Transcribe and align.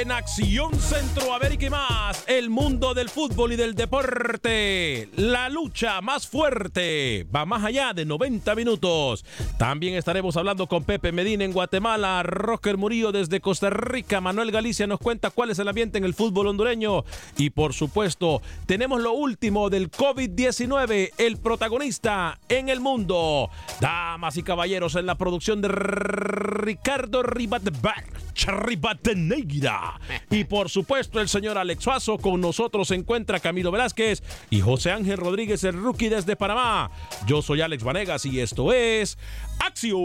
En 0.00 0.12
Acción 0.12 0.80
Centroamérica 0.80 1.66
y 1.66 1.68
más, 1.68 2.24
el 2.26 2.48
mundo 2.48 2.94
del 2.94 3.10
fútbol 3.10 3.52
y 3.52 3.56
del 3.56 3.74
deporte. 3.74 5.10
La 5.16 5.50
lucha 5.50 6.00
más 6.00 6.26
fuerte 6.26 7.26
va 7.34 7.44
más 7.44 7.62
allá 7.62 7.92
de 7.92 8.06
90 8.06 8.54
minutos. 8.54 9.26
También 9.58 9.96
estaremos 9.96 10.38
hablando 10.38 10.66
con 10.68 10.84
Pepe 10.84 11.12
Medina 11.12 11.44
en 11.44 11.52
Guatemala, 11.52 12.22
Rocker 12.22 12.78
Murillo 12.78 13.12
desde 13.12 13.42
Costa 13.42 13.68
Rica, 13.68 14.22
Manuel 14.22 14.50
Galicia 14.50 14.86
nos 14.86 15.00
cuenta 15.00 15.28
cuál 15.28 15.50
es 15.50 15.58
el 15.58 15.68
ambiente 15.68 15.98
en 15.98 16.04
el 16.04 16.14
fútbol 16.14 16.46
hondureño. 16.46 17.04
Y 17.36 17.50
por 17.50 17.74
supuesto, 17.74 18.40
tenemos 18.64 19.02
lo 19.02 19.12
último 19.12 19.68
del 19.68 19.90
COVID-19, 19.90 21.10
el 21.18 21.36
protagonista 21.36 22.40
en 22.48 22.70
el 22.70 22.80
mundo. 22.80 23.50
Damas 23.80 24.38
y 24.38 24.42
caballeros, 24.42 24.94
en 24.94 25.04
la 25.04 25.16
producción 25.16 25.60
de 25.60 25.68
Ricardo 25.68 27.22
Ribatbar, 27.22 28.04
Ribateneira. 28.46 29.89
Y 30.30 30.44
por 30.44 30.68
supuesto, 30.68 31.20
el 31.20 31.28
señor 31.28 31.58
Alex 31.58 31.84
Suazo. 31.84 32.18
Con 32.18 32.40
nosotros 32.40 32.88
se 32.88 32.94
encuentra 32.94 33.40
Camilo 33.40 33.70
Velázquez 33.70 34.22
y 34.50 34.60
José 34.60 34.92
Ángel 34.92 35.16
Rodríguez, 35.16 35.64
el 35.64 35.74
rookie 35.74 36.08
desde 36.08 36.36
Panamá. 36.36 36.90
Yo 37.26 37.42
soy 37.42 37.60
Alex 37.60 37.82
Vanegas 37.82 38.26
y 38.26 38.40
esto 38.40 38.72
es 38.72 39.18
Acción 39.58 40.00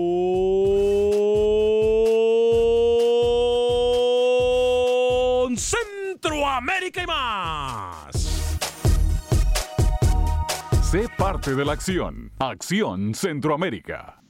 Centroamérica 5.58 7.04
y 7.04 7.08
más. 7.08 8.16
Sé 10.92 11.08
parte 11.18 11.56
de 11.56 11.66
la 11.66 11.74
acción. 11.74 12.32
Acción 12.40 13.14
Centroamérica. 13.14 14.25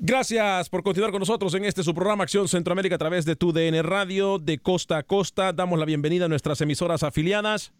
Gracias 0.00 0.68
por 0.68 0.84
continuar 0.84 1.10
con 1.10 1.18
nosotros 1.18 1.52
en 1.54 1.64
este 1.64 1.82
su 1.82 1.92
programa 1.92 2.22
Acción 2.22 2.46
Centroamérica 2.46 2.94
a 2.94 2.98
través 2.98 3.24
de 3.24 3.34
tu 3.34 3.52
DN 3.52 3.82
Radio 3.82 4.38
de 4.38 4.58
costa 4.58 4.98
a 4.98 5.02
costa. 5.02 5.52
Damos 5.52 5.76
la 5.76 5.84
bienvenida 5.86 6.26
a 6.26 6.28
nuestras 6.28 6.60
emisoras 6.60 7.02
afiliadas 7.02 7.72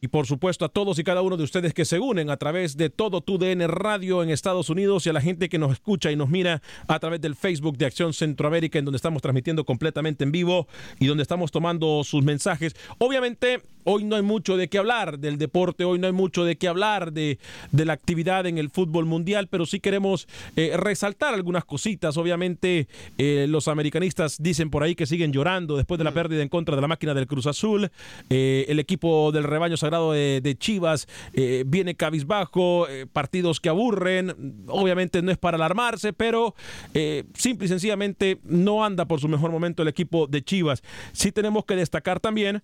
y 0.00 0.08
por 0.08 0.26
supuesto 0.26 0.64
a 0.64 0.68
todos 0.68 0.98
y 0.98 1.04
cada 1.04 1.22
uno 1.22 1.36
de 1.36 1.44
ustedes 1.44 1.74
que 1.74 1.84
se 1.84 1.98
unen 1.98 2.30
a 2.30 2.36
través 2.36 2.76
de 2.76 2.90
todo 2.90 3.20
tu 3.20 3.38
DN 3.38 3.66
Radio 3.66 4.22
en 4.22 4.30
Estados 4.30 4.70
Unidos 4.70 5.06
y 5.06 5.10
a 5.10 5.12
la 5.12 5.20
gente 5.20 5.48
que 5.48 5.58
nos 5.58 5.72
escucha 5.72 6.10
y 6.10 6.16
nos 6.16 6.28
mira 6.28 6.62
a 6.88 6.98
través 6.98 7.20
del 7.20 7.34
Facebook 7.34 7.76
de 7.78 7.86
Acción 7.86 8.12
Centroamérica 8.12 8.78
en 8.78 8.84
donde 8.84 8.96
estamos 8.96 9.22
transmitiendo 9.22 9.64
completamente 9.64 10.24
en 10.24 10.32
vivo 10.32 10.66
y 10.98 11.06
donde 11.06 11.22
estamos 11.22 11.50
tomando 11.50 12.02
sus 12.04 12.22
mensajes. 12.22 12.74
Obviamente 12.98 13.62
hoy 13.84 14.04
no 14.04 14.16
hay 14.16 14.22
mucho 14.22 14.56
de 14.56 14.68
qué 14.68 14.78
hablar 14.78 15.18
del 15.18 15.38
deporte, 15.38 15.84
hoy 15.84 15.98
no 15.98 16.08
hay 16.08 16.12
mucho 16.12 16.44
de 16.44 16.56
qué 16.56 16.66
hablar 16.68 17.12
de, 17.12 17.38
de 17.70 17.84
la 17.84 17.92
actividad 17.92 18.46
en 18.46 18.58
el 18.58 18.68
fútbol 18.68 19.06
mundial, 19.06 19.46
pero 19.48 19.64
sí 19.64 19.80
queremos 19.80 20.26
eh, 20.56 20.76
resaltar 20.76 21.34
algunas 21.34 21.64
cositas. 21.64 22.16
Obviamente 22.16 22.88
eh, 23.16 23.46
los 23.48 23.68
americanistas 23.68 24.42
dicen 24.42 24.70
por 24.70 24.82
ahí 24.82 24.94
que 24.94 25.06
siguen 25.06 25.32
llorando 25.32 25.76
después 25.76 25.98
de 25.98 26.04
la 26.04 26.12
pérdida 26.12 26.42
en 26.42 26.48
contra 26.48 26.74
de 26.74 26.82
la 26.82 26.88
máquina 26.88 27.14
del 27.14 27.26
Cruz 27.26 27.46
Azul. 27.46 27.90
Eh, 28.28 28.66
el 28.68 28.80
equipo 28.80 29.30
del 29.30 29.44
rebaño 29.44 29.76
sagrado 29.86 30.12
de, 30.12 30.56
Chivas 30.58 31.06
viene 31.66 31.94
cabizbajo, 31.94 32.86
partidos 33.12 33.60
que 33.60 33.68
aburren. 33.68 34.64
Obviamente 34.68 35.22
no 35.22 35.30
es 35.30 35.38
para 35.38 35.56
alarmarse, 35.56 36.12
pero 36.12 36.54
simple 37.34 37.66
y 37.66 37.68
sencillamente 37.68 38.40
no 38.44 38.84
anda 38.84 39.04
por 39.06 39.20
su 39.20 39.28
mejor 39.28 39.50
momento 39.50 39.82
el 39.82 39.88
equipo 39.88 40.26
de 40.26 40.42
Chivas. 40.42 40.82
Sí 41.12 41.32
tenemos 41.32 41.64
que 41.64 41.76
destacar 41.76 42.20
también 42.20 42.62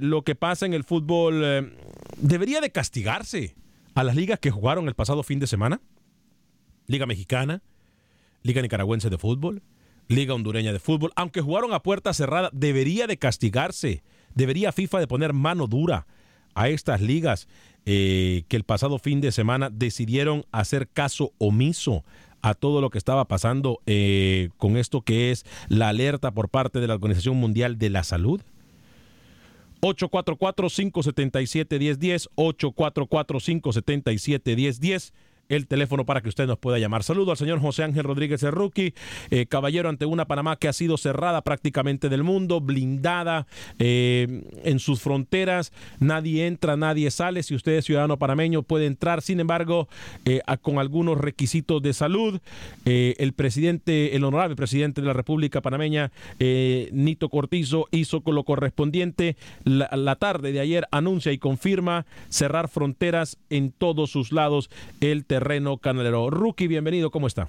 lo 0.00 0.22
que 0.22 0.34
pasa 0.34 0.66
en 0.66 0.74
el 0.74 0.84
fútbol 0.84 1.42
eh, 1.44 1.72
debería 2.18 2.60
de 2.60 2.70
castigarse 2.70 3.56
a 3.94 4.04
las 4.04 4.16
ligas 4.16 4.38
que 4.38 4.50
jugaron 4.50 4.88
el 4.88 4.94
pasado 4.94 5.22
fin 5.22 5.38
de 5.38 5.46
semana. 5.46 5.80
Liga 6.86 7.06
Mexicana, 7.06 7.62
Liga 8.42 8.60
Nicaragüense 8.60 9.08
de 9.08 9.18
Fútbol, 9.18 9.62
Liga 10.08 10.34
Hondureña 10.34 10.72
de 10.72 10.80
Fútbol, 10.80 11.12
aunque 11.16 11.40
jugaron 11.40 11.72
a 11.72 11.82
puerta 11.82 12.12
cerrada, 12.12 12.50
debería 12.52 13.06
de 13.06 13.16
castigarse, 13.16 14.02
debería 14.34 14.72
FIFA 14.72 15.00
de 15.00 15.06
poner 15.06 15.32
mano 15.32 15.66
dura 15.66 16.06
a 16.54 16.68
estas 16.68 17.00
ligas 17.00 17.48
eh, 17.86 18.44
que 18.48 18.56
el 18.56 18.64
pasado 18.64 18.98
fin 18.98 19.20
de 19.20 19.30
semana 19.32 19.70
decidieron 19.70 20.44
hacer 20.52 20.88
caso 20.88 21.32
omiso 21.38 22.04
a 22.40 22.54
todo 22.54 22.80
lo 22.80 22.90
que 22.90 22.98
estaba 22.98 23.26
pasando 23.26 23.80
eh, 23.86 24.50
con 24.58 24.76
esto 24.76 25.00
que 25.00 25.30
es 25.30 25.44
la 25.68 25.88
alerta 25.88 26.32
por 26.32 26.48
parte 26.48 26.80
de 26.80 26.86
la 26.86 26.94
Organización 26.94 27.36
Mundial 27.36 27.78
de 27.78 27.90
la 27.90 28.04
Salud. 28.04 28.40
844-577-1010, 29.80 32.28
844-577-1010 32.36 35.12
el 35.48 35.66
teléfono 35.66 36.04
para 36.04 36.20
que 36.20 36.28
usted 36.28 36.46
nos 36.46 36.58
pueda 36.58 36.78
llamar. 36.78 37.02
Saludo 37.02 37.30
al 37.30 37.36
señor 37.36 37.60
José 37.60 37.84
Ángel 37.84 38.04
Rodríguez 38.04 38.42
rookie, 38.42 38.94
eh, 39.30 39.46
caballero 39.46 39.88
ante 39.88 40.06
una 40.06 40.26
Panamá 40.26 40.56
que 40.56 40.68
ha 40.68 40.72
sido 40.72 40.96
cerrada 40.96 41.42
prácticamente 41.42 42.08
del 42.08 42.22
mundo, 42.22 42.60
blindada 42.60 43.46
eh, 43.78 44.42
en 44.64 44.78
sus 44.78 45.00
fronteras, 45.00 45.72
nadie 46.00 46.46
entra, 46.46 46.76
nadie 46.76 47.10
sale, 47.10 47.42
si 47.42 47.54
usted 47.54 47.72
es 47.72 47.84
ciudadano 47.84 48.18
panameño 48.18 48.62
puede 48.62 48.86
entrar, 48.86 49.22
sin 49.22 49.40
embargo, 49.40 49.88
eh, 50.24 50.40
con 50.60 50.78
algunos 50.78 51.18
requisitos 51.18 51.82
de 51.82 51.92
salud, 51.92 52.40
el 52.84 53.32
presidente, 53.32 54.16
el 54.16 54.24
honorable 54.24 54.56
presidente 54.56 55.00
de 55.00 55.06
la 55.06 55.12
República 55.12 55.60
Panameña, 55.60 56.10
Nito 56.38 57.28
Cortizo, 57.28 57.88
hizo 57.90 58.22
lo 58.26 58.44
correspondiente. 58.44 59.36
La, 59.64 59.88
la 59.92 60.16
tarde 60.16 60.52
de 60.52 60.60
ayer, 60.60 60.86
anuncia 60.90 61.32
y 61.32 61.38
confirma 61.38 62.06
cerrar 62.28 62.68
fronteras 62.68 63.38
en 63.50 63.72
todos 63.72 64.10
sus 64.10 64.32
lados. 64.32 64.70
El 65.00 65.24
terreno 65.34 65.78
canalero. 65.78 66.30
Rookie, 66.30 66.68
bienvenido, 66.68 67.10
¿cómo 67.10 67.26
está? 67.26 67.48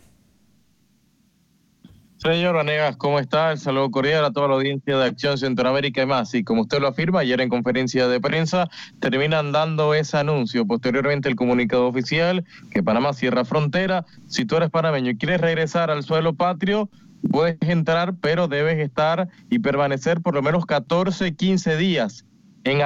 Señor 2.18 2.56
Vanegas, 2.56 2.98
¿cómo 2.98 3.20
está? 3.20 3.52
El 3.52 3.60
saludo 3.60 3.92
cordial 3.92 4.26
a 4.26 4.32
toda 4.32 4.48
la 4.48 4.56
audiencia 4.56 4.98
de 4.98 5.06
Acción 5.06 5.38
Centroamérica 5.38 6.02
y 6.02 6.08
más. 6.08 6.34
Y 6.34 6.44
como 6.44 6.64
usted 6.64 6.80
lo 6.80 6.88
afirma, 6.88 7.20
ayer 7.20 7.40
en 7.42 7.50
conferencia 7.50 8.08
de 8.08 8.20
prensa 8.20 8.68
terminan 9.00 9.52
dando 9.52 9.94
ese 9.94 10.18
anuncio. 10.18 10.66
Posteriormente 10.66 11.30
el 11.30 11.36
comunicado 11.36 11.86
oficial 11.86 12.44
que 12.72 12.82
Panamá 12.82 13.14
cierra 13.14 13.46
frontera. 13.46 14.04
Si 14.26 14.46
tú 14.46 14.56
eres 14.56 14.72
panameño 14.72 15.12
y 15.12 15.18
quieres 15.18 15.40
regresar 15.40 15.92
al 15.92 16.02
suelo 16.02 16.34
patrio, 16.34 16.90
puedes 17.30 17.58
entrar, 17.62 18.16
pero 18.20 18.48
debes 18.48 18.80
estar 18.80 19.28
y 19.52 19.60
permanecer 19.60 20.22
por 20.22 20.34
lo 20.34 20.42
menos 20.42 20.66
14, 20.66 21.36
15 21.36 21.78
días 21.78 22.26
en 22.64 22.82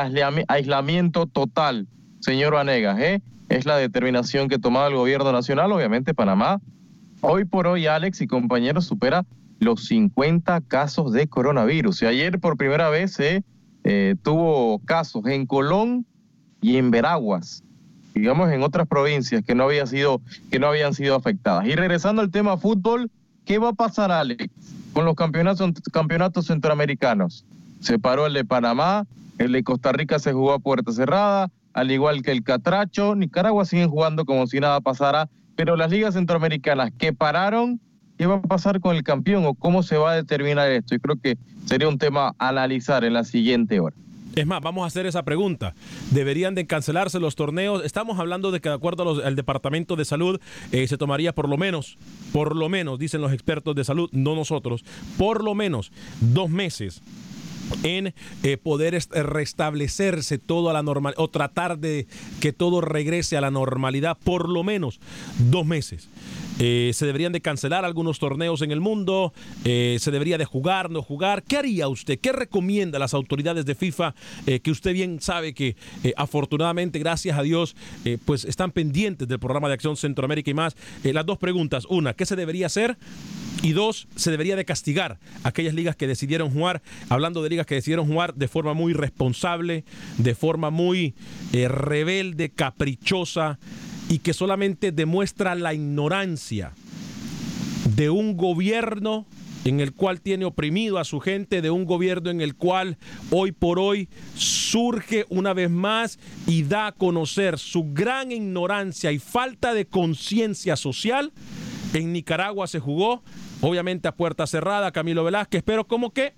aislamiento 0.50 1.26
total, 1.26 1.88
señor 2.20 2.56
Vanegas. 2.56 3.00
¿eh? 3.00 3.22
Es 3.50 3.66
la 3.66 3.78
determinación 3.78 4.48
que 4.48 4.60
tomaba 4.60 4.88
el 4.88 4.96
gobierno 4.96 5.32
nacional. 5.32 5.72
Obviamente 5.72 6.14
Panamá, 6.14 6.62
hoy 7.22 7.46
por 7.46 7.68
hoy, 7.68 7.88
Alex 7.88 8.22
y 8.22 8.28
compañeros, 8.28 8.86
supera 8.86 9.26
los 9.60 9.86
50 9.88 10.62
casos 10.62 11.12
de 11.12 11.28
coronavirus. 11.28 12.04
Y 12.04 12.06
ayer 12.06 12.40
por 12.40 12.58
primera 12.58 12.90
vez 12.90 13.14
se 13.14 13.44
eh, 13.84 14.16
tuvo 14.24 14.80
casos 14.80 15.26
en 15.26 15.46
Colón 15.46 16.06
y 16.62 16.78
en 16.78 16.92
Veraguas, 16.92 17.64
digamos 18.14 18.52
en 18.52 18.64
otras 18.64 18.88
provincias 18.88 19.44
que 19.44 19.56
no 19.56 19.66
habían 19.66 19.88
sido 19.88 21.16
afectadas. 21.16 21.66
Y 21.66 21.76
regresando 21.76 22.22
al 22.22 22.32
tema 22.32 22.58
fútbol, 22.58 23.10
¿qué 23.46 23.58
va 23.58 23.70
a 23.70 23.74
pasar, 23.74 24.12
Alex, 24.12 24.48
con 24.94 25.06
los 25.06 25.16
campeonatos, 25.16 25.72
campeonatos 25.92 26.46
centroamericanos? 26.46 27.46
Se 27.80 27.98
paró 27.98 28.28
el 28.28 28.34
de 28.34 28.46
Panamá, 28.46 29.08
el 29.38 29.54
de 29.54 29.64
Costa 29.64 29.92
Rica 29.92 30.20
se 30.20 30.34
jugó 30.34 30.54
a 30.54 30.60
puerta 30.60 30.92
cerrada, 30.92 31.50
al 31.74 31.92
igual 31.92 32.22
que 32.22 32.32
el 32.32 32.44
Catracho, 32.44 33.16
Nicaragua 33.16 33.66
siguen 33.66 33.90
jugando 33.90 34.26
como 34.26 34.48
si 34.48 34.60
nada 34.60 34.82
pasara, 34.82 35.30
pero 35.56 35.76
las 35.76 35.92
ligas 35.92 36.14
centroamericanas 36.14 36.92
que 36.98 37.14
pararon, 37.14 37.80
¿qué 38.18 38.26
va 38.26 38.36
a 38.36 38.42
pasar 38.42 38.80
con 38.80 38.96
el 38.96 39.04
campeón 39.04 39.46
o 39.46 39.54
cómo 39.54 39.84
se 39.84 39.98
va 39.98 40.12
a 40.12 40.16
determinar 40.16 40.70
esto? 40.72 40.96
Yo 40.96 41.02
creo 41.02 41.16
que 41.22 41.38
sería 41.66 41.88
un 41.88 41.98
tema 41.98 42.34
a 42.38 42.50
analizar 42.50 43.04
en 43.04 43.14
la 43.14 43.24
siguiente 43.24 43.80
hora. 43.80 43.96
Es 44.36 44.46
más, 44.46 44.62
vamos 44.62 44.84
a 44.84 44.88
hacer 44.88 45.06
esa 45.06 45.24
pregunta. 45.24 45.74
¿Deberían 46.12 46.56
de 46.56 46.66
cancelarse 46.66 47.20
los 47.20 47.36
torneos? 47.36 47.84
Estamos 47.84 48.20
hablando 48.20 48.52
de 48.52 48.62
que 48.62 48.70
de 48.70 48.76
acuerdo 48.76 49.24
al 49.24 49.36
Departamento 49.36 49.96
de 49.96 50.06
Salud 50.06 50.40
eh, 50.72 50.88
se 50.88 50.98
tomaría 50.98 51.34
por 51.34 51.50
lo 51.50 51.58
menos, 51.58 51.98
por 52.32 52.56
lo 52.56 52.70
menos, 52.70 53.00
dicen 53.00 53.22
los 53.22 53.34
expertos 53.34 53.76
de 53.76 53.84
salud, 53.84 54.10
no 54.14 54.36
nosotros, 54.36 54.86
por 55.18 55.44
lo 55.44 55.56
menos 55.56 55.92
dos 56.22 56.50
meses 56.50 57.02
en 57.84 58.14
eh, 58.44 58.58
poder 58.58 59.00
restablecerse 59.12 60.38
todo 60.38 60.70
a 60.70 60.74
la 60.74 60.84
normalidad 60.84 61.22
o 61.22 61.28
tratar 61.30 61.80
de 61.80 62.08
que 62.40 62.54
todo 62.54 62.82
regrese 62.82 63.38
a 63.38 63.42
la 63.42 63.52
normalidad 63.52 64.18
por 64.24 64.50
lo 64.50 64.64
menos 64.64 65.00
dos 65.38 65.66
meses. 65.66 66.10
Eh, 66.60 66.92
se 66.94 67.06
deberían 67.06 67.32
de 67.32 67.42
cancelar 67.42 67.86
algunos 67.86 68.20
torneos 68.20 68.62
en 68.62 68.72
el 68.72 68.82
mundo, 68.82 69.34
eh, 69.66 69.98
se 70.00 70.12
debería 70.12 70.38
de 70.38 70.46
jugar, 70.46 70.90
no 70.92 71.02
jugar. 71.02 71.44
¿Qué 71.44 71.58
haría 71.58 71.88
usted? 71.88 72.20
¿Qué 72.20 72.32
recomienda 72.32 72.98
a 72.98 73.00
las 73.00 73.14
autoridades 73.14 73.66
de 73.66 73.76
FIFA 73.76 74.14
que 74.46 74.72
usted 74.72 74.94
bien 74.94 75.22
sabe 75.22 75.54
que 75.54 75.76
afortunadamente, 76.18 77.00
gracias 77.00 77.38
a 77.38 77.44
Dios, 77.44 77.76
pues 78.26 78.46
están 78.46 78.72
pendientes 78.72 79.28
del 79.28 79.40
programa 79.40 79.68
de 79.68 79.76
acción 79.76 79.96
Centroamérica 79.96 80.50
y 80.52 80.54
más? 80.54 80.76
las 81.04 81.26
dos 81.26 81.38
preguntas. 81.38 81.86
Una, 81.90 82.14
¿qué 82.14 82.26
se 82.26 82.36
debería 82.36 82.66
hacer? 82.68 82.98
Y 83.62 83.74
dos, 83.74 84.08
se 84.16 84.32
debería 84.32 84.56
de 84.56 84.64
castigar 84.64 85.20
aquellas 85.44 85.74
ligas 85.74 85.96
que 85.96 86.08
decidieron 86.08 86.50
jugar, 86.50 86.82
hablando 87.10 87.44
de 87.44 87.50
ligas 87.50 87.66
que 87.66 87.76
decidieron 87.76 88.08
jugar 88.08 88.34
de 88.36 88.48
forma 88.48 88.74
muy 88.74 88.94
responsable, 88.94 89.84
de 90.18 90.34
forma 90.34 90.70
muy 90.70 91.14
eh, 91.52 91.68
rebelde, 91.68 92.50
caprichosa 92.50 93.60
y 94.10 94.20
que 94.20 94.34
solamente 94.34 94.92
demuestra 94.92 95.56
la 95.56 95.74
ignorancia 95.74 96.74
de 97.96 98.10
un 98.10 98.36
gobierno 98.36 99.26
en 99.66 99.80
el 99.80 99.94
cual 99.94 100.22
tiene 100.22 100.46
oprimido 100.46 100.98
a 100.98 101.04
su 101.04 101.20
gente, 101.20 101.62
de 101.62 101.70
un 101.70 101.86
gobierno 101.86 102.30
en 102.30 102.42
el 102.42 102.56
cual 102.56 102.98
hoy 103.30 103.52
por 103.52 103.78
hoy 103.78 104.10
surge 104.36 105.26
una 105.30 105.54
vez 105.54 105.70
más 105.70 106.18
y 106.48 106.64
da 106.64 106.88
a 106.88 106.92
conocer 106.92 107.60
su 107.60 107.94
gran 107.94 108.32
ignorancia 108.32 109.12
y 109.12 109.20
falta 109.20 109.74
de 109.74 109.86
conciencia 109.86 110.76
social. 110.76 111.32
En 111.94 112.14
Nicaragua 112.14 112.68
se 112.68 112.80
jugó 112.80 113.22
obviamente 113.62 114.08
a 114.08 114.16
puerta 114.16 114.48
cerrada, 114.48 114.92
Camilo 114.92 115.24
Velázquez, 115.24 115.62
pero 115.64 115.88
como 115.88 116.12
que 116.12 116.34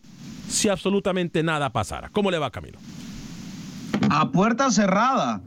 si 0.50 0.68
absolutamente 0.68 1.44
nada 1.44 1.72
pasara. 1.72 2.10
¿Cómo 2.10 2.32
le 2.32 2.40
va, 2.40 2.52
Camilo? 2.52 2.80
A 4.10 4.32
puerta 4.32 4.72
cerrada. 4.72 5.42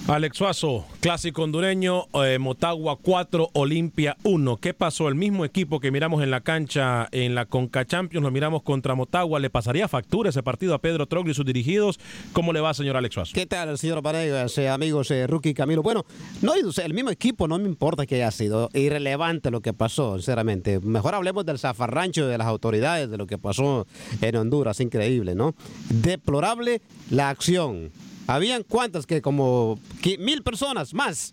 Alex 0.08 0.36
Suazo, 0.36 0.84
clásico 1.00 1.44
hondureño, 1.44 2.06
eh, 2.24 2.38
Motagua 2.40 2.98
4, 3.00 3.50
Olimpia 3.52 4.16
1. 4.24 4.56
¿Qué 4.56 4.74
pasó? 4.74 5.08
El 5.08 5.14
mismo 5.14 5.44
equipo 5.44 5.78
que 5.78 5.92
miramos 5.92 6.24
en 6.24 6.32
la 6.32 6.40
cancha 6.40 7.08
en 7.12 7.36
la 7.36 7.46
Conca 7.46 7.86
Champions, 7.86 8.24
lo 8.24 8.32
miramos 8.32 8.64
contra 8.64 8.96
Motagua. 8.96 9.38
¿Le 9.38 9.48
pasaría 9.48 9.86
factura 9.86 10.30
ese 10.30 10.42
partido 10.42 10.74
a 10.74 10.80
Pedro 10.80 11.06
Trogli 11.06 11.30
y 11.30 11.34
sus 11.34 11.46
dirigidos? 11.46 12.00
¿Cómo 12.32 12.52
le 12.52 12.60
va, 12.60 12.74
señor 12.74 12.96
Alex 12.96 13.14
Suazo? 13.14 13.32
¿Qué 13.32 13.46
tal, 13.46 13.78
señor 13.78 14.02
Varegas, 14.02 14.58
eh, 14.58 14.68
amigos, 14.68 15.08
eh, 15.12 15.28
Rookie 15.28 15.54
Camilo? 15.54 15.84
Bueno, 15.84 16.04
no, 16.42 16.52
el 16.54 16.94
mismo 16.94 17.10
equipo, 17.10 17.46
no 17.46 17.56
me 17.60 17.68
importa 17.68 18.04
que 18.04 18.16
haya 18.16 18.32
sido 18.32 18.70
irrelevante 18.74 19.52
lo 19.52 19.60
que 19.60 19.72
pasó, 19.72 20.16
sinceramente. 20.16 20.80
Mejor 20.80 21.14
hablemos 21.14 21.46
del 21.46 21.60
zafarrancho 21.60 22.26
de 22.26 22.38
las 22.38 22.48
autoridades, 22.48 23.08
de 23.08 23.16
lo 23.18 23.28
que 23.28 23.38
pasó 23.38 23.86
en 24.20 24.34
Honduras, 24.34 24.80
increíble, 24.80 25.36
¿no? 25.36 25.54
Deplorable 25.90 26.82
la 27.08 27.30
acción 27.30 27.92
habían 28.26 28.62
cuantas 28.62 29.06
que 29.06 29.22
como 29.22 29.78
mil 30.18 30.42
personas 30.42 30.94
más. 30.94 31.32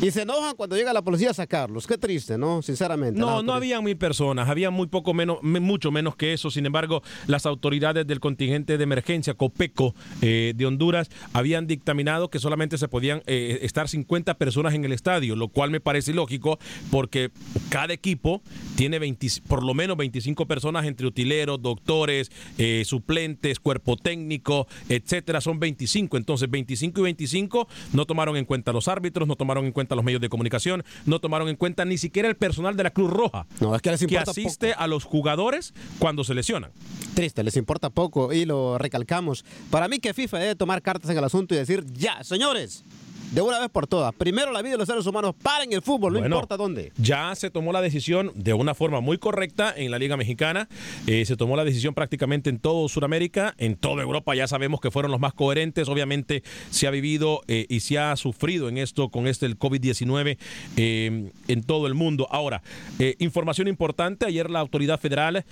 Y 0.00 0.10
se 0.10 0.22
enojan 0.22 0.54
cuando 0.56 0.76
llega 0.76 0.92
la 0.92 1.02
policía 1.02 1.30
a 1.30 1.34
sacarlos. 1.34 1.86
Qué 1.86 1.98
triste, 1.98 2.38
¿no? 2.38 2.62
Sinceramente. 2.62 3.18
No, 3.18 3.42
no 3.42 3.52
había 3.52 3.80
mil 3.80 3.96
personas, 3.96 4.48
había 4.48 4.70
muy 4.70 4.86
poco 4.86 5.14
menos, 5.14 5.42
mucho 5.42 5.90
menos 5.90 6.16
que 6.16 6.32
eso. 6.32 6.50
Sin 6.50 6.66
embargo, 6.66 7.02
las 7.26 7.46
autoridades 7.46 8.06
del 8.06 8.20
contingente 8.20 8.78
de 8.78 8.84
emergencia, 8.84 9.34
COPECO, 9.34 9.94
eh, 10.22 10.52
de 10.54 10.66
Honduras, 10.66 11.08
habían 11.32 11.66
dictaminado 11.66 12.30
que 12.30 12.38
solamente 12.38 12.78
se 12.78 12.88
podían 12.88 13.22
eh, 13.26 13.58
estar 13.62 13.88
50 13.88 14.34
personas 14.34 14.74
en 14.74 14.84
el 14.84 14.92
estadio, 14.92 15.34
lo 15.34 15.48
cual 15.48 15.70
me 15.70 15.80
parece 15.80 16.12
lógico 16.12 16.58
porque 16.90 17.30
cada 17.70 17.92
equipo 17.92 18.42
tiene 18.76 18.98
por 19.46 19.64
lo 19.64 19.74
menos 19.74 19.96
25 19.96 20.46
personas 20.46 20.86
entre 20.86 21.06
utileros, 21.06 21.60
doctores, 21.60 22.30
eh, 22.58 22.82
suplentes, 22.84 23.58
cuerpo 23.58 23.96
técnico, 23.96 24.66
etcétera. 24.88 25.40
Son 25.40 25.58
25 25.58 25.97
entonces, 25.98 26.50
25 26.50 27.00
y 27.00 27.02
25 27.02 27.68
no 27.92 28.06
tomaron 28.06 28.36
en 28.36 28.44
cuenta 28.44 28.72
los 28.72 28.88
árbitros, 28.88 29.26
no 29.26 29.36
tomaron 29.36 29.64
en 29.64 29.72
cuenta 29.72 29.94
los 29.94 30.04
medios 30.04 30.20
de 30.20 30.28
comunicación, 30.28 30.84
no 31.06 31.20
tomaron 31.20 31.48
en 31.48 31.56
cuenta 31.56 31.84
ni 31.84 31.98
siquiera 31.98 32.28
el 32.28 32.36
personal 32.36 32.76
de 32.76 32.82
la 32.84 32.90
Cruz 32.90 33.10
Roja. 33.10 33.46
No, 33.60 33.74
es 33.74 33.82
que 33.82 33.90
les 33.90 34.02
importa 34.02 34.24
que 34.24 34.30
asiste 34.30 34.72
a 34.74 34.86
los 34.86 35.04
jugadores 35.04 35.74
cuando 35.98 36.24
se 36.24 36.34
lesionan. 36.34 36.70
Triste, 37.14 37.42
les 37.42 37.56
importa 37.56 37.90
poco 37.90 38.32
y 38.32 38.44
lo 38.44 38.78
recalcamos. 38.78 39.44
Para 39.70 39.88
mí 39.88 39.98
que 39.98 40.14
FIFA 40.14 40.38
debe 40.38 40.54
tomar 40.54 40.82
cartas 40.82 41.10
en 41.10 41.18
el 41.18 41.24
asunto 41.24 41.54
y 41.54 41.58
decir, 41.58 41.84
ya, 41.92 42.22
señores, 42.22 42.84
de 43.30 43.40
una 43.42 43.58
vez 43.58 43.68
por 43.70 43.86
todas. 43.86 44.14
Primero 44.14 44.52
la 44.52 44.62
vida 44.62 44.72
de 44.72 44.78
los 44.78 44.86
seres 44.88 45.06
humanos, 45.06 45.34
paren 45.42 45.72
el 45.72 45.82
fútbol, 45.82 46.12
no 46.14 46.20
Bueno, 46.20 46.36
importa 46.36 46.56
dónde. 46.56 46.92
Ya 46.96 47.34
se 47.34 47.50
tomó 47.50 47.72
la 47.72 47.80
decisión 47.82 48.32
de 48.34 48.54
una 48.54 48.74
forma 48.74 49.00
muy 49.00 49.18
correcta 49.18 49.72
en 49.76 49.90
la 49.90 49.98
Liga 49.98 50.16
Mexicana. 50.16 50.68
Eh, 51.06 51.24
se 51.26 51.36
tomó 51.36 51.56
la 51.56 51.64
decisión 51.64 51.94
prácticamente 51.94 52.48
en 52.50 52.58
todo 52.58 52.88
Sudamérica, 52.88 53.54
en 53.58 53.76
toda 53.76 54.02
Europa. 54.02 54.34
Ya 54.34 54.46
sabemos 54.46 54.80
que 54.80 54.90
fueron 54.90 55.10
los 55.10 55.20
más 55.20 55.34
coherentes. 55.34 55.88
Obviamente 55.88 56.42
se 56.70 56.86
ha 56.86 56.90
vivido 56.90 57.42
eh, 57.48 57.66
y 57.68 57.80
se 57.80 57.98
ha 57.98 58.16
sufrido 58.16 58.68
en 58.68 58.78
esto 58.78 59.08
con 59.10 59.26
este 59.26 59.46
el 59.46 59.58
COVID-19 59.58 60.38
eh, 60.76 61.30
en 61.48 61.62
todo 61.64 61.86
el 61.86 61.94
mundo. 61.94 62.26
Ahora, 62.30 62.62
eh, 62.98 63.14
información 63.18 63.68
importante. 63.68 64.26
Ayer 64.26 64.50
la 64.50 64.60
autoridad 64.60 64.98
federal 65.00 65.44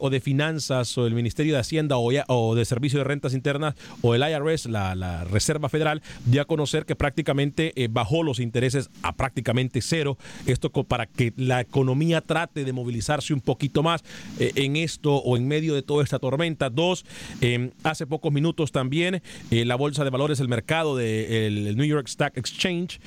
o 0.00 0.10
de 0.10 0.20
finanzas 0.20 0.96
o 0.98 1.06
el 1.06 1.14
Ministerio 1.14 1.54
de 1.54 1.60
Hacienda 1.60 1.96
o, 1.98 2.10
ya- 2.12 2.24
o 2.28 2.54
de 2.54 2.64
Servicio 2.64 2.98
de 2.98 3.04
Rentas 3.04 3.34
Internas 3.34 3.74
o 4.00 4.14
el 4.14 4.22
IRS, 4.22 4.66
la, 4.66 4.94
la 4.94 5.24
Reserva 5.24 5.68
Federal, 5.68 6.02
dio 6.24 6.42
a 6.42 6.44
conocer 6.44 6.84
que 6.86 6.96
prácticamente 7.02 7.72
eh, 7.74 7.88
bajó 7.90 8.22
los 8.22 8.38
intereses 8.38 8.88
a 9.02 9.16
prácticamente 9.16 9.80
cero. 9.82 10.18
Esto 10.46 10.70
para 10.70 11.06
que 11.06 11.32
la 11.36 11.60
economía 11.60 12.20
trate 12.20 12.64
de 12.64 12.72
movilizarse 12.72 13.34
un 13.34 13.40
poquito 13.40 13.82
más 13.82 14.04
eh, 14.38 14.52
en 14.54 14.76
esto 14.76 15.16
o 15.16 15.36
en 15.36 15.48
medio 15.48 15.74
de 15.74 15.82
toda 15.82 16.04
esta 16.04 16.20
tormenta. 16.20 16.70
Dos, 16.70 17.04
eh, 17.40 17.72
hace 17.82 18.06
pocos 18.06 18.32
minutos 18.32 18.70
también 18.70 19.20
eh, 19.50 19.64
la 19.64 19.74
bolsa 19.74 20.04
de 20.04 20.10
valores, 20.10 20.38
el 20.38 20.46
mercado 20.46 20.96
del 20.96 21.76
New 21.76 21.86
York 21.86 22.06
Stock 22.06 22.36
Exchange, 22.36 23.00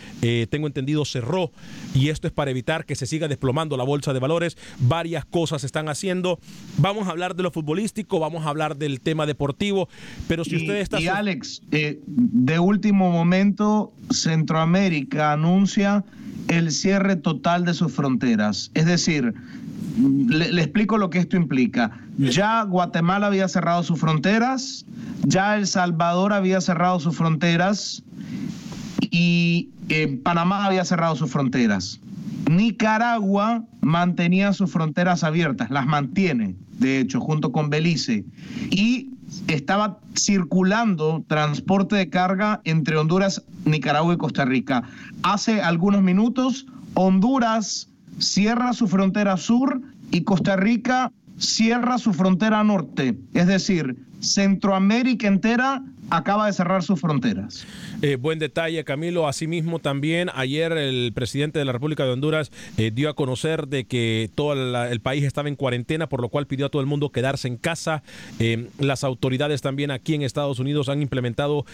tengo 0.49 0.67
entendido, 0.67 1.05
cerró 1.05 1.53
y 1.93 2.09
esto 2.09 2.27
es 2.27 2.33
para 2.33 2.51
evitar 2.51 2.85
que 2.85 2.95
se 2.95 3.05
siga 3.05 3.29
desplomando 3.29 3.77
la 3.77 3.85
bolsa 3.85 4.11
de 4.11 4.19
valores. 4.19 4.57
Varias 4.79 5.23
cosas 5.23 5.61
se 5.61 5.67
están 5.67 5.87
haciendo. 5.87 6.37
Vamos 6.79 7.07
a 7.07 7.11
hablar 7.11 7.37
de 7.37 7.43
lo 7.43 7.51
futbolístico, 7.51 8.19
vamos 8.19 8.45
a 8.45 8.49
hablar 8.49 8.75
del 8.75 8.99
tema 8.99 9.25
deportivo, 9.25 9.87
pero 10.27 10.43
si 10.43 10.55
Y, 10.55 10.57
usted 10.57 10.75
está... 10.81 10.99
y 10.99 11.07
Alex, 11.07 11.61
de 11.69 12.59
último 12.59 13.09
momento, 13.09 13.84
Centroamérica 14.11 15.33
anuncia 15.33 16.03
el 16.47 16.71
cierre 16.71 17.15
total 17.15 17.65
de 17.65 17.73
sus 17.73 17.91
fronteras. 17.91 18.71
Es 18.73 18.85
decir, 18.85 19.33
le, 19.97 20.61
explico 20.61 20.97
lo 20.97 21.09
que 21.09 21.19
esto 21.19 21.37
implica. 21.37 21.91
Ya 22.17 22.63
Guatemala 22.63 23.27
había 23.27 23.47
cerrado 23.47 23.83
sus 23.83 23.99
fronteras, 23.99 24.85
ya 25.23 25.57
El 25.57 25.67
Salvador 25.67 26.33
había 26.33 26.61
cerrado 26.61 26.99
sus 26.99 27.15
fronteras 27.15 28.03
y 29.01 29.69
eh, 29.89 30.19
Panamá 30.23 30.65
había 30.65 30.85
cerrado 30.85 31.15
sus 31.15 31.31
fronteras. 31.31 31.99
Nicaragua 32.49 33.63
mantenía 33.81 34.53
sus 34.53 34.71
fronteras 34.71 35.23
abiertas, 35.23 35.71
las 35.71 35.87
mantiene, 35.87 36.55
de 36.79 36.99
hecho, 36.99 37.19
junto 37.19 37.51
con 37.51 37.69
Belice. 37.69 38.23
Y 38.69 39.14
estaba 39.47 39.99
circulando 40.15 41.23
transporte 41.27 41.95
de 41.95 42.09
carga 42.09 42.61
entre 42.63 42.97
Honduras, 42.97 43.43
Nicaragua 43.65 44.13
y 44.13 44.17
Costa 44.17 44.45
Rica. 44.45 44.83
Hace 45.23 45.61
algunos 45.61 46.01
minutos, 46.01 46.65
Honduras 46.93 47.89
cierra 48.19 48.73
su 48.73 48.87
frontera 48.87 49.37
sur 49.37 49.81
y 50.11 50.23
Costa 50.23 50.55
Rica 50.55 51.11
cierra 51.37 51.97
su 51.97 52.13
frontera 52.13 52.63
norte. 52.63 53.17
Es 53.33 53.47
decir, 53.47 53.97
Centroamérica 54.25 55.27
entera 55.27 55.81
acaba 56.09 56.47
de 56.47 56.53
cerrar 56.53 56.83
sus 56.83 56.99
fronteras. 56.99 57.65
Eh, 58.01 58.15
buen 58.15 58.39
detalle, 58.39 58.83
Camilo. 58.83 59.27
Asimismo, 59.27 59.79
también 59.79 60.29
ayer 60.33 60.71
el 60.73 61.11
presidente 61.13 61.59
de 61.59 61.65
la 61.65 61.71
República 61.71 62.05
de 62.05 62.11
Honduras 62.11 62.51
eh, 62.77 62.91
dio 62.93 63.09
a 63.09 63.15
conocer 63.15 63.67
de 63.67 63.85
que 63.85 64.29
todo 64.35 64.53
el 64.85 64.99
país 64.99 65.23
estaba 65.23 65.49
en 65.49 65.55
cuarentena, 65.55 66.07
por 66.07 66.21
lo 66.21 66.29
cual 66.29 66.47
pidió 66.47 66.67
a 66.67 66.69
todo 66.69 66.81
el 66.81 66.87
mundo 66.87 67.09
quedarse 67.09 67.47
en 67.47 67.57
casa. 67.57 68.03
Eh, 68.39 68.67
las 68.79 69.03
autoridades 69.03 69.61
también 69.61 69.91
aquí 69.91 70.13
en 70.13 70.21
Estados 70.21 70.59
Unidos 70.59 70.89
han 70.89 71.01
implementado 71.01 71.65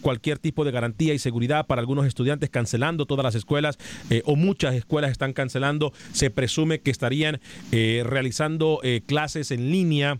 cualquier 0.00 0.38
tipo 0.38 0.64
de 0.64 0.70
garantía 0.70 1.14
y 1.14 1.18
seguridad 1.18 1.66
para 1.66 1.80
algunos 1.80 2.06
estudiantes, 2.06 2.50
cancelando 2.50 3.06
todas 3.06 3.24
las 3.24 3.34
escuelas 3.34 3.78
o 4.24 4.36
muchas 4.36 4.74
escuelas 4.74 5.10
están 5.10 5.32
cancelando. 5.32 5.92
Se 6.12 6.30
presume 6.30 6.80
que 6.80 6.90
estarían 6.90 7.40
realizando 7.70 8.80
clases 9.06 9.50
en 9.50 9.70
línea. 9.70 10.18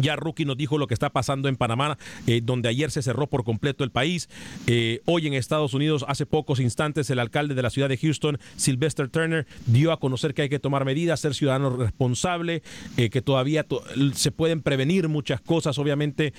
Ya 0.00 0.16
Rookie 0.16 0.44
nos 0.44 0.56
dijo 0.56 0.78
lo 0.78 0.86
que 0.86 0.94
está 0.94 1.10
pasando 1.10 1.48
en 1.48 1.56
Panamá, 1.56 1.98
eh, 2.26 2.40
donde 2.42 2.68
ayer 2.68 2.90
se 2.90 3.02
cerró 3.02 3.26
por 3.26 3.44
completo 3.44 3.84
el 3.84 3.90
país. 3.90 4.28
Eh, 4.66 5.00
hoy 5.06 5.26
en 5.26 5.34
Estados 5.34 5.74
Unidos, 5.74 6.04
hace 6.08 6.26
pocos 6.26 6.60
instantes, 6.60 7.08
el 7.10 7.18
alcalde 7.18 7.54
de 7.54 7.62
la 7.62 7.70
ciudad 7.70 7.88
de 7.88 7.96
Houston, 7.96 8.38
Sylvester 8.56 9.08
Turner, 9.08 9.46
dio 9.66 9.90
a 9.92 9.98
conocer 9.98 10.34
que 10.34 10.42
hay 10.42 10.48
que 10.48 10.58
tomar 10.58 10.84
medidas, 10.84 11.20
ser 11.20 11.34
ciudadano 11.34 11.70
responsable, 11.70 12.62
eh, 12.96 13.10
que 13.10 13.22
todavía 13.22 13.62
to- 13.64 13.82
se 14.14 14.30
pueden 14.30 14.60
prevenir 14.62 15.08
muchas 15.08 15.40
cosas. 15.40 15.78
Obviamente, 15.78 16.32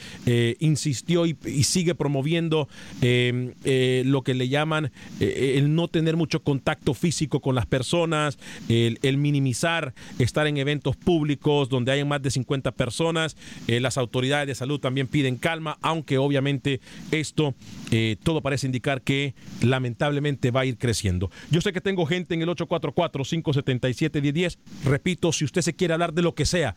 insistió 0.60 1.26
y, 1.26 1.36
sigue 1.64 1.96
promoviendo 1.96 2.68
eh, 3.02 4.04
lo 4.06 4.22
que 4.22 4.34
le 4.34 4.48
llaman 4.50 4.92
el 5.20 5.76
no 5.76 5.88
tener 5.88 6.16
mucho 6.16 6.42
contacto 6.44 6.94
físico 6.94 7.40
con 7.42 7.56
las 7.56 7.66
personas, 7.66 8.38
el, 8.68 9.00
el 9.02 9.18
minimizar 9.18 9.94
estar 10.20 10.48
en 10.48 10.58
eventos 10.58 10.96
públicos 10.96 11.70
donde 11.70 11.92
hay 11.92 12.04
más 12.06 12.22
de 12.22 12.32
50 12.32 12.72
personas. 12.72 13.36
Eh, 13.68 13.80
las 13.80 13.98
autoridades 13.98 14.48
de 14.48 14.56
salud 14.56 14.80
también 14.80 15.08
piden 15.08 15.38
calma, 15.38 15.78
aunque 15.82 16.18
obviamente 16.18 16.82
esto 17.12 17.54
eh, 17.92 18.18
todo 18.24 18.42
parece 18.42 18.66
indicar 18.68 19.02
que 19.02 19.36
lamentablemente 19.62 20.52
va 20.52 20.62
a 20.62 20.66
ir 20.66 20.78
creciendo. 20.78 21.30
Yo 21.50 21.62
sé 21.62 21.74
que 21.74 21.82
tengo 21.82 22.06
gente 22.06 22.34
en 22.34 22.42
el 22.42 22.48
844-577-1010. 22.50 24.58
Repito, 24.86 25.32
si 25.32 25.46
usted 25.46 25.62
se 25.62 25.74
quiere 25.74 25.94
hablar 25.94 26.14
de 26.14 26.22
lo 26.22 26.36
que 26.36 26.46
sea, 26.46 26.76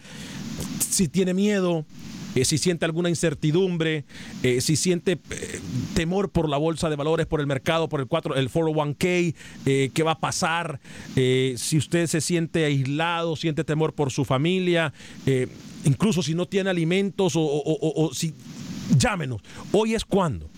si 0.80 1.08
tiene 1.08 1.34
miedo, 1.34 1.84
eh, 2.34 2.44
si 2.44 2.58
siente 2.58 2.84
alguna 2.86 3.10
incertidumbre, 3.10 4.04
si 4.60 4.76
siente 4.76 5.18
temor 5.94 6.30
por 6.30 6.48
la 6.48 6.56
bolsa 6.56 6.88
de 6.88 6.96
valores, 6.96 7.26
por 7.26 7.40
el 7.40 7.46
mercado, 7.46 7.88
por 7.88 8.00
el, 8.00 8.06
4, 8.06 8.36
el 8.36 8.50
401k, 8.50 9.34
eh, 9.66 9.90
qué 9.92 10.02
va 10.02 10.12
a 10.12 10.18
pasar, 10.18 10.80
si 11.14 11.76
usted 11.76 12.06
se 12.06 12.20
siente 12.20 12.64
aislado, 12.64 13.36
siente 13.36 13.64
temor 13.64 13.92
por 13.92 14.10
su 14.10 14.24
familia, 14.24 14.92
incluso 15.84 16.22
si 16.22 16.34
no 16.34 16.46
tiene 16.46 16.70
alimentos 16.70 17.34
o, 17.36 17.40
o- 17.42 18.14
si... 18.14 18.34
Llámenos. 18.96 19.40
Hoy 19.72 19.94
es 19.94 20.04
cuando. 20.04 20.50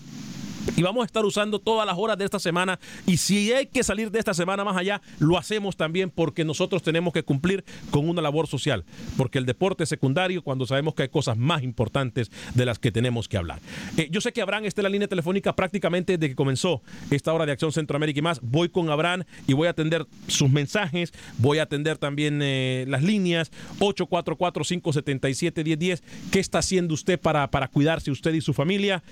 Y 0.75 0.81
vamos 0.81 1.03
a 1.03 1.05
estar 1.05 1.23
usando 1.23 1.59
todas 1.59 1.85
las 1.85 1.95
horas 1.97 2.17
de 2.17 2.25
esta 2.25 2.39
semana. 2.39 2.79
Y 3.05 3.17
si 3.17 3.53
hay 3.53 3.67
que 3.67 3.83
salir 3.83 4.09
de 4.11 4.17
esta 4.19 4.33
semana 4.33 4.63
más 4.63 4.75
allá, 4.75 5.01
lo 5.19 5.37
hacemos 5.37 5.77
también 5.77 6.09
porque 6.09 6.43
nosotros 6.43 6.81
tenemos 6.81 7.13
que 7.13 7.21
cumplir 7.23 7.63
con 7.91 8.09
una 8.09 8.21
labor 8.21 8.47
social. 8.47 8.83
Porque 9.15 9.37
el 9.37 9.45
deporte 9.45 9.83
es 9.83 9.89
secundario 9.89 10.43
cuando 10.43 10.65
sabemos 10.65 10.95
que 10.95 11.03
hay 11.03 11.09
cosas 11.09 11.37
más 11.37 11.61
importantes 11.63 12.31
de 12.53 12.65
las 12.65 12.79
que 12.79 12.91
tenemos 12.91 13.29
que 13.29 13.37
hablar. 13.37 13.59
Eh, 13.97 14.09
yo 14.11 14.21
sé 14.21 14.33
que 14.33 14.41
Abraham 14.41 14.65
está 14.65 14.81
en 14.81 14.83
la 14.83 14.89
línea 14.89 15.07
telefónica 15.07 15.55
prácticamente 15.55 16.17
desde 16.17 16.29
que 16.29 16.35
comenzó 16.35 16.81
esta 17.11 17.31
hora 17.33 17.45
de 17.45 17.51
Acción 17.53 17.71
Centroamérica 17.71 18.19
y 18.19 18.23
más. 18.23 18.41
Voy 18.41 18.69
con 18.69 18.89
Abraham 18.89 19.23
y 19.47 19.53
voy 19.53 19.67
a 19.67 19.71
atender 19.71 20.05
sus 20.27 20.49
mensajes. 20.49 21.13
Voy 21.37 21.59
a 21.59 21.63
atender 21.63 21.97
también 21.97 22.41
eh, 22.41 22.85
las 22.87 23.03
líneas 23.03 23.51
844-577-1010. 23.79 26.01
¿Qué 26.31 26.39
está 26.39 26.59
haciendo 26.59 26.93
usted 26.93 27.19
para, 27.19 27.49
para 27.49 27.67
cuidarse 27.67 28.11
usted 28.11 28.33
y 28.33 28.39
su 28.41 28.53
familia? 28.53 29.03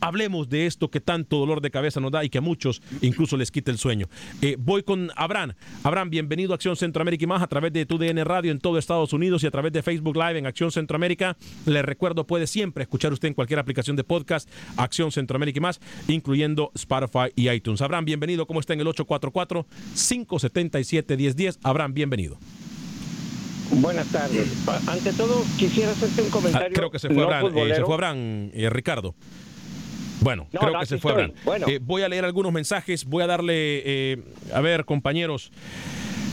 Hablemos 0.00 0.48
de 0.48 0.66
esto 0.66 0.90
que 0.94 1.00
tanto 1.00 1.38
dolor 1.38 1.60
de 1.60 1.72
cabeza 1.72 1.98
nos 1.98 2.12
da 2.12 2.24
y 2.24 2.28
que 2.30 2.38
a 2.38 2.40
muchos 2.40 2.80
incluso 3.02 3.36
les 3.36 3.50
quita 3.50 3.72
el 3.72 3.78
sueño. 3.78 4.06
Eh, 4.40 4.54
voy 4.58 4.84
con 4.84 5.10
Abraham. 5.16 5.54
Abraham, 5.82 6.08
bienvenido 6.08 6.52
a 6.52 6.54
Acción 6.54 6.76
Centroamérica 6.76 7.24
y 7.24 7.26
más 7.26 7.42
a 7.42 7.48
través 7.48 7.72
de 7.72 7.84
tu 7.84 7.98
DN 7.98 8.22
Radio 8.22 8.52
en 8.52 8.60
todo 8.60 8.78
Estados 8.78 9.12
Unidos 9.12 9.42
y 9.42 9.48
a 9.48 9.50
través 9.50 9.72
de 9.72 9.82
Facebook 9.82 10.14
Live 10.16 10.38
en 10.38 10.46
Acción 10.46 10.70
Centroamérica. 10.70 11.36
Le 11.66 11.82
recuerdo, 11.82 12.28
puede 12.28 12.46
siempre 12.46 12.82
escuchar 12.84 13.12
usted 13.12 13.26
en 13.26 13.34
cualquier 13.34 13.58
aplicación 13.58 13.96
de 13.96 14.04
podcast 14.04 14.48
Acción 14.76 15.10
Centroamérica 15.10 15.58
y 15.58 15.62
más, 15.62 15.80
incluyendo 16.06 16.70
Spotify 16.76 17.32
y 17.34 17.50
iTunes. 17.50 17.82
Abraham, 17.82 18.04
bienvenido. 18.04 18.46
¿Cómo 18.46 18.60
está 18.60 18.74
en 18.74 18.80
el 18.82 18.86
844-577-1010? 18.86 21.58
Abraham, 21.64 21.92
bienvenido. 21.94 22.38
Buenas 23.72 24.06
tardes. 24.12 24.46
Ante 24.86 25.12
todo, 25.14 25.42
quisiera 25.58 25.90
hacerte 25.90 26.20
un 26.22 26.28
Ah, 26.28 26.30
comentario. 26.30 26.74
creo 26.76 26.90
que 26.90 26.98
se 27.00 27.08
fue 27.08 27.16
no 27.16 27.22
Abraham. 27.24 27.52
Eh, 27.56 27.74
se 27.74 27.82
fue 27.84 27.94
Abraham, 27.94 28.50
eh, 28.52 28.70
Ricardo. 28.70 29.16
Bueno, 30.24 30.46
No, 30.52 30.60
creo 30.60 30.80
que 30.80 30.86
se 30.86 30.98
fue 30.98 31.12
estoy. 31.12 31.24
Abraham. 31.24 31.44
Bueno. 31.44 31.66
Eh, 31.68 31.78
voy 31.80 32.02
a 32.02 32.08
leer 32.08 32.24
algunos 32.24 32.52
mensajes. 32.52 33.04
Voy 33.04 33.22
a 33.22 33.26
darle, 33.26 33.52
eh, 33.84 34.22
a 34.52 34.60
ver, 34.60 34.84
compañeros. 34.84 35.52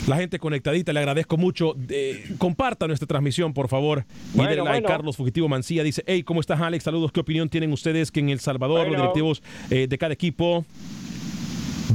La 0.08 0.16
gente 0.16 0.40
conectadita, 0.40 0.92
le 0.92 0.98
agradezco 0.98 1.36
mucho. 1.36 1.76
Eh, 1.88 2.34
comparta 2.38 2.88
nuestra 2.88 3.06
transmisión, 3.06 3.52
por 3.52 3.68
favor. 3.68 4.04
Y 4.34 4.38
denle 4.38 4.64
like. 4.64 4.88
Carlos 4.88 5.16
Fugitivo 5.16 5.48
Mancía 5.48 5.84
dice: 5.84 6.02
Hey, 6.06 6.24
¿cómo 6.24 6.40
estás, 6.40 6.60
Alex? 6.60 6.82
Saludos. 6.84 7.12
¿Qué 7.12 7.20
opinión 7.20 7.48
tienen 7.48 7.72
ustedes 7.72 8.10
que 8.10 8.18
en 8.18 8.30
El 8.30 8.40
Salvador 8.40 8.88
los 8.88 8.96
directivos 8.96 9.42
eh, 9.70 9.86
de 9.86 9.98
cada 9.98 10.12
equipo 10.12 10.64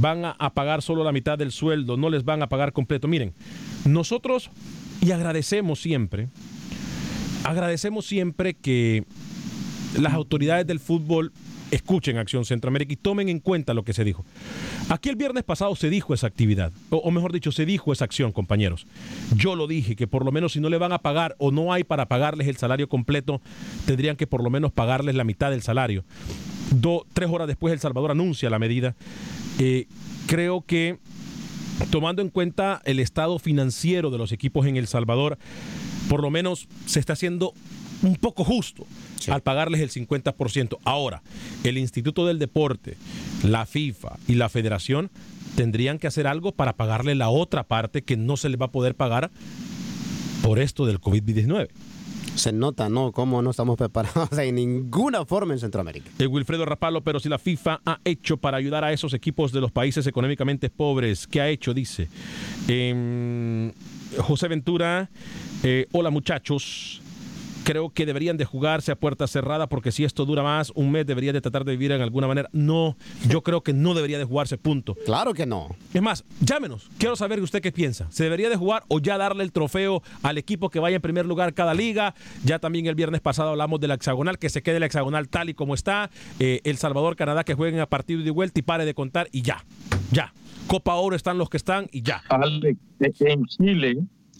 van 0.00 0.24
a 0.24 0.54
pagar 0.54 0.80
solo 0.80 1.04
la 1.04 1.12
mitad 1.12 1.36
del 1.36 1.52
sueldo? 1.52 1.98
No 1.98 2.08
les 2.08 2.24
van 2.24 2.42
a 2.42 2.48
pagar 2.48 2.72
completo. 2.72 3.08
Miren, 3.08 3.34
nosotros, 3.84 4.50
y 5.02 5.10
agradecemos 5.10 5.80
siempre, 5.80 6.28
agradecemos 7.44 8.06
siempre 8.06 8.54
que 8.54 9.04
las 9.98 10.14
autoridades 10.14 10.66
del 10.66 10.80
fútbol 10.80 11.32
escuchen 11.70 12.18
Acción 12.18 12.44
Centroamérica 12.44 12.92
y 12.92 12.96
tomen 12.96 13.28
en 13.28 13.40
cuenta 13.40 13.74
lo 13.74 13.84
que 13.84 13.92
se 13.92 14.04
dijo. 14.04 14.24
Aquí 14.88 15.08
el 15.08 15.16
viernes 15.16 15.44
pasado 15.44 15.74
se 15.76 15.90
dijo 15.90 16.14
esa 16.14 16.26
actividad, 16.26 16.72
o, 16.90 17.10
mejor 17.10 17.32
dicho, 17.32 17.52
se 17.52 17.66
dijo 17.66 17.92
esa 17.92 18.04
acción, 18.04 18.32
compañeros. 18.32 18.86
Yo 19.36 19.54
lo 19.54 19.66
dije, 19.66 19.96
que 19.96 20.06
por 20.06 20.24
lo 20.24 20.32
menos 20.32 20.52
si 20.52 20.60
no 20.60 20.68
le 20.68 20.78
van 20.78 20.92
a 20.92 20.98
pagar 20.98 21.34
o 21.38 21.50
no 21.50 21.72
hay 21.72 21.84
para 21.84 22.06
pagarles 22.06 22.48
el 22.48 22.56
salario 22.56 22.88
completo, 22.88 23.40
tendrían 23.86 24.16
que 24.16 24.26
por 24.26 24.42
lo 24.42 24.50
menos 24.50 24.72
pagarles 24.72 25.14
la 25.14 25.24
mitad 25.24 25.50
del 25.50 25.62
salario. 25.62 26.04
tres 27.12 27.28
horas 27.30 27.48
después 27.48 27.72
El 27.72 27.80
Salvador 27.80 28.10
anuncia 28.10 28.50
la 28.50 28.58
medida. 28.58 28.94
Eh, 29.58 29.86
creo 30.26 30.62
que 30.62 30.98
tomando 31.90 32.22
en 32.22 32.28
cuenta 32.28 32.82
el 32.84 32.98
estado 32.98 33.38
financiero 33.38 34.10
de 34.10 34.18
los 34.18 34.32
equipos 34.32 34.66
en 34.66 34.76
El 34.76 34.86
Salvador, 34.86 35.38
por 36.08 36.22
lo 36.22 36.30
menos 36.30 36.68
se 36.86 37.00
está 37.00 37.12
haciendo 37.12 37.52
un 38.02 38.16
poco 38.16 38.44
justo 38.44 38.86
al 39.28 39.42
pagarles 39.42 39.80
el 39.80 39.90
50%. 39.90 40.78
Ahora, 40.84 41.22
el 41.64 41.78
Instituto 41.78 42.26
del 42.26 42.38
Deporte, 42.38 42.96
la 43.42 43.66
FIFA 43.66 44.16
y 44.26 44.34
la 44.34 44.48
Federación 44.48 45.10
tendrían 45.56 45.98
que 45.98 46.06
hacer 46.06 46.26
algo 46.26 46.52
para 46.52 46.74
pagarle 46.74 47.14
la 47.14 47.28
otra 47.28 47.64
parte 47.64 48.02
que 48.02 48.16
no 48.16 48.36
se 48.36 48.48
le 48.48 48.56
va 48.56 48.66
a 48.66 48.72
poder 48.72 48.94
pagar 48.94 49.30
por 50.42 50.58
esto 50.58 50.86
del 50.86 51.00
COVID-19 51.00 51.68
se 52.38 52.52
nota, 52.52 52.88
¿no? 52.88 53.10
Cómo 53.12 53.42
no 53.42 53.50
estamos 53.50 53.76
preparados 53.76 54.30
en 54.38 54.54
ninguna 54.54 55.24
forma 55.24 55.54
en 55.54 55.58
Centroamérica. 55.58 56.08
El 56.18 56.28
Wilfredo 56.28 56.64
Rapalo, 56.64 57.02
pero 57.02 57.20
si 57.20 57.28
la 57.28 57.38
FIFA 57.38 57.80
ha 57.84 58.00
hecho 58.04 58.36
para 58.36 58.56
ayudar 58.56 58.84
a 58.84 58.92
esos 58.92 59.12
equipos 59.12 59.52
de 59.52 59.60
los 59.60 59.72
países 59.72 60.06
económicamente 60.06 60.70
pobres, 60.70 61.26
¿qué 61.26 61.40
ha 61.40 61.48
hecho? 61.48 61.74
Dice. 61.74 62.08
Em, 62.68 63.72
José 64.18 64.48
Ventura, 64.48 65.10
eh, 65.62 65.86
hola 65.92 66.10
muchachos 66.10 67.02
creo 67.68 67.90
que 67.90 68.06
deberían 68.06 68.38
de 68.38 68.46
jugarse 68.46 68.92
a 68.92 68.96
puerta 68.96 69.26
cerrada 69.26 69.68
porque 69.68 69.92
si 69.92 70.02
esto 70.02 70.24
dura 70.24 70.42
más, 70.42 70.72
un 70.74 70.90
mes 70.90 71.04
debería 71.04 71.34
de 71.34 71.42
tratar 71.42 71.66
de 71.66 71.72
vivir 71.72 71.92
en 71.92 72.00
alguna 72.00 72.26
manera. 72.26 72.48
No, 72.54 72.96
yo 73.28 73.42
creo 73.42 73.62
que 73.62 73.74
no 73.74 73.92
debería 73.92 74.16
de 74.16 74.24
jugarse, 74.24 74.56
punto. 74.56 74.96
Claro 75.04 75.34
que 75.34 75.44
no. 75.44 75.76
Es 75.92 76.00
más, 76.00 76.24
llámenos. 76.40 76.88
Quiero 76.96 77.14
saber 77.14 77.42
usted 77.42 77.60
qué 77.60 77.70
piensa. 77.70 78.10
¿Se 78.10 78.24
debería 78.24 78.48
de 78.48 78.56
jugar 78.56 78.84
o 78.88 79.00
ya 79.00 79.18
darle 79.18 79.44
el 79.44 79.52
trofeo 79.52 80.02
al 80.22 80.38
equipo 80.38 80.70
que 80.70 80.80
vaya 80.80 80.96
en 80.96 81.02
primer 81.02 81.26
lugar 81.26 81.52
cada 81.52 81.74
liga? 81.74 82.14
Ya 82.42 82.58
también 82.58 82.86
el 82.86 82.94
viernes 82.94 83.20
pasado 83.20 83.50
hablamos 83.50 83.80
de 83.80 83.88
la 83.88 83.94
hexagonal, 83.96 84.38
que 84.38 84.48
se 84.48 84.62
quede 84.62 84.80
la 84.80 84.86
hexagonal 84.86 85.28
tal 85.28 85.50
y 85.50 85.54
como 85.54 85.74
está. 85.74 86.08
Eh, 86.40 86.62
el 86.64 86.78
Salvador, 86.78 87.16
Canadá, 87.16 87.44
que 87.44 87.52
jueguen 87.52 87.80
a 87.80 87.86
partido 87.86 88.22
de 88.22 88.30
vuelta 88.30 88.60
y 88.60 88.62
pare 88.62 88.86
de 88.86 88.94
contar 88.94 89.28
y 89.30 89.42
ya, 89.42 89.62
ya. 90.10 90.32
Copa 90.68 90.94
Oro 90.94 91.16
están 91.16 91.36
los 91.36 91.50
que 91.50 91.58
están 91.58 91.86
y 91.92 92.00
ya. 92.00 92.22
en 93.00 93.44
Chile, 93.44 93.98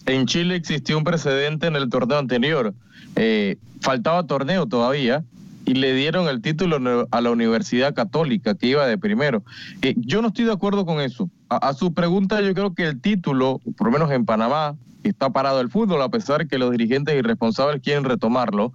en 0.09 0.25
Chile 0.25 0.55
existió 0.55 0.97
un 0.97 1.03
precedente 1.03 1.67
en 1.67 1.75
el 1.75 1.89
torneo 1.89 2.17
anterior 2.17 2.73
eh, 3.15 3.57
faltaba 3.81 4.25
torneo 4.25 4.65
todavía 4.67 5.23
y 5.65 5.73
le 5.73 5.93
dieron 5.93 6.27
el 6.27 6.41
título 6.41 7.07
a 7.11 7.21
la 7.21 7.31
Universidad 7.31 7.93
Católica 7.93 8.55
que 8.55 8.67
iba 8.67 8.87
de 8.87 8.97
primero. 8.97 9.43
Eh, 9.81 9.93
yo 9.97 10.21
no 10.21 10.29
estoy 10.29 10.45
de 10.45 10.53
acuerdo 10.53 10.85
con 10.85 10.99
eso. 10.99 11.29
A, 11.49 11.73
su 11.73 11.93
pregunta, 11.93 12.41
yo 12.41 12.53
creo 12.53 12.73
que 12.73 12.85
el 12.85 12.99
título, 12.99 13.61
por 13.77 13.87
lo 13.87 13.93
menos 13.93 14.11
en 14.11 14.25
Panamá, 14.25 14.75
está 15.03 15.29
parado 15.29 15.61
el 15.61 15.69
fútbol, 15.69 16.01
a 16.01 16.09
pesar 16.09 16.47
que 16.47 16.57
los 16.57 16.71
dirigentes 16.71 17.15
irresponsables 17.15 17.81
quieren 17.81 18.03
retomarlo. 18.03 18.73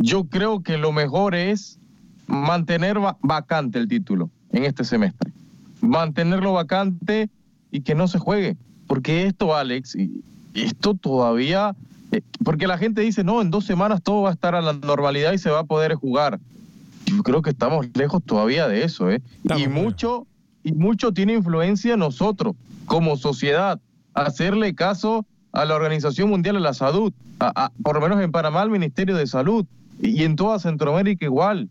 Yo 0.00 0.24
creo 0.24 0.62
que 0.62 0.78
lo 0.78 0.92
mejor 0.92 1.34
es 1.34 1.78
mantener 2.26 2.98
vacante 3.20 3.78
el 3.78 3.88
título 3.88 4.30
en 4.52 4.64
este 4.64 4.84
semestre. 4.84 5.32
Mantenerlo 5.80 6.52
vacante 6.52 7.30
y 7.70 7.80
que 7.80 7.94
no 7.94 8.06
se 8.06 8.18
juegue. 8.18 8.56
Porque 8.86 9.26
esto, 9.26 9.54
Alex, 9.56 9.96
y 9.96 10.22
esto 10.54 10.94
todavía 10.94 11.74
eh, 12.12 12.22
porque 12.44 12.66
la 12.66 12.78
gente 12.78 13.02
dice, 13.02 13.24
no, 13.24 13.42
en 13.42 13.50
dos 13.50 13.64
semanas 13.64 14.02
todo 14.02 14.22
va 14.22 14.30
a 14.30 14.32
estar 14.32 14.54
a 14.54 14.62
la 14.62 14.72
normalidad 14.72 15.32
y 15.32 15.38
se 15.38 15.50
va 15.50 15.60
a 15.60 15.64
poder 15.64 15.94
jugar. 15.94 16.38
Yo 17.06 17.22
creo 17.22 17.42
que 17.42 17.50
estamos 17.50 17.86
lejos 17.94 18.22
todavía 18.24 18.68
de 18.68 18.84
eso, 18.84 19.10
¿eh? 19.10 19.22
y 19.56 19.66
mucho, 19.66 20.26
y 20.62 20.72
mucho 20.72 21.12
tiene 21.12 21.34
influencia 21.34 21.96
nosotros, 21.96 22.54
como 22.86 23.16
sociedad, 23.16 23.80
hacerle 24.14 24.74
caso 24.74 25.24
a 25.52 25.64
la 25.64 25.74
Organización 25.74 26.28
Mundial 26.28 26.56
de 26.56 26.60
la 26.60 26.74
Salud, 26.74 27.12
por 27.82 27.94
lo 27.94 28.00
menos 28.00 28.20
en 28.22 28.30
Panamá 28.30 28.62
al 28.62 28.70
Ministerio 28.70 29.16
de 29.16 29.26
Salud, 29.26 29.64
y 30.00 30.22
en 30.22 30.36
toda 30.36 30.58
Centroamérica 30.58 31.24
igual. 31.24 31.68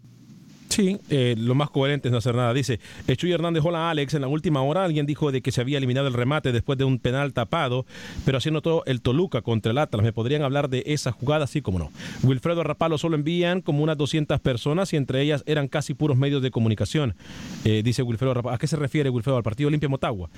Sí, 0.69 0.99
eh, 1.09 1.35
lo 1.37 1.55
más 1.55 1.69
coherente 1.69 2.07
es 2.07 2.11
no 2.11 2.17
hacer 2.17 2.35
nada. 2.35 2.53
Dice, 2.53 2.79
Chuy 3.15 3.31
Hernández, 3.31 3.63
hola 3.65 3.89
Alex, 3.89 4.13
en 4.13 4.21
la 4.21 4.27
última 4.27 4.61
hora 4.61 4.83
alguien 4.83 5.05
dijo 5.05 5.31
de 5.31 5.41
que 5.41 5.51
se 5.51 5.61
había 5.61 5.77
eliminado 5.77 6.07
el 6.07 6.13
remate 6.13 6.51
después 6.51 6.77
de 6.77 6.83
un 6.83 6.99
penal 6.99 7.33
tapado, 7.33 7.85
pero 8.25 8.37
haciendo 8.37 8.61
todo 8.61 8.83
el 8.85 9.01
Toluca 9.01 9.41
contra 9.41 9.71
el 9.71 9.77
Atlas. 9.77 10.03
¿Me 10.03 10.13
podrían 10.13 10.43
hablar 10.43 10.69
de 10.69 10.83
esa 10.85 11.11
jugada? 11.11 11.47
Sí, 11.47 11.61
como 11.61 11.79
no. 11.79 11.91
Wilfredo 12.23 12.63
Rapalo 12.63 12.97
solo 12.97 13.15
envían 13.15 13.61
como 13.61 13.81
unas 13.81 13.97
200 13.97 14.39
personas 14.41 14.93
y 14.93 14.97
entre 14.97 15.21
ellas 15.21 15.43
eran 15.45 15.67
casi 15.67 15.93
puros 15.93 16.17
medios 16.17 16.41
de 16.41 16.51
comunicación. 16.51 17.15
Eh, 17.63 17.81
dice 17.83 18.03
Wilfredo 18.03 18.33
Rapalo. 18.33 18.55
¿A 18.55 18.57
qué 18.57 18.67
se 18.67 18.75
refiere 18.75 19.09
Wilfredo? 19.09 19.37
Al 19.37 19.43
partido 19.43 19.67
Olimpia 19.67 19.89
Motagua. 19.89 20.29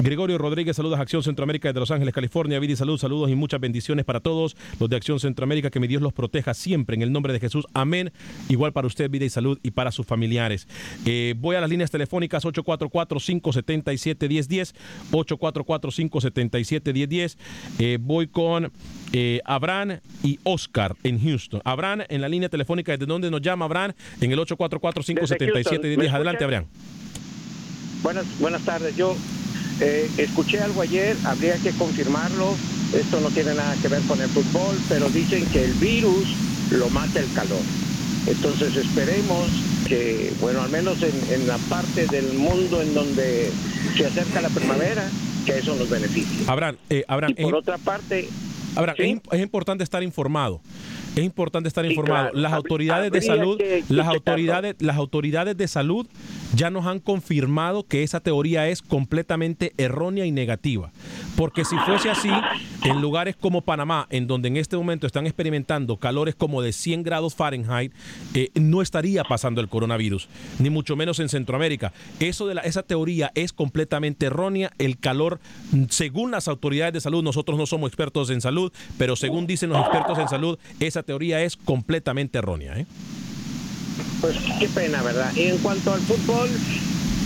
Gregorio 0.00 0.38
Rodríguez, 0.38 0.76
saludos 0.76 0.98
a 0.98 1.02
Acción 1.02 1.22
Centroamérica 1.22 1.68
desde 1.68 1.80
Los 1.80 1.90
Ángeles, 1.90 2.14
California. 2.14 2.58
Vidi, 2.58 2.76
salud, 2.76 2.98
saludos 2.98 3.30
y 3.30 3.34
muchas 3.34 3.60
bendiciones 3.60 4.04
para 4.04 4.20
todos 4.20 4.56
los 4.78 4.90
de 4.90 4.96
Acción 4.96 5.18
Centroamérica. 5.18 5.70
Que 5.70 5.80
mi 5.80 5.86
Dios 5.86 6.02
los 6.02 6.12
proteja 6.12 6.54
siempre 6.54 6.96
en 6.96 7.02
el 7.02 7.12
nombre 7.12 7.32
de 7.32 7.40
Jesús. 7.40 7.66
Amén. 7.72 8.12
Igual 8.48 8.72
para 8.72 8.86
usted, 8.86 9.10
vida 9.10 9.24
y 9.24 9.30
salud 9.30 9.58
y 9.62 9.70
para 9.70 9.92
sus 9.92 10.06
familiares. 10.06 10.66
Eh, 11.04 11.34
voy 11.38 11.56
a 11.56 11.60
las 11.60 11.68
líneas 11.70 11.90
telefónicas 11.90 12.44
844-577-1010, 12.44 14.74
844-577-1010. 15.10 17.36
Eh, 17.78 17.98
voy 18.00 18.26
con 18.26 18.72
eh, 19.12 19.40
Abraham 19.44 20.00
y 20.22 20.38
Oscar 20.44 20.96
en 21.02 21.20
Houston. 21.20 21.60
Abraham 21.64 22.02
en 22.08 22.20
la 22.20 22.28
línea 22.28 22.48
telefónica, 22.48 22.92
¿desde 22.92 23.06
dónde 23.06 23.28
nos 23.30 23.42
llama 23.42 23.64
Abraham? 23.66 23.92
En 24.20 24.32
el 24.32 24.38
844-577-1010. 24.38 26.12
Adelante, 26.12 26.44
Abraham. 26.44 26.66
Buenas, 28.02 28.26
buenas 28.40 28.62
tardes. 28.62 28.96
Yo 28.96 29.14
eh, 29.80 30.10
escuché 30.18 30.60
algo 30.60 30.82
ayer, 30.82 31.16
habría 31.24 31.56
que 31.56 31.70
confirmarlo. 31.72 32.54
Esto 32.92 33.20
no 33.20 33.30
tiene 33.30 33.54
nada 33.54 33.74
que 33.80 33.88
ver 33.88 34.02
con 34.02 34.20
el 34.20 34.28
fútbol, 34.28 34.76
pero 34.88 35.08
dicen 35.08 35.46
que 35.46 35.64
el 35.64 35.72
virus 35.74 36.26
lo 36.70 36.90
mata 36.90 37.20
el 37.20 37.32
calor. 37.32 37.62
Entonces 38.26 38.76
esperemos 38.76 39.48
que, 39.88 40.32
bueno, 40.40 40.62
al 40.62 40.70
menos 40.70 41.02
en, 41.02 41.46
la 41.46 41.58
parte 41.58 42.06
del 42.06 42.34
mundo 42.34 42.80
en 42.80 42.94
donde 42.94 43.50
se 43.96 44.06
acerca 44.06 44.40
la 44.40 44.48
primavera, 44.48 45.08
que 45.44 45.58
eso 45.58 45.74
nos 45.74 45.90
beneficie. 45.90 46.44
Abraham, 46.46 46.76
eh, 46.88 47.04
Abraham, 47.08 47.34
por 47.34 47.54
otra 47.56 47.78
parte... 47.78 48.28
Abraham, 48.74 49.20
es, 49.30 49.40
importante 49.40 49.84
estar 49.84 50.02
informado 50.02 50.62
es 51.14 51.24
importante 51.24 51.68
estar 51.68 51.84
informado. 51.84 52.30
Las 52.32 52.54
autoridades 52.54 53.12
de 53.12 53.20
salud, 53.20 53.60
las 53.90 54.06
autoridades, 54.06 54.76
las 54.78 54.96
autoridades 54.96 55.56
de 55.56 55.68
salud 55.68 56.06
ya 56.54 56.70
nos 56.70 56.86
han 56.86 57.00
confirmado 57.00 57.84
que 57.84 58.02
esa 58.02 58.20
teoría 58.20 58.68
es 58.68 58.82
completamente 58.82 59.72
errónea 59.76 60.26
y 60.26 60.32
negativa. 60.32 60.92
Porque 61.36 61.64
si 61.64 61.76
fuese 61.78 62.10
así, 62.10 62.30
en 62.84 63.00
lugares 63.00 63.36
como 63.36 63.62
Panamá, 63.62 64.06
en 64.10 64.26
donde 64.26 64.48
en 64.48 64.56
este 64.56 64.76
momento 64.76 65.06
están 65.06 65.26
experimentando 65.26 65.96
calores 65.96 66.34
como 66.34 66.62
de 66.62 66.72
100 66.72 67.02
grados 67.02 67.34
Fahrenheit, 67.34 67.92
eh, 68.34 68.50
no 68.54 68.82
estaría 68.82 69.24
pasando 69.24 69.60
el 69.60 69.68
coronavirus, 69.68 70.28
ni 70.58 70.70
mucho 70.70 70.96
menos 70.96 71.18
en 71.20 71.28
Centroamérica. 71.28 71.92
Eso 72.20 72.46
de 72.46 72.54
la, 72.54 72.62
esa 72.62 72.82
teoría 72.82 73.32
es 73.34 73.52
completamente 73.52 74.26
errónea. 74.26 74.72
El 74.78 74.98
calor, 74.98 75.40
según 75.88 76.30
las 76.30 76.48
autoridades 76.48 76.92
de 76.94 77.00
salud, 77.00 77.22
nosotros 77.22 77.58
no 77.58 77.66
somos 77.66 77.88
expertos 77.88 78.30
en 78.30 78.40
salud, 78.40 78.72
pero 78.98 79.16
según 79.16 79.46
dicen 79.46 79.70
los 79.70 79.80
expertos 79.80 80.18
en 80.18 80.28
salud, 80.28 80.58
esa 80.80 81.02
teoría 81.02 81.42
es 81.42 81.56
completamente 81.56 82.38
errónea. 82.38 82.78
¿eh? 82.78 82.86
Pues 84.20 84.36
qué 84.60 84.68
pena, 84.68 85.02
¿verdad? 85.02 85.32
Y 85.34 85.48
en 85.48 85.58
cuanto 85.58 85.92
al 85.92 86.00
fútbol, 86.02 86.50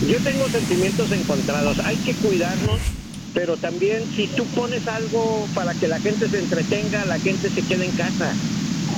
yo 0.00 0.20
tengo 0.22 0.48
sentimientos 0.48 1.10
encontrados. 1.12 1.78
Hay 1.84 1.96
que 1.98 2.14
cuidarnos, 2.14 2.80
pero 3.34 3.56
también 3.56 4.08
si 4.14 4.28
tú 4.28 4.44
pones 4.46 4.86
algo 4.88 5.46
para 5.54 5.74
que 5.74 5.88
la 5.88 6.00
gente 6.00 6.28
se 6.28 6.38
entretenga, 6.38 7.04
la 7.04 7.18
gente 7.18 7.50
se 7.50 7.62
quede 7.62 7.86
en 7.86 7.92
casa. 7.92 8.34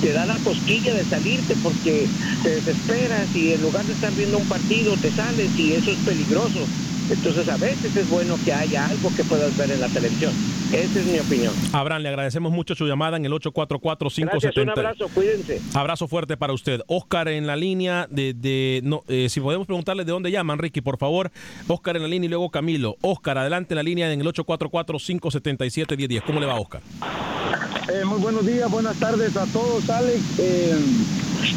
Te 0.00 0.12
da 0.12 0.26
la 0.26 0.38
cosquilla 0.38 0.94
de 0.94 1.04
salirte 1.06 1.56
porque 1.62 2.08
te 2.42 2.50
desesperas 2.50 3.34
y 3.34 3.52
en 3.52 3.62
lugar 3.62 3.84
de 3.86 3.94
estar 3.94 4.12
viendo 4.14 4.38
un 4.38 4.46
partido 4.46 4.96
te 4.96 5.10
sales 5.12 5.50
y 5.56 5.72
eso 5.72 5.90
es 5.92 5.98
peligroso. 5.98 6.66
Entonces 7.10 7.48
a 7.48 7.56
veces 7.56 7.96
es 7.96 8.10
bueno 8.10 8.36
que 8.44 8.52
haya 8.52 8.86
algo 8.86 9.10
que 9.16 9.24
puedas 9.24 9.56
ver 9.56 9.70
en 9.70 9.80
la 9.80 9.88
televisión. 9.88 10.32
Esa 10.72 11.00
es 11.00 11.06
mi 11.06 11.18
opinión. 11.18 11.54
Abraham, 11.72 12.02
le 12.02 12.10
agradecemos 12.10 12.52
mucho 12.52 12.74
su 12.74 12.86
llamada 12.86 13.16
en 13.16 13.24
el 13.24 13.32
844-570. 13.32 14.62
Un 14.62 14.70
abrazo, 14.70 15.08
cuídense. 15.14 15.62
Abrazo 15.72 16.06
fuerte 16.08 16.36
para 16.36 16.52
usted. 16.52 16.82
Oscar 16.86 17.28
en 17.28 17.46
la 17.46 17.56
línea 17.56 18.06
de... 18.10 18.80
no, 18.84 19.02
eh, 19.08 19.28
si 19.30 19.40
podemos 19.40 19.66
preguntarle 19.66 20.04
de 20.04 20.12
dónde 20.12 20.30
llaman, 20.30 20.58
Ricky, 20.58 20.82
por 20.82 20.98
favor. 20.98 21.30
Oscar 21.66 21.96
en 21.96 22.02
la 22.02 22.08
línea 22.08 22.26
y 22.26 22.28
luego 22.28 22.50
Camilo. 22.50 22.96
Oscar, 23.00 23.38
adelante 23.38 23.72
en 23.72 23.76
la 23.76 23.82
línea 23.82 24.12
en 24.12 24.20
el 24.20 24.26
844-577-1010. 24.26 26.22
¿Cómo 26.26 26.40
le 26.40 26.46
va, 26.46 26.60
Oscar? 26.60 26.82
Eh, 27.88 28.04
muy 28.04 28.18
buenos 28.18 28.44
días, 28.44 28.70
buenas 28.70 28.96
tardes 28.98 29.34
a 29.34 29.46
todos, 29.46 29.88
Alex. 29.88 30.20
Eh, 30.38 30.76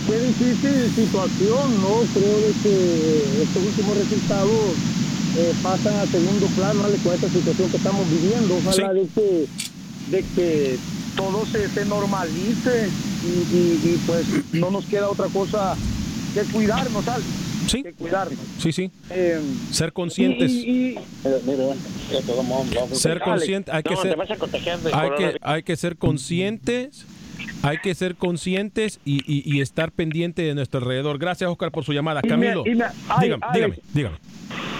qué 0.08 0.20
difícil 0.20 0.90
situación, 0.96 1.82
¿no? 1.82 2.00
Creo 2.14 2.38
que 2.64 3.44
estos 3.44 3.64
últimos 3.66 3.98
resultados 3.98 5.02
eh, 5.38 5.54
pasan 5.62 5.96
a 5.98 6.06
segundo 6.08 6.48
plano 6.48 6.84
con 7.04 7.14
esta 7.14 7.30
situación 7.30 7.70
que 7.70 7.78
estamos 7.78 8.10
viviendo. 8.10 8.56
Ojalá 8.58 8.94
de, 8.94 9.08
que, 9.08 9.48
de 10.10 10.24
que 10.36 10.78
todo 11.16 11.46
se, 11.46 11.68
se 11.70 11.86
normalice 11.86 12.90
y, 13.24 13.98
pues 14.06 14.26
no 14.54 14.72
nos 14.72 14.86
queda 14.86 15.10
otra 15.10 15.28
cosa 15.28 15.76
que 16.34 16.42
cuidarnos. 16.46 17.04
que 17.72 17.94
cuidarnos. 17.94 18.40
Sí, 18.60 18.72
sí. 18.72 18.92
Eh, 19.10 19.40
Ser 19.72 19.94
conscientes. 19.94 20.52
y- 20.52 20.96
y- 20.96 21.00
ser 22.94 23.20
consciente, 23.22 23.72
hay 23.72 23.84
que 23.84 23.94
No, 23.94 24.02
ser, 24.02 24.18
hay 24.94 25.10
que, 25.18 25.38
hay 25.42 25.64
que 25.64 25.76
ser 25.78 25.98
conscientes, 25.98 27.06
hay 27.62 27.78
que 27.78 27.96
ser 27.96 28.16
conscientes 28.16 29.00
y, 29.06 29.22
y- 29.32 29.44
y 29.46 29.62
estar 29.62 29.92
pendiente 29.92 30.42
de 30.42 30.56
nuestro 30.56 30.80
alrededor. 30.82 31.20
Gracias, 31.20 31.50
Oscar, 31.50 31.72
por 31.72 31.86
su 31.86 31.94
llamada. 31.94 32.22
Y 32.24 32.28
me- 32.28 32.30
Camilo, 32.30 32.64
y 32.66 32.76
me- 32.76 32.86
ay, 33.10 33.24
dígame, 33.30 33.44
Alex. 33.46 33.54
dígame, 33.56 33.80
dígame. 33.94 34.18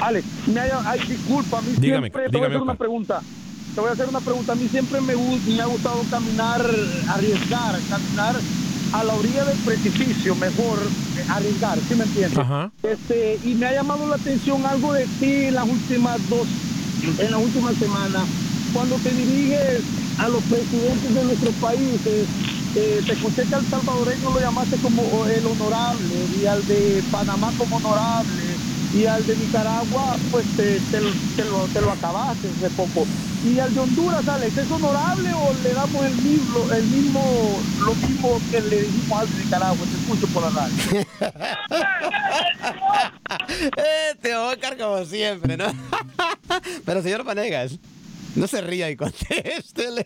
Alex, 0.02 0.28
me 0.48 0.60
haya, 0.60 0.82
ay, 0.84 1.00
disculpa, 1.08 1.60
a 1.60 1.62
mí 1.62 1.76
Dígame, 1.78 2.10
siempre, 2.10 2.30
te 2.30 2.38
voy 2.38 2.46
a 2.46 2.50
hacer 2.50 2.62
una 2.62 2.76
pregunta. 2.76 3.26
Te 3.74 3.80
voy 3.82 3.90
a 3.90 3.94
hacer 3.94 4.08
una 4.08 4.22
pregunta. 4.22 4.54
A 4.54 4.56
mí 4.56 4.68
siempre 4.70 5.00
me, 5.00 5.14
ha 5.14 5.66
gustado 5.66 6.06
caminar, 6.08 6.62
arriesgar, 7.08 7.86
caminar 7.86 8.44
a 8.92 9.04
la 9.04 9.14
orilla 9.14 9.46
del 9.46 9.60
precipicio, 9.60 10.36
mejor 10.36 10.92
eh, 11.16 11.22
arriesgar, 11.30 11.82
¿sí 11.88 11.96
me 11.96 12.04
entiendes? 12.04 12.44
Ajá. 12.44 12.72
Este, 12.84 13.40
y 13.42 13.56
me 13.56 13.68
ha 13.68 13.74
llamado 13.74 14.06
la 14.08 14.16
atención 14.16 14.66
algo 14.66 14.92
de 14.92 15.08
ti 15.08 15.46
en 15.46 15.56
las 15.56 15.66
últimas 15.66 16.18
dos, 16.28 16.50
en 17.02 17.32
las 17.32 17.40
últimas 17.40 17.78
semanas, 17.78 18.28
cuando 18.72 19.00
te 19.00 19.14
diriges 19.14 19.86
a 20.18 20.28
los 20.28 20.44
presidentes 20.46 21.14
de 21.14 21.24
nuestros 21.24 21.56
países, 21.56 22.28
eh, 22.74 23.02
te 23.06 23.14
escuché 23.14 23.48
que 23.48 23.56
al 23.56 23.68
salvadoreño 23.68 24.34
lo 24.34 24.40
llamaste 24.40 24.80
como 24.80 25.28
el 25.28 25.46
honorable 25.46 26.26
y 26.26 26.46
al 26.46 26.66
de 26.66 27.04
Panamá 27.10 27.54
como 27.56 27.78
honorable 27.78 28.51
y 28.94 29.06
al 29.06 29.26
de 29.26 29.36
Nicaragua 29.38 30.18
pues 30.32 30.46
te, 30.58 30.80
te 30.80 31.00
lo, 31.02 31.10
te 31.36 31.46
lo- 31.46 31.68
te 31.68 31.82
lo 31.82 31.92
acabaste 31.92 32.48
hace 32.50 32.70
poco. 32.76 33.06
Y 33.44 33.58
al 33.60 33.74
de 33.74 33.80
Honduras, 33.80 34.28
Alex, 34.28 34.56
¿es 34.58 34.70
honorable 34.70 35.34
o 35.34 35.52
le 35.64 35.74
damos 35.74 36.06
el 36.06 36.16
mismo, 36.18 36.72
el 36.72 36.84
mismo, 36.84 37.60
lo 37.86 37.96
mismo 37.96 38.40
que 38.52 38.62
le 38.62 38.82
dijimos 38.84 39.20
al 39.20 39.28
de 39.36 39.44
Nicaragua? 39.44 39.86
Te 39.88 39.96
escucho 39.98 40.28
por 40.28 40.44
la 40.44 40.50
radio. 40.52 40.76
Este 44.14 44.36
Oscar 44.36 44.78
como 44.78 45.04
siempre, 45.06 45.58
¿no? 45.58 45.66
Pero 46.86 47.02
señor 47.02 47.26
Panegas, 47.26 47.80
no 48.36 48.46
se 48.48 48.62
ría 48.62 48.90
y 48.92 48.96
contéstele. 48.96 50.06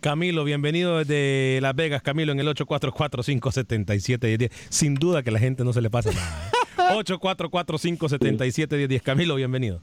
Camilo, 0.00 0.42
bienvenido 0.44 0.98
desde 0.98 1.60
Las 1.60 1.74
Vegas. 1.76 2.02
Camilo, 2.02 2.32
en 2.32 2.40
el 2.40 2.48
844-577-1010. 2.48 4.50
Sin 4.70 4.94
duda 4.94 5.22
que 5.22 5.30
a 5.30 5.32
la 5.32 5.38
gente 5.38 5.62
no 5.64 5.72
se 5.72 5.80
le 5.80 5.90
pasa 5.90 6.10
nada. 6.12 6.50
¿Eh? 6.78 6.94
844-577-1010. 6.94 9.02
Camilo, 9.02 9.34
bienvenido. 9.36 9.80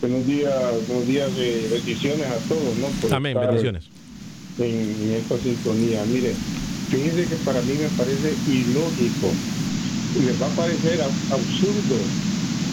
Buenos 0.00 0.26
días, 0.26 0.86
buenos 0.86 1.06
días 1.06 1.34
de 1.34 1.68
bendiciones 1.68 2.30
a 2.30 2.38
todos, 2.46 2.76
¿no? 2.76 2.92
Por 2.92 3.12
Amén, 3.12 3.36
bendiciones. 3.38 3.90
En, 4.58 5.02
en 5.02 5.12
esta 5.12 5.40
sintonía. 5.40 6.04
Mire, 6.04 6.36
fíjense 6.88 7.28
que 7.28 7.36
para 7.36 7.62
mí 7.62 7.74
me 7.74 7.90
parece 7.90 8.38
ilógico, 8.46 9.36
y 10.14 10.22
les 10.22 10.40
va 10.40 10.46
a 10.48 10.54
parecer 10.54 11.00
ab- 11.00 11.16
absurdo 11.30 12.06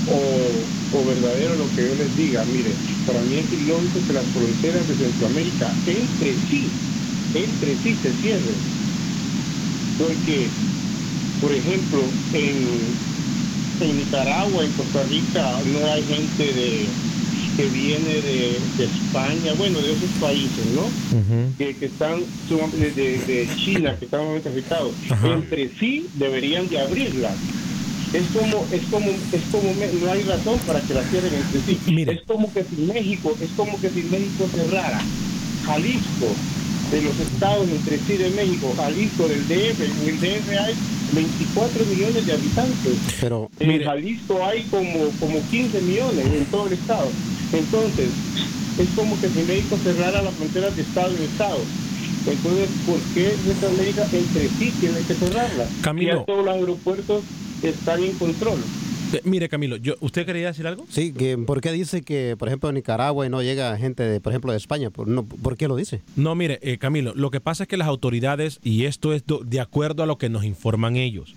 o, 0.06 0.68
o 0.92 1.06
verdadero 1.06 1.56
lo 1.56 1.74
que 1.74 1.88
yo 1.88 1.96
les 1.96 2.16
diga. 2.16 2.46
Mire, 2.46 2.78
para 3.06 3.22
mí 3.22 3.38
es 3.38 3.52
ilógico 3.52 4.06
que 4.06 4.14
las 4.14 4.30
fronteras 4.32 4.88
de 4.88 4.98
Centroamérica 4.98 5.80
entre 5.86 6.46
sí, 6.48 6.76
entre 7.34 7.82
sí 7.82 7.98
se 8.04 8.14
cierren. 8.20 8.62
Porque, 9.98 10.52
por 11.40 11.54
ejemplo, 11.54 12.14
en, 12.34 12.98
en 13.84 13.98
Nicaragua, 13.98 14.64
en 14.64 14.72
Costa 14.72 15.04
Rica, 15.04 15.60
no 15.74 15.92
hay 15.92 16.04
gente 16.04 16.54
de 16.54 16.86
que 17.58 17.66
viene 17.70 18.10
de, 18.22 18.60
de 18.78 18.84
España, 18.86 19.54
bueno, 19.58 19.80
de 19.80 19.94
esos 19.94 20.10
países, 20.20 20.66
¿no? 20.76 20.84
que, 21.58 21.74
que 21.76 21.86
están 21.86 22.20
sumamente- 22.50 22.92
de, 22.92 23.18
de 23.20 23.50
China, 23.56 23.96
que 23.98 24.06
están 24.06 24.22
sumamente 24.22 24.50
afectados. 24.50 24.92
Entre 25.36 25.70
sí 25.80 26.06
deberían 26.16 26.68
de 26.68 26.80
abrirlas. 26.82 27.34
Es 28.14 28.24
como, 28.38 28.66
es 28.72 28.82
como, 28.92 29.10
es 29.10 29.42
como, 29.52 29.74
no 30.04 30.12
hay 30.12 30.24
razón 30.24 30.60
para 30.68 30.80
que 30.82 30.94
las 30.94 31.10
cierren 31.10 31.34
entre 31.34 31.62
sí. 31.62 31.78
Es 32.14 32.22
como 32.28 32.52
que 32.54 32.64
si 32.64 32.82
México, 32.82 33.36
es 33.42 33.50
como 33.56 33.80
que 33.80 33.90
si 33.90 34.04
México 34.04 34.48
cerrara 34.54 35.00
Jalisco 35.66 36.28
de 36.92 37.02
los 37.02 37.20
estados 37.20 37.68
entre 37.70 37.98
sí 38.00 38.14
de 38.18 38.30
México, 38.32 38.74
Jalisco 38.78 39.28
del 39.28 39.48
DF, 39.48 39.80
en 39.82 40.10
el 40.10 40.20
DF 40.20 40.50
hay 40.60 40.76
24 41.16 41.86
millones 41.86 42.26
de 42.26 42.34
habitantes. 42.34 42.98
Pero 43.20 43.50
En 43.60 43.84
Jalisco 43.84 44.46
hay 44.46 44.64
como, 44.64 45.10
como 45.20 45.42
15 45.50 45.82
millones 45.82 46.26
en 46.26 46.46
todo 46.46 46.68
el 46.68 46.74
estado. 46.74 47.08
Entonces, 47.54 48.10
es 48.78 48.90
como 48.96 49.20
que 49.20 49.30
si 49.30 49.44
México 49.44 49.78
cerrara 49.82 50.22
las 50.22 50.34
fronteras 50.34 50.76
de 50.76 50.82
estado 50.82 51.16
en 51.16 51.24
estado. 51.24 51.60
Entonces, 52.28 52.70
¿por 52.86 53.00
qué 53.14 53.34
Centroamérica 53.46 54.04
entre 54.12 54.50
sí 54.50 54.74
tiene 54.80 55.00
que 55.02 55.14
cerrarlas? 55.14 55.70
Camilo. 55.82 56.20
Ya 56.20 56.26
todos 56.26 56.44
los 56.46 56.56
aeropuertos 56.56 57.24
están 57.62 58.04
en 58.04 58.12
control. 58.14 58.60
Eh, 59.14 59.22
mire, 59.24 59.48
Camilo, 59.50 59.78
yo, 59.78 59.96
¿usted 60.02 60.26
quería 60.26 60.48
decir 60.48 60.66
algo? 60.68 60.86
Sí, 60.90 61.14
que 61.14 61.38
¿por 61.38 61.62
qué 61.62 61.72
dice 61.72 62.02
que, 62.02 62.36
por 62.38 62.48
ejemplo, 62.48 62.70
en 62.70 62.76
Nicaragua 62.76 63.26
y 63.26 63.30
no 63.30 63.42
llega 63.42 63.78
gente, 63.78 64.04
de, 64.04 64.20
por 64.20 64.32
ejemplo, 64.34 64.52
de 64.52 64.58
España? 64.58 64.90
¿Por, 64.90 65.08
no, 65.08 65.24
¿por 65.26 65.56
qué 65.58 65.68
lo 65.68 65.76
dice? 65.76 66.02
No, 66.16 66.36
mire, 66.36 66.60
eh, 66.64 66.78
Camilo, 66.78 67.14
lo 67.16 67.30
que 67.32 67.40
pasa 67.40 67.64
es 67.64 67.70
que 67.70 67.78
las 67.78 67.88
autoridades, 67.88 68.60
y 68.64 68.86
esto 68.86 69.14
es 69.14 69.26
do- 69.26 69.42
de 69.46 69.60
acuerdo 69.62 70.04
a 70.04 70.06
lo 70.06 70.18
que 70.18 70.30
nos 70.30 70.44
informan 70.44 70.96
ellos, 70.96 71.36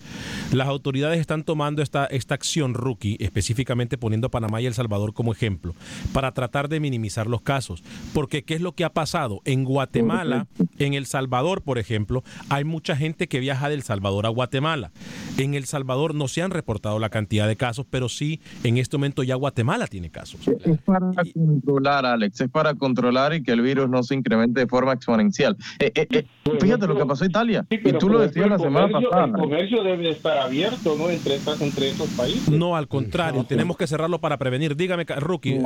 las 0.52 0.66
autoridades 0.68 1.20
están 1.20 1.44
tomando 1.44 1.82
esta, 1.82 2.06
esta 2.06 2.34
acción 2.34 2.74
rookie, 2.74 3.16
específicamente 3.20 3.98
poniendo 3.98 4.28
a 4.28 4.30
Panamá 4.30 4.60
y 4.60 4.66
El 4.66 4.74
Salvador 4.74 5.12
como 5.12 5.32
ejemplo, 5.32 5.74
para 6.12 6.32
tratar 6.32 6.68
de 6.68 6.80
minimizar 6.80 7.26
los 7.26 7.42
casos. 7.42 7.82
Porque, 8.14 8.42
¿qué 8.44 8.54
es 8.54 8.60
lo 8.60 8.72
que 8.72 8.84
ha 8.84 8.90
pasado? 8.92 9.40
En 9.44 9.64
Guatemala, 9.64 10.46
en 10.78 10.94
El 10.94 11.06
Salvador, 11.06 11.62
por 11.62 11.78
ejemplo, 11.78 12.24
hay 12.48 12.64
mucha 12.64 12.96
gente 12.96 13.28
que 13.28 13.40
viaja 13.40 13.68
del 13.68 13.82
Salvador 13.82 14.26
a 14.26 14.30
Guatemala. 14.30 14.90
En 15.36 15.54
El 15.54 15.66
Salvador 15.66 16.14
no 16.14 16.28
se 16.28 16.42
han 16.42 16.50
reportado 16.50 16.98
la 16.98 17.10
cantidad 17.10 17.46
de 17.46 17.56
casos, 17.58 17.84
pero 17.90 18.08
sí, 18.08 18.40
en 18.64 18.78
este 18.78 18.96
momento 18.96 19.22
ya 19.22 19.34
Guatemala 19.34 19.86
tiene 19.86 20.08
casos. 20.08 20.40
Es 20.48 20.78
para 20.86 21.10
controlar, 21.34 22.06
Alex, 22.06 22.40
es 22.40 22.48
para 22.48 22.72
controlar 22.74 23.34
y 23.34 23.42
que 23.42 23.52
el 23.52 23.60
virus 23.60 23.90
no 23.90 24.02
se 24.02 24.14
incremente 24.14 24.60
de 24.60 24.66
forma 24.66 24.94
exponencial. 24.94 25.54
Eh, 25.78 25.92
eh, 25.94 26.06
eh, 26.10 26.24
fíjate 26.58 26.86
lo 26.86 26.96
que 26.96 27.04
pasó 27.04 27.24
en 27.24 27.30
Italia, 27.30 27.66
y 27.68 27.92
tú 27.92 28.08
lo 28.08 28.20
decías 28.20 28.48
la 28.48 28.58
semana 28.58 28.86
comercio- 28.88 29.10
pasada. 29.10 29.26
El 29.26 29.32
comercio 29.32 29.82
debe 29.82 30.08
estar 30.08 30.38
abierto, 30.38 30.96
¿no? 30.96 31.10
Entre, 31.10 31.34
estas, 31.34 31.60
entre 31.60 31.90
esos 31.90 32.08
países. 32.10 32.48
No, 32.48 32.74
al 32.74 32.88
contrario, 32.88 33.44
tenemos 33.44 33.76
que 33.76 33.86
cerrarlo 33.86 34.18
para 34.20 34.38
prevenir. 34.38 34.74
Dígame, 34.74 35.04
Rookie. 35.04 35.58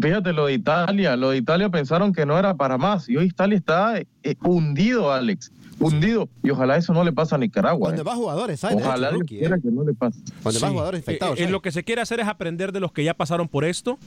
Fíjate, 0.00 0.32
lo 0.32 0.46
de 0.46 0.54
Italia, 0.54 1.16
lo 1.16 1.30
de 1.30 1.36
Italia 1.36 1.68
pensaron 1.68 2.12
que 2.12 2.24
no 2.24 2.38
era 2.38 2.54
para 2.54 2.78
más 2.78 3.08
y 3.08 3.16
hoy 3.18 3.26
Italia 3.26 3.58
está 3.58 3.98
eh, 3.98 4.06
hundido, 4.42 5.12
Alex, 5.12 5.52
hundido. 5.88 6.28
Y 6.42 6.50
ojalá 6.50 6.76
eso 6.76 6.92
no 6.92 7.04
le 7.04 7.12
pase 7.12 7.34
a 7.34 7.38
Nicaragua. 7.38 7.88
Donde 7.88 8.02
eh. 8.02 8.04
va 8.04 8.14
jugadores, 8.14 8.62
Ojalá 8.64 9.08
hecho, 9.08 9.18
rookie, 9.18 9.44
¿eh? 9.44 9.50
que 9.62 9.70
no 9.70 9.84
le 9.84 9.94
pase. 9.94 10.20
Donde 10.42 10.58
va 10.58 10.70
jugadores 10.70 11.00
infectados. 11.00 11.38
Eh, 11.38 11.44
eh, 11.44 11.50
lo 11.50 11.62
que 11.62 11.72
se 11.72 11.84
quiere 11.84 12.00
hacer 12.02 12.20
es 12.20 12.26
aprender 12.26 12.72
de 12.72 12.80
los 12.80 12.92
que 12.92 13.04
ya 13.04 13.14
pasaron 13.14 13.48
por 13.48 13.64
esto. 13.64 13.98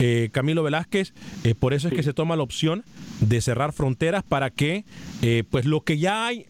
Eh, 0.00 0.30
Camilo 0.32 0.62
Velázquez, 0.62 1.14
eh, 1.44 1.54
por 1.54 1.72
eso 1.72 1.88
es 1.88 1.94
que 1.94 2.02
se 2.02 2.12
toma 2.12 2.34
la 2.36 2.42
opción 2.42 2.84
de 3.20 3.40
cerrar 3.40 3.72
fronteras 3.72 4.24
para 4.24 4.50
que, 4.50 4.84
eh, 5.22 5.44
pues 5.48 5.66
lo 5.66 5.82
que 5.82 5.98
ya 5.98 6.26
hay, 6.26 6.46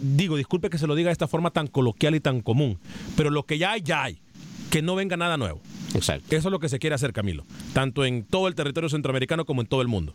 digo, 0.00 0.36
disculpe 0.36 0.70
que 0.70 0.78
se 0.78 0.86
lo 0.86 0.94
diga 0.94 1.08
de 1.08 1.12
esta 1.12 1.28
forma 1.28 1.50
tan 1.50 1.66
coloquial 1.66 2.14
y 2.14 2.20
tan 2.20 2.40
común, 2.40 2.78
pero 3.14 3.30
lo 3.30 3.44
que 3.44 3.58
ya 3.58 3.72
hay, 3.72 3.82
ya 3.82 4.04
hay, 4.04 4.20
que 4.70 4.80
no 4.80 4.94
venga 4.94 5.18
nada 5.18 5.36
nuevo. 5.36 5.60
Exacto. 5.94 6.34
Eso 6.34 6.48
es 6.48 6.52
lo 6.52 6.60
que 6.60 6.70
se 6.70 6.78
quiere 6.78 6.94
hacer, 6.94 7.12
Camilo, 7.12 7.44
tanto 7.74 8.06
en 8.06 8.24
todo 8.24 8.48
el 8.48 8.54
territorio 8.54 8.88
centroamericano 8.88 9.44
como 9.44 9.60
en 9.60 9.66
todo 9.66 9.82
el 9.82 9.88
mundo. 9.88 10.14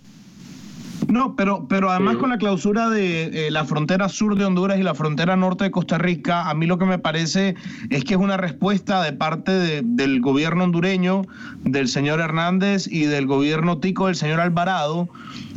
No, 1.08 1.36
pero, 1.36 1.68
pero 1.70 1.90
además 1.90 2.18
con 2.18 2.30
la 2.30 2.38
clausura 2.38 2.90
de 2.90 3.48
eh, 3.48 3.52
la 3.52 3.64
frontera 3.66 4.10
sur 4.10 4.36
de 4.38 4.44
Honduras 4.46 4.78
y 4.78 4.84
la 4.84 4.94
frontera 4.94 5.36
norte 5.38 5.64
de 5.64 5.72
Costa 5.72 5.98
Rica, 5.98 6.50
a 6.50 6.54
mí 6.54 6.66
lo 6.66 6.78
que 6.78 6.86
me 6.86 7.00
parece 7.00 7.56
es 7.90 8.04
que 8.04 8.16
es 8.16 8.20
una 8.20 8.36
respuesta 8.38 9.02
de 9.02 9.14
parte 9.14 9.52
de- 9.54 9.82
del 9.84 10.20
gobierno 10.20 10.66
hondureño, 10.66 11.22
del 11.64 11.88
señor 11.88 12.20
Hernández 12.20 12.88
y 12.92 13.04
del 13.06 13.26
gobierno 13.26 13.78
tico 13.78 14.08
del 14.08 14.16
señor 14.16 14.42
Alvarado, 14.42 15.08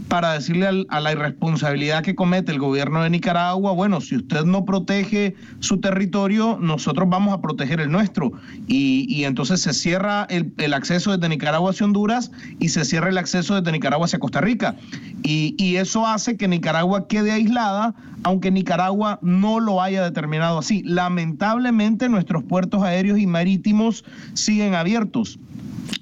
para 0.09 0.33
decirle 0.33 0.67
al- 0.67 0.87
a 0.89 1.01
la 1.01 1.13
irresponsabilidad 1.13 2.03
que 2.03 2.15
comete 2.15 2.53
el 2.53 2.59
gobierno 2.59 3.03
de 3.03 3.11
Nicaragua, 3.11 3.73
bueno, 3.73 4.01
si 4.01 4.17
usted 4.17 4.45
no 4.45 4.65
protege 4.65 5.35
su 5.61 5.79
territorio, 5.81 6.59
nosotros 6.61 7.09
vamos 7.09 7.35
a 7.35 7.41
proteger 7.41 7.81
el 7.81 7.91
nuestro. 7.91 8.33
Y, 8.67 9.07
y 9.09 9.25
entonces 9.25 9.61
se 9.61 9.73
cierra 9.73 10.27
el, 10.31 10.53
el 10.59 10.75
acceso 10.75 11.17
desde 11.17 11.29
Nicaragua 11.29 11.71
hacia 11.71 11.87
Honduras 11.87 12.31
y 12.59 12.71
se 12.71 12.85
cierra 12.85 13.09
el 13.09 13.19
acceso 13.19 13.55
desde 13.55 13.73
Nicaragua 13.73 14.07
hacia 14.07 14.19
Costa 14.19 14.41
Rica. 14.41 14.77
Y, 15.23 15.55
y 15.59 15.77
eso 15.77 16.07
hace 16.07 16.37
que 16.37 16.49
Nicaragua 16.49 17.07
quede 17.09 17.33
aislada, 17.33 17.95
aunque 18.23 18.51
Nicaragua 18.51 19.19
no 19.23 19.61
lo 19.61 19.81
haya 19.83 20.03
determinado 20.03 20.59
así. 20.59 20.83
Lamentablemente 20.85 22.09
nuestros 22.09 22.43
puertos 22.45 22.83
aéreos 22.83 23.19
y 23.19 23.27
marítimos 23.27 24.05
siguen 24.35 24.75
abiertos. 24.75 25.39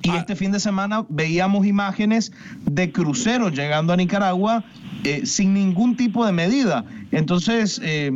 Y 0.02 0.10
este 0.10 0.36
fin 0.36 0.52
de 0.52 0.60
semana 0.60 1.04
veíamos 1.08 1.66
imágenes 1.66 2.32
de 2.64 2.92
cruceros 2.92 3.52
llegando 3.52 3.87
a 3.92 3.96
Nicaragua 3.96 4.64
eh, 5.04 5.24
sin 5.24 5.54
ningún 5.54 5.96
tipo 5.96 6.26
de 6.26 6.32
medida. 6.32 6.84
Entonces, 7.12 7.80
eh, 7.82 8.10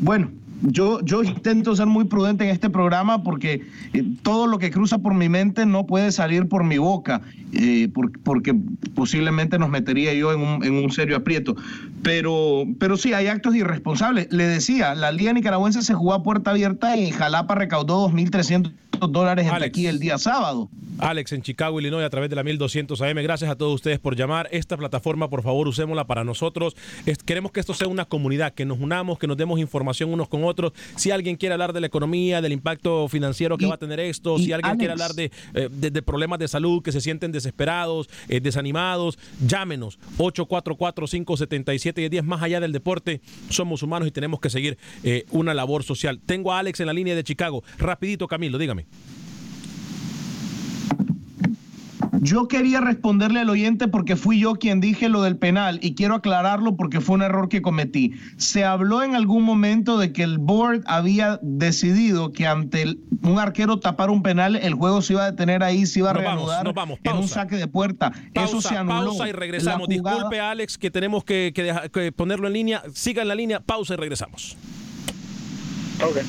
bueno, 0.00 0.30
yo, 0.62 1.00
yo 1.02 1.22
intento 1.22 1.74
ser 1.74 1.86
muy 1.86 2.04
prudente 2.04 2.44
en 2.44 2.50
este 2.50 2.70
programa 2.70 3.22
porque 3.22 3.62
eh, 3.92 4.04
todo 4.22 4.46
lo 4.46 4.58
que 4.58 4.70
cruza 4.70 4.98
por 4.98 5.14
mi 5.14 5.28
mente 5.28 5.66
no 5.66 5.86
puede 5.86 6.12
salir 6.12 6.48
por 6.48 6.64
mi 6.64 6.78
boca, 6.78 7.22
eh, 7.52 7.88
porque 8.24 8.54
posiblemente 8.94 9.58
nos 9.58 9.70
metería 9.70 10.12
yo 10.14 10.32
en 10.32 10.40
un, 10.40 10.64
en 10.64 10.74
un 10.74 10.90
serio 10.90 11.16
aprieto. 11.16 11.56
Pero, 12.02 12.64
pero 12.78 12.96
sí, 12.96 13.12
hay 13.12 13.26
actos 13.26 13.54
irresponsables. 13.54 14.28
Le 14.30 14.44
decía, 14.44 14.94
la 14.94 15.12
Liga 15.12 15.32
Nicaragüense 15.32 15.82
se 15.82 15.94
jugó 15.94 16.14
a 16.14 16.22
puerta 16.22 16.50
abierta 16.50 16.96
y 16.96 17.10
Jalapa 17.10 17.54
recaudó 17.54 18.08
2.300 18.08 18.72
dólares 19.08 19.46
aquí 19.50 19.86
el 19.86 19.98
día 19.98 20.18
sábado. 20.18 20.68
Alex, 20.98 21.32
en 21.32 21.42
Chicago, 21.42 21.80
Illinois, 21.80 22.04
a 22.04 22.10
través 22.10 22.28
de 22.28 22.36
la 22.36 22.42
1200 22.42 23.00
AM. 23.00 23.16
Gracias 23.22 23.50
a 23.50 23.56
todos 23.56 23.74
ustedes 23.74 23.98
por 23.98 24.16
llamar. 24.16 24.48
Esta 24.52 24.76
plataforma, 24.76 25.30
por 25.30 25.42
favor, 25.42 25.66
usémosla 25.66 26.06
para 26.06 26.24
nosotros. 26.24 26.76
queremos 27.24 27.52
que 27.52 27.60
esto 27.60 27.72
sea 27.72 27.88
una 27.88 28.04
comunidad, 28.04 28.52
que 28.52 28.66
nos 28.66 28.78
unamos, 28.78 29.18
que 29.18 29.26
nos 29.26 29.36
demos 29.36 29.58
información 29.58 30.12
unos 30.12 30.28
con 30.28 30.44
otros. 30.44 30.49
Si 30.96 31.10
alguien 31.10 31.36
quiere 31.36 31.54
hablar 31.54 31.72
de 31.72 31.80
la 31.80 31.86
economía, 31.86 32.40
del 32.40 32.52
impacto 32.52 33.08
financiero 33.08 33.56
que 33.56 33.66
va 33.66 33.74
a 33.74 33.78
tener 33.78 34.00
esto, 34.00 34.38
si 34.38 34.52
alguien 34.52 34.76
quiere 34.76 34.92
hablar 34.92 35.12
eh, 35.16 35.30
de, 35.70 35.90
de, 35.90 36.02
problemas 36.02 36.38
de 36.38 36.48
salud, 36.48 36.82
que 36.82 36.92
se 36.92 37.00
sienten 37.00 37.32
desesperados, 37.32 38.08
eh, 38.28 38.40
desanimados, 38.40 39.18
llámenos. 39.46 39.98
844-577-10. 40.18 42.22
Más 42.22 42.42
allá 42.42 42.60
del 42.60 42.72
deporte, 42.72 43.20
somos 43.48 43.82
humanos 43.82 44.08
y 44.08 44.10
tenemos 44.10 44.40
que 44.40 44.50
seguir 44.50 44.78
eh, 45.02 45.24
una 45.30 45.54
labor 45.54 45.82
social. 45.82 46.20
Tengo 46.24 46.52
a 46.52 46.58
Alex 46.58 46.80
en 46.80 46.86
la 46.86 46.92
línea 46.92 47.14
de 47.14 47.24
Chicago. 47.24 47.62
Rapidito, 47.78 48.28
Camilo, 48.28 48.58
dígame. 48.58 48.86
Yo 52.22 52.48
quería 52.48 52.82
responderle 52.82 53.40
al 53.40 53.48
oyente 53.48 53.88
porque 53.88 54.14
fui 54.14 54.38
yo 54.38 54.54
quien 54.54 54.80
dije 54.80 55.08
lo 55.08 55.22
del 55.22 55.38
penal 55.38 55.78
y 55.82 55.94
quiero 55.94 56.16
aclararlo 56.16 56.76
porque 56.76 57.00
fue 57.00 57.14
un 57.14 57.22
error 57.22 57.48
que 57.48 57.62
cometí. 57.62 58.12
Se 58.36 58.62
habló 58.62 59.02
en 59.02 59.16
algún 59.16 59.42
momento 59.42 59.96
de 59.96 60.12
que 60.12 60.22
el 60.22 60.36
board 60.36 60.82
había 60.84 61.40
decidido 61.42 62.32
que 62.32 62.46
ante 62.46 62.98
un 63.22 63.38
arquero 63.38 63.80
tapar 63.80 64.10
un 64.10 64.22
penal, 64.22 64.56
el 64.56 64.74
juego 64.74 65.00
se 65.00 65.14
iba 65.14 65.24
a 65.24 65.30
detener 65.30 65.62
ahí, 65.62 65.86
se 65.86 66.00
iba 66.00 66.10
a 66.10 66.12
reanudar 66.12 66.74
en 67.02 67.16
un 67.16 67.26
saque 67.26 67.56
de 67.56 67.66
puerta. 67.66 68.12
Eso 68.34 68.60
se 68.60 68.76
anuló. 68.76 69.10
Pausa 69.10 69.28
y 69.28 69.32
regresamos. 69.32 69.88
Disculpe, 69.88 70.40
Alex, 70.40 70.76
que 70.76 70.90
tenemos 70.90 71.24
que, 71.24 71.54
que 71.54 72.12
ponerlo 72.12 72.48
en 72.48 72.52
línea. 72.52 72.82
Siga 72.92 73.22
en 73.22 73.28
la 73.28 73.34
línea, 73.34 73.60
pausa 73.60 73.94
y 73.94 73.96
regresamos. 73.96 74.58
Okay. 76.02 76.22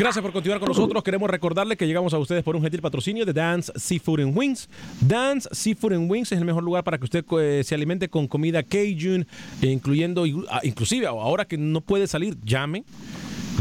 Gracias 0.00 0.22
por 0.22 0.32
continuar 0.32 0.60
con 0.60 0.68
nosotros. 0.68 1.02
Queremos 1.02 1.28
recordarle 1.28 1.76
que 1.76 1.86
llegamos 1.86 2.14
a 2.14 2.18
ustedes 2.18 2.42
por 2.42 2.56
un 2.56 2.62
gentil 2.62 2.80
patrocinio 2.80 3.26
de 3.26 3.34
Dance 3.34 3.70
Seafood 3.76 4.20
and 4.20 4.34
Wings. 4.34 4.66
Dance 4.98 5.46
Seafood 5.52 5.92
and 5.92 6.10
Wings 6.10 6.32
es 6.32 6.38
el 6.38 6.46
mejor 6.46 6.62
lugar 6.62 6.84
para 6.84 6.96
que 6.96 7.04
usted 7.04 7.22
eh, 7.38 7.62
se 7.62 7.74
alimente 7.74 8.08
con 8.08 8.26
comida 8.26 8.62
Cajun, 8.62 9.26
incluyendo, 9.60 10.24
ah, 10.48 10.60
inclusive 10.62 11.06
ahora 11.06 11.44
que 11.44 11.58
no 11.58 11.82
puede 11.82 12.06
salir, 12.06 12.38
llame, 12.42 12.84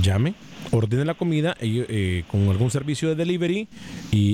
llame, 0.02 0.34
ordene 0.72 1.04
la 1.04 1.16
comida 1.16 1.58
eh, 1.60 2.24
con 2.32 2.48
algún 2.48 2.72
servicio 2.72 3.10
de 3.10 3.16
delivery 3.16 3.68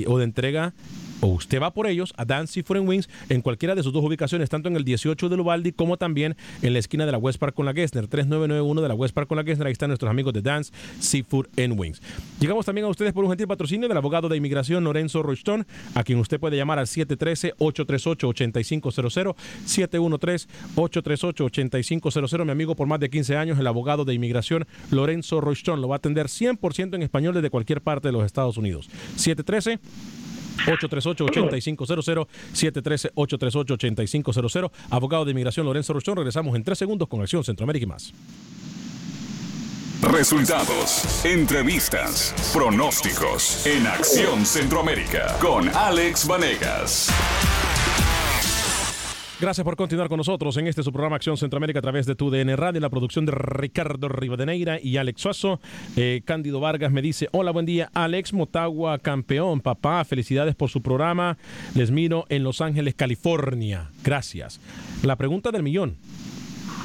o 0.06 0.18
de 0.18 0.24
entrega 0.24 0.74
o 1.20 1.28
usted 1.28 1.60
va 1.60 1.72
por 1.72 1.86
ellos 1.86 2.12
a 2.16 2.46
Seafood 2.46 2.78
and 2.78 2.88
Wings 2.88 3.08
en 3.28 3.40
cualquiera 3.40 3.74
de 3.74 3.82
sus 3.82 3.92
dos 3.92 4.04
ubicaciones, 4.04 4.48
tanto 4.48 4.68
en 4.68 4.76
el 4.76 4.84
18 4.84 5.28
de 5.28 5.36
Lubaldi 5.36 5.72
como 5.72 5.96
también 5.96 6.36
en 6.62 6.72
la 6.72 6.78
esquina 6.78 7.06
de 7.06 7.12
la 7.12 7.18
West 7.18 7.38
Park 7.38 7.54
con 7.54 7.66
la 7.66 7.72
Gessner, 7.72 8.06
3991 8.06 8.82
de 8.82 8.88
la 8.88 8.94
West 8.94 9.14
Park 9.14 9.28
con 9.28 9.36
la 9.36 9.44
Gessner. 9.44 9.66
Ahí 9.66 9.72
están 9.72 9.88
nuestros 9.88 10.10
amigos 10.10 10.32
de 10.32 10.42
Dance 10.42 10.72
Seafood 11.00 11.46
and 11.58 11.78
Wings. 11.78 12.00
Llegamos 12.40 12.66
también 12.66 12.86
a 12.86 12.88
ustedes 12.88 13.12
por 13.12 13.24
un 13.24 13.30
gentil 13.30 13.46
patrocinio 13.46 13.88
del 13.88 13.96
abogado 13.96 14.28
de 14.28 14.36
inmigración 14.36 14.84
Lorenzo 14.84 15.22
Rochton, 15.22 15.66
a 15.94 16.04
quien 16.04 16.18
usted 16.18 16.38
puede 16.38 16.56
llamar 16.56 16.78
al 16.78 16.86
713-838-8500, 16.86 19.34
713-838-8500. 19.66 22.44
Mi 22.44 22.50
amigo 22.50 22.76
por 22.76 22.86
más 22.86 23.00
de 23.00 23.10
15 23.10 23.36
años, 23.36 23.58
el 23.58 23.66
abogado 23.66 24.04
de 24.04 24.14
inmigración 24.14 24.66
Lorenzo 24.90 25.40
Rochton, 25.40 25.80
lo 25.80 25.88
va 25.88 25.96
a 25.96 25.98
atender 25.98 26.26
100% 26.26 26.94
en 26.94 27.02
español 27.02 27.34
desde 27.34 27.50
cualquier 27.50 27.80
parte 27.80 28.08
de 28.08 28.12
los 28.12 28.24
Estados 28.24 28.56
Unidos. 28.56 28.88
713 29.16 29.80
838-8500, 30.64 32.26
713-838-8500. 32.54 34.70
Abogado 34.90 35.24
de 35.24 35.30
Inmigración 35.32 35.66
Lorenzo 35.66 35.92
Rochón. 35.92 36.16
Regresamos 36.16 36.56
en 36.56 36.64
tres 36.64 36.78
segundos 36.78 37.08
con 37.08 37.20
Acción 37.20 37.44
Centroamérica 37.44 37.84
y 37.84 37.86
más. 37.86 38.12
Resultados, 40.02 41.24
entrevistas, 41.24 42.34
pronósticos 42.52 43.64
en 43.66 43.86
Acción 43.86 44.44
Centroamérica 44.44 45.36
con 45.40 45.68
Alex 45.74 46.26
Vanegas. 46.26 47.08
Gracias 49.38 49.66
por 49.66 49.76
continuar 49.76 50.08
con 50.08 50.16
nosotros 50.16 50.56
en 50.56 50.66
este 50.66 50.82
su 50.82 50.90
programa 50.90 51.16
Acción 51.16 51.36
Centroamérica 51.36 51.80
a 51.80 51.82
través 51.82 52.06
de 52.06 52.14
tu 52.14 52.30
DN 52.30 52.56
Radio, 52.56 52.80
la 52.80 52.88
producción 52.88 53.26
de 53.26 53.32
Ricardo 53.32 54.08
Rivadeneira 54.08 54.80
y 54.80 54.96
Alex 54.96 55.20
Suazo. 55.20 55.60
Eh, 55.94 56.22
Cándido 56.24 56.58
Vargas 56.58 56.90
me 56.90 57.02
dice, 57.02 57.28
hola, 57.32 57.50
buen 57.50 57.66
día, 57.66 57.90
Alex 57.92 58.32
Motagua, 58.32 58.98
campeón, 58.98 59.60
papá, 59.60 60.02
felicidades 60.06 60.54
por 60.54 60.70
su 60.70 60.80
programa. 60.80 61.36
Les 61.74 61.90
miro 61.90 62.24
en 62.30 62.44
Los 62.44 62.62
Ángeles, 62.62 62.94
California. 62.94 63.90
Gracias. 64.02 64.58
La 65.02 65.16
pregunta 65.16 65.50
del 65.50 65.62
millón. 65.62 65.98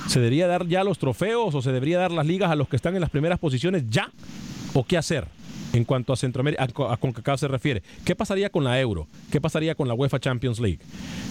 ¿Se 0.08 0.20
debería 0.20 0.48
dar 0.48 0.68
ya 0.68 0.84
los 0.84 1.00
trofeos 1.00 1.56
o 1.56 1.62
se 1.62 1.72
debería 1.72 2.00
dar 2.00 2.12
las 2.12 2.26
ligas 2.26 2.52
a 2.52 2.56
los 2.56 2.68
que 2.68 2.76
están 2.76 2.96
en 2.96 3.02
las 3.02 3.12
primeras 3.12 3.40
posiciones 3.40 3.86
ya? 3.90 4.12
¿O 4.74 4.84
qué 4.84 4.98
hacer? 4.98 5.26
En 5.74 5.86
cuanto 5.86 6.14
a 6.14 6.16
Centroamérica, 6.16 6.64
a, 6.64 6.98
CONCACAF 6.98 7.40
se 7.40 7.48
refiere. 7.48 7.84
¿Qué 8.06 8.16
pasaría 8.16 8.50
con 8.50 8.64
la 8.64 8.80
Euro? 8.80 9.08
¿Qué 9.32 9.40
pasaría 9.40 9.76
con 9.76 9.88
la 9.88 9.94
UEFA 9.94 10.20
Champions 10.20 10.60
League? 10.60 10.80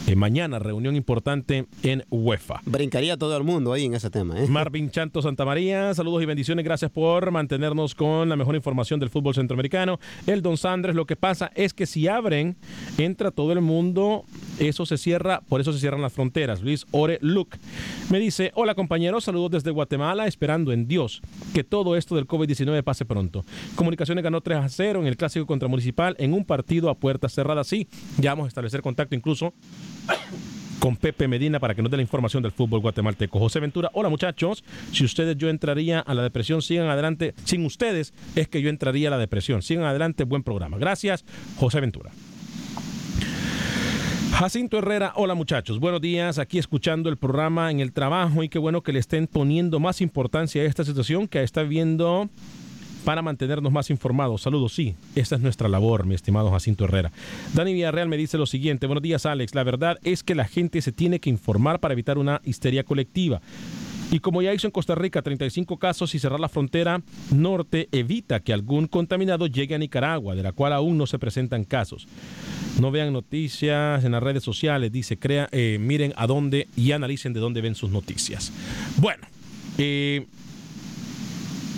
Eh, 0.06 0.16
mañana, 0.16 0.58
reunión 0.58 0.96
importante 0.96 1.66
en 1.82 2.04
UEFA. 2.10 2.60
Brincaría 2.64 3.16
todo 3.16 3.36
el 3.36 3.44
mundo 3.44 3.72
ahí 3.72 3.84
en 3.84 3.94
ese 3.94 4.10
tema. 4.10 4.42
¿eh? 4.42 4.46
Marvin 4.48 4.90
Chanto 4.90 5.22
Santa 5.22 5.44
María, 5.44 5.94
saludos 5.94 6.22
y 6.22 6.26
bendiciones. 6.26 6.64
Gracias 6.64 6.90
por 6.90 7.30
mantenernos 7.30 7.94
con 7.94 8.28
la 8.28 8.36
mejor 8.36 8.54
información 8.54 8.98
del 8.98 9.10
fútbol 9.10 9.34
centroamericano. 9.34 10.00
El 10.26 10.42
Don 10.42 10.56
Sandres, 10.56 10.96
lo 10.96 11.06
que 11.06 11.16
pasa 11.16 11.50
es 11.54 11.74
que 11.74 11.86
si 11.86 12.08
abren, 12.08 12.56
entra 12.98 13.30
todo 13.30 13.52
el 13.52 13.60
mundo, 13.60 14.24
eso 14.58 14.86
se 14.86 14.98
cierra, 14.98 15.42
por 15.48 15.60
eso 15.60 15.72
se 15.72 15.78
cierran 15.78 16.02
las 16.02 16.12
fronteras. 16.12 16.62
Luis 16.62 16.86
Ore 16.90 17.18
Luke 17.20 17.58
me 18.10 18.18
dice, 18.18 18.52
hola 18.54 18.74
compañeros, 18.74 19.24
saludos 19.24 19.50
desde 19.50 19.70
Guatemala, 19.70 20.26
esperando 20.26 20.72
en 20.72 20.88
Dios 20.88 21.22
que 21.54 21.64
todo 21.64 21.96
esto 21.96 22.16
del 22.16 22.26
COVID-19 22.26 22.82
pase 22.82 23.04
pronto. 23.04 23.44
Comunicaciones 23.74 24.22
ganó 24.30 24.40
3 24.40 24.58
a 24.58 24.68
0 24.68 25.00
en 25.00 25.06
el 25.08 25.16
clásico 25.16 25.44
contra 25.44 25.68
Municipal 25.68 26.14
en 26.18 26.32
un 26.32 26.44
partido 26.44 26.88
a 26.88 26.94
puertas 26.94 27.34
cerradas. 27.34 27.66
Sí, 27.66 27.88
ya 28.18 28.30
vamos 28.30 28.44
a 28.44 28.48
establecer 28.48 28.80
contacto 28.80 29.16
incluso 29.16 29.52
con 30.78 30.96
Pepe 30.96 31.28
Medina 31.28 31.58
para 31.58 31.74
que 31.74 31.82
nos 31.82 31.90
dé 31.90 31.96
la 31.96 32.02
información 32.02 32.42
del 32.42 32.52
fútbol 32.52 32.80
guatemalteco. 32.80 33.38
José 33.38 33.60
Ventura, 33.60 33.90
hola 33.92 34.08
muchachos, 34.08 34.64
si 34.92 35.04
ustedes 35.04 35.36
yo 35.36 35.48
entraría 35.50 36.00
a 36.00 36.14
la 36.14 36.22
depresión, 36.22 36.62
sigan 36.62 36.88
adelante. 36.88 37.34
Sin 37.44 37.66
ustedes 37.66 38.14
es 38.36 38.48
que 38.48 38.62
yo 38.62 38.70
entraría 38.70 39.08
a 39.08 39.10
la 39.10 39.18
depresión. 39.18 39.62
Sigan 39.62 39.84
adelante, 39.84 40.24
buen 40.24 40.42
programa. 40.42 40.78
Gracias, 40.78 41.24
José 41.56 41.80
Ventura. 41.80 42.12
Jacinto 44.32 44.78
Herrera, 44.78 45.12
hola 45.16 45.34
muchachos, 45.34 45.80
buenos 45.80 46.00
días, 46.00 46.38
aquí 46.38 46.58
escuchando 46.58 47.10
el 47.10 47.18
programa 47.18 47.70
en 47.70 47.80
el 47.80 47.92
trabajo 47.92 48.42
y 48.42 48.48
qué 48.48 48.58
bueno 48.58 48.82
que 48.82 48.92
le 48.92 49.00
estén 49.00 49.26
poniendo 49.26 49.80
más 49.80 50.00
importancia 50.00 50.62
a 50.62 50.64
esta 50.64 50.84
situación 50.84 51.28
que 51.28 51.42
está 51.42 51.62
viendo 51.62 52.30
para 53.04 53.22
mantenernos 53.22 53.72
más 53.72 53.90
informados. 53.90 54.42
Saludos, 54.42 54.74
sí, 54.74 54.94
esta 55.14 55.36
es 55.36 55.40
nuestra 55.40 55.68
labor, 55.68 56.06
mi 56.06 56.14
estimado 56.14 56.50
Jacinto 56.50 56.84
Herrera. 56.84 57.12
Dani 57.54 57.72
Villarreal 57.72 58.08
me 58.08 58.16
dice 58.16 58.38
lo 58.38 58.46
siguiente, 58.46 58.86
buenos 58.86 59.02
días 59.02 59.26
Alex, 59.26 59.54
la 59.54 59.64
verdad 59.64 59.98
es 60.02 60.22
que 60.22 60.34
la 60.34 60.44
gente 60.44 60.80
se 60.82 60.92
tiene 60.92 61.20
que 61.20 61.30
informar 61.30 61.80
para 61.80 61.92
evitar 61.92 62.18
una 62.18 62.40
histeria 62.44 62.84
colectiva. 62.84 63.40
Y 64.12 64.18
como 64.18 64.42
ya 64.42 64.52
hizo 64.52 64.66
en 64.66 64.72
Costa 64.72 64.96
Rica 64.96 65.22
35 65.22 65.76
casos 65.76 66.14
y 66.16 66.18
cerrar 66.18 66.40
la 66.40 66.48
frontera 66.48 67.00
norte 67.32 67.88
evita 67.92 68.40
que 68.40 68.52
algún 68.52 68.88
contaminado 68.88 69.46
llegue 69.46 69.76
a 69.76 69.78
Nicaragua, 69.78 70.34
de 70.34 70.42
la 70.42 70.50
cual 70.50 70.72
aún 70.72 70.98
no 70.98 71.06
se 71.06 71.20
presentan 71.20 71.62
casos. 71.62 72.08
No 72.80 72.90
vean 72.90 73.12
noticias 73.12 74.04
en 74.04 74.12
las 74.12 74.22
redes 74.22 74.42
sociales, 74.42 74.90
dice, 74.90 75.16
crea, 75.16 75.48
eh, 75.52 75.78
miren 75.80 76.12
a 76.16 76.26
dónde 76.26 76.66
y 76.76 76.90
analicen 76.90 77.32
de 77.32 77.40
dónde 77.40 77.60
ven 77.60 77.76
sus 77.76 77.90
noticias. 77.90 78.52
Bueno, 78.96 79.22
eh, 79.78 80.26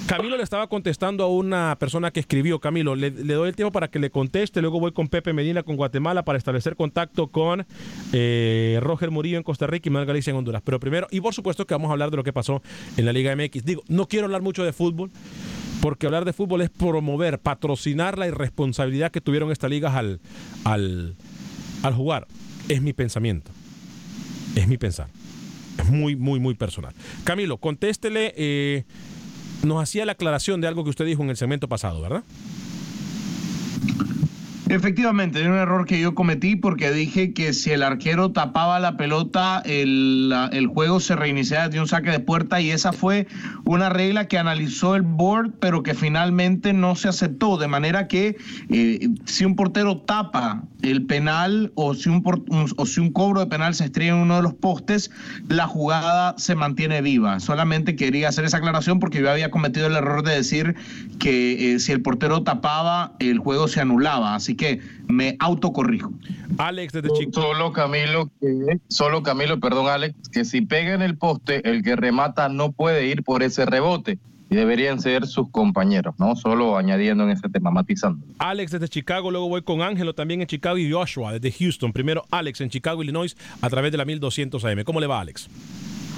Camilo 0.06 0.36
le 0.36 0.42
estaba 0.42 0.66
contestando 0.66 1.24
a 1.24 1.28
una 1.28 1.76
persona 1.78 2.10
que 2.10 2.20
escribió, 2.20 2.60
Camilo, 2.60 2.94
le, 2.94 3.10
doy 3.10 3.48
el 3.48 3.56
tiempo 3.56 3.72
para 3.72 3.88
que 3.88 3.98
le 3.98 4.10
conteste, 4.10 4.60
luego 4.60 4.80
voy 4.80 4.92
con 4.92 5.08
Pepe 5.08 5.32
Medina 5.32 5.62
con 5.62 5.76
Guatemala 5.76 6.24
para 6.24 6.38
establecer 6.38 6.76
contacto 6.76 7.28
con 7.28 7.64
eh, 8.12 8.78
Roger 8.82 9.10
Murillo 9.10 9.38
en 9.38 9.42
Costa 9.42 9.66
Rica 9.66 9.88
y 9.88 9.92
Manuel 9.92 10.08
Galicia 10.08 10.30
en 10.30 10.36
Honduras. 10.36 10.62
Pero 10.64 10.80
primero, 10.80 11.06
y 11.10 11.20
por 11.20 11.34
supuesto 11.34 11.66
que 11.66 11.74
vamos 11.74 11.88
a 11.88 11.92
hablar 11.92 12.10
de 12.10 12.16
lo 12.16 12.24
que 12.24 12.32
pasó 12.32 12.62
en 12.96 13.04
la 13.04 13.12
Liga 13.12 13.34
MX. 13.34 13.64
Digo, 13.64 13.82
no 13.88 14.06
quiero 14.06 14.26
hablar 14.26 14.42
mucho 14.42 14.64
de 14.64 14.72
fútbol, 14.72 15.10
porque 15.80 16.06
hablar 16.06 16.24
de 16.24 16.32
fútbol 16.32 16.62
es 16.62 16.70
promover, 16.70 17.38
patrocinar 17.38 18.18
la 18.18 18.26
irresponsabilidad 18.26 19.10
que 19.10 19.20
tuvieron 19.20 19.50
estas 19.50 19.70
ligas 19.70 19.94
al, 19.94 20.20
al, 20.64 21.14
jugar. 21.94 22.26
Es 22.68 22.82
mi 22.82 22.92
pensamiento. 22.92 23.50
Es 24.56 24.68
mi 24.68 24.78
pensar. 24.78 25.08
Es 25.78 25.90
muy, 25.90 26.16
muy, 26.16 26.38
muy 26.38 26.54
personal. 26.54 26.92
Camilo, 27.24 27.56
contéstele. 27.56 28.34
Eh, 28.36 28.84
nos 29.64 29.82
hacía 29.82 30.04
la 30.06 30.12
aclaración 30.12 30.60
de 30.60 30.68
algo 30.68 30.84
que 30.84 30.90
usted 30.90 31.04
dijo 31.04 31.22
en 31.22 31.30
el 31.30 31.36
segmento 31.36 31.68
pasado, 31.68 32.00
¿verdad? 32.00 32.22
Efectivamente, 34.72 35.38
era 35.38 35.50
un 35.50 35.58
error 35.58 35.84
que 35.84 36.00
yo 36.00 36.14
cometí 36.14 36.56
porque 36.56 36.92
dije 36.92 37.34
que 37.34 37.52
si 37.52 37.72
el 37.72 37.82
arquero 37.82 38.32
tapaba 38.32 38.80
la 38.80 38.96
pelota, 38.96 39.60
el, 39.66 40.34
el, 40.50 40.66
juego 40.66 40.98
se 40.98 41.14
reiniciaba 41.14 41.68
de 41.68 41.78
un 41.78 41.86
saque 41.86 42.10
de 42.10 42.20
puerta 42.20 42.58
y 42.58 42.70
esa 42.70 42.94
fue 42.94 43.26
una 43.66 43.90
regla 43.90 44.28
que 44.28 44.38
analizó 44.38 44.96
el 44.96 45.02
board, 45.02 45.50
pero 45.60 45.82
que 45.82 45.92
finalmente 45.92 46.72
no 46.72 46.96
se 46.96 47.08
aceptó. 47.08 47.58
De 47.58 47.68
manera 47.68 48.08
que 48.08 48.38
eh, 48.70 49.10
si 49.26 49.44
un 49.44 49.56
portero 49.56 49.98
tapa 49.98 50.62
el 50.80 51.04
penal 51.04 51.70
o 51.74 51.92
si 51.92 52.08
un, 52.08 52.24
o 52.74 52.86
si 52.86 53.00
un 53.00 53.12
cobro 53.12 53.40
de 53.40 53.46
penal 53.48 53.74
se 53.74 53.84
estrella 53.84 54.12
en 54.12 54.20
uno 54.20 54.36
de 54.36 54.42
los 54.42 54.54
postes, 54.54 55.10
la 55.48 55.66
jugada 55.66 56.34
se 56.38 56.54
mantiene 56.54 57.02
viva. 57.02 57.40
Solamente 57.40 57.94
quería 57.94 58.30
hacer 58.30 58.46
esa 58.46 58.56
aclaración 58.56 59.00
porque 59.00 59.20
yo 59.20 59.30
había 59.30 59.50
cometido 59.50 59.86
el 59.86 59.96
error 59.96 60.22
de 60.22 60.34
decir 60.34 60.76
que 61.18 61.74
eh, 61.74 61.78
si 61.78 61.92
el 61.92 62.00
portero 62.00 62.42
tapaba, 62.42 63.12
el 63.18 63.38
juego 63.38 63.68
se 63.68 63.82
anulaba. 63.82 64.34
Así 64.34 64.54
que 64.54 64.61
que 64.62 64.80
me 65.08 65.36
autocorrijo. 65.40 66.12
Alex 66.56 66.92
desde 66.92 67.12
Chico. 67.14 67.32
Solo 67.32 67.72
Camilo, 67.72 68.30
que, 68.40 68.78
solo 68.88 69.24
Camilo, 69.24 69.58
perdón 69.58 69.88
Alex, 69.88 70.14
que 70.28 70.44
si 70.44 70.60
pega 70.60 70.94
en 70.94 71.02
el 71.02 71.16
poste, 71.16 71.68
el 71.68 71.82
que 71.82 71.96
remata 71.96 72.48
no 72.48 72.70
puede 72.70 73.08
ir 73.08 73.24
por 73.24 73.42
ese 73.42 73.66
rebote 73.66 74.20
y 74.50 74.54
deberían 74.54 75.00
ser 75.00 75.26
sus 75.26 75.50
compañeros, 75.50 76.14
¿no? 76.18 76.36
Solo 76.36 76.76
añadiendo 76.76 77.24
en 77.24 77.30
ese 77.30 77.48
tema, 77.48 77.72
matizando. 77.72 78.24
Alex 78.38 78.70
desde 78.70 78.86
Chicago, 78.86 79.32
luego 79.32 79.48
voy 79.48 79.62
con 79.62 79.82
Ángelo 79.82 80.14
también 80.14 80.42
en 80.42 80.46
Chicago 80.46 80.78
y 80.78 80.92
Joshua 80.92 81.32
desde 81.32 81.50
Houston. 81.50 81.92
Primero 81.92 82.24
Alex 82.30 82.60
en 82.60 82.70
Chicago, 82.70 83.02
Illinois, 83.02 83.36
a 83.60 83.68
través 83.68 83.90
de 83.90 83.98
la 83.98 84.04
1200 84.04 84.64
AM. 84.64 84.84
¿Cómo 84.84 85.00
le 85.00 85.08
va, 85.08 85.20
Alex? 85.20 85.48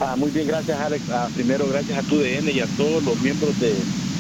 Ah, 0.01 0.17
muy 0.19 0.31
bien, 0.31 0.49
gracias, 0.49 0.79
Alex. 0.79 1.09
Ah, 1.09 1.29
primero, 1.35 1.65
gracias 1.71 1.97
a 1.97 2.03
tu 2.03 2.19
DN 2.19 2.51
y 2.51 2.61
a 2.61 2.67
todos 2.77 3.03
los 3.05 3.19
miembros 3.23 3.59
de, 3.61 3.73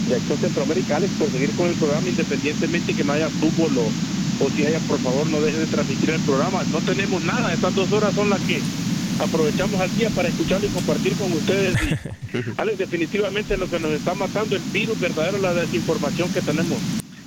de 0.09 0.17
Acción 0.17 0.39
Centroamérica, 0.39 0.97
Alex, 0.97 1.13
por 1.19 1.31
seguir 1.31 1.51
con 1.53 1.69
el 1.69 1.75
programa, 1.75 2.09
independientemente 2.09 2.95
que 2.95 3.05
no 3.05 3.13
haya 3.13 3.29
fútbol 3.29 3.79
o, 3.79 4.45
o 4.45 4.51
si 4.51 4.67
haya, 4.67 4.79
por 4.81 4.99
favor, 5.01 5.27
no 5.29 5.41
dejen 5.41 5.61
de 5.61 5.67
transmitir 5.67 6.11
el 6.11 6.21
programa. 6.21 6.63
No 6.73 6.81
tenemos 6.81 7.25
nada, 7.25 7.53
estas 7.53 7.75
dos 7.75 7.91
horas 7.93 8.15
son 8.15 8.31
las 8.31 8.41
que 8.41 8.61
aprovechamos 9.19 9.81
al 9.81 9.95
día 9.97 10.11
para 10.11 10.29
escucharlo 10.29 10.67
y 10.67 10.71
compartir 10.71 11.15
con 11.15 11.33
ustedes. 11.33 11.77
Alex, 12.57 12.79
definitivamente 12.79 13.57
lo 13.57 13.69
que 13.69 13.79
nos 13.79 13.93
está 13.93 14.15
matando 14.15 14.57
el 14.57 14.63
virus 14.73 14.99
verdadero, 15.01 15.39
la 15.39 15.55
desinformación 15.55 16.31
que 16.33 16.41
tenemos. 16.41 16.79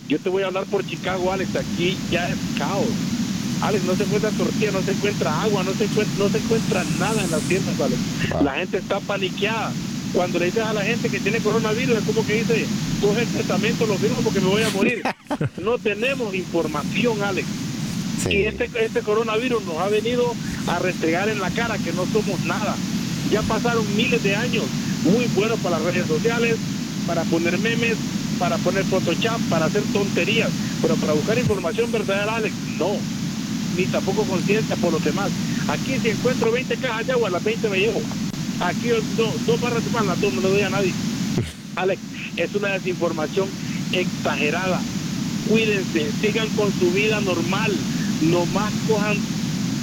Yo 0.07 0.19
te 0.19 0.29
voy 0.29 0.43
a 0.43 0.47
hablar 0.47 0.65
por 0.65 0.85
Chicago, 0.85 1.31
Alex, 1.31 1.55
aquí 1.55 1.97
ya 2.11 2.29
es 2.29 2.35
caos. 2.57 2.87
Alex, 3.61 3.83
no 3.85 3.95
se 3.95 4.03
encuentra 4.03 4.29
tortilla, 4.31 4.71
no 4.71 4.81
se 4.81 4.91
encuentra 4.91 5.41
agua, 5.41 5.63
no 5.63 5.73
se 5.73 5.85
encuentra, 5.85 6.15
no 6.17 6.29
se 6.29 6.37
encuentra 6.37 6.83
nada 6.99 7.23
en 7.23 7.31
las 7.31 7.41
tiendas, 7.41 7.79
Alex. 7.79 7.99
La 8.43 8.53
gente 8.55 8.77
está 8.77 8.99
paniqueada. 8.99 9.71
Cuando 10.17 10.39
le 10.39 10.45
dices 10.45 10.63
a 10.63 10.73
la 10.73 10.81
gente 10.81 11.09
que 11.09 11.19
tiene 11.19 11.37
coronavirus, 11.37 11.99
es 11.99 12.03
como 12.03 12.25
que 12.25 12.39
dice, 12.39 12.65
coge 12.99 13.21
el 13.21 13.27
testamento, 13.27 13.85
lo 13.85 13.99
firmo 13.99 14.17
porque 14.23 14.39
me 14.39 14.47
voy 14.47 14.63
a 14.63 14.69
morir. 14.71 15.03
no 15.63 15.77
tenemos 15.77 16.33
información, 16.33 17.21
Alex. 17.21 17.47
Y 18.27 18.37
este, 18.37 18.67
este 18.83 19.01
coronavirus 19.01 19.63
nos 19.65 19.77
ha 19.77 19.89
venido 19.89 20.33
a 20.65 20.79
restregar 20.79 21.29
en 21.29 21.39
la 21.39 21.51
cara 21.51 21.77
que 21.77 21.93
no 21.93 22.07
somos 22.07 22.43
nada. 22.45 22.75
Ya 23.29 23.43
pasaron 23.43 23.85
miles 23.95 24.23
de 24.23 24.35
años 24.35 24.63
muy 25.03 25.25
buenos 25.35 25.59
para 25.59 25.77
las 25.77 25.93
redes 25.93 26.07
sociales, 26.07 26.55
para 27.05 27.21
poner 27.25 27.59
memes, 27.59 27.97
para 28.39 28.57
poner 28.57 28.85
Photoshop, 28.85 29.39
para 29.51 29.65
hacer 29.65 29.83
tonterías, 29.93 30.49
pero 30.81 30.95
para 30.95 31.13
buscar 31.13 31.37
información 31.37 31.91
verdadera, 31.91 32.37
Alex, 32.37 32.55
no. 32.79 32.97
Ni 33.77 33.85
tampoco 33.85 34.23
conciencia 34.23 34.77
por 34.77 34.93
los 34.93 35.03
demás. 35.03 35.29
Aquí 35.67 35.99
si 36.01 36.09
encuentro 36.09 36.51
20 36.51 36.75
cajas 36.77 37.05
de 37.05 37.13
agua, 37.13 37.29
las 37.29 37.43
20 37.43 37.69
me 37.69 37.77
llevo. 37.77 38.01
Aquí 38.61 38.89
dos, 39.15 39.45
dos 39.45 39.61
barras 39.61 39.83
de 39.83 39.91
pan, 39.91 40.07
las 40.07 40.19
dos 40.19 40.33
no 40.33 40.41
le 40.41 40.49
doy 40.49 40.61
a 40.61 40.69
nadie. 40.69 40.93
Alex, 41.75 42.01
es 42.35 42.55
una 42.55 42.69
desinformación 42.69 43.47
exagerada. 43.91 44.81
Cuídense, 45.47 46.11
sigan 46.21 46.47
con 46.49 46.71
su 46.77 46.91
vida 46.91 47.21
normal 47.21 47.71
nomás 48.21 48.73
cojan, 48.87 49.17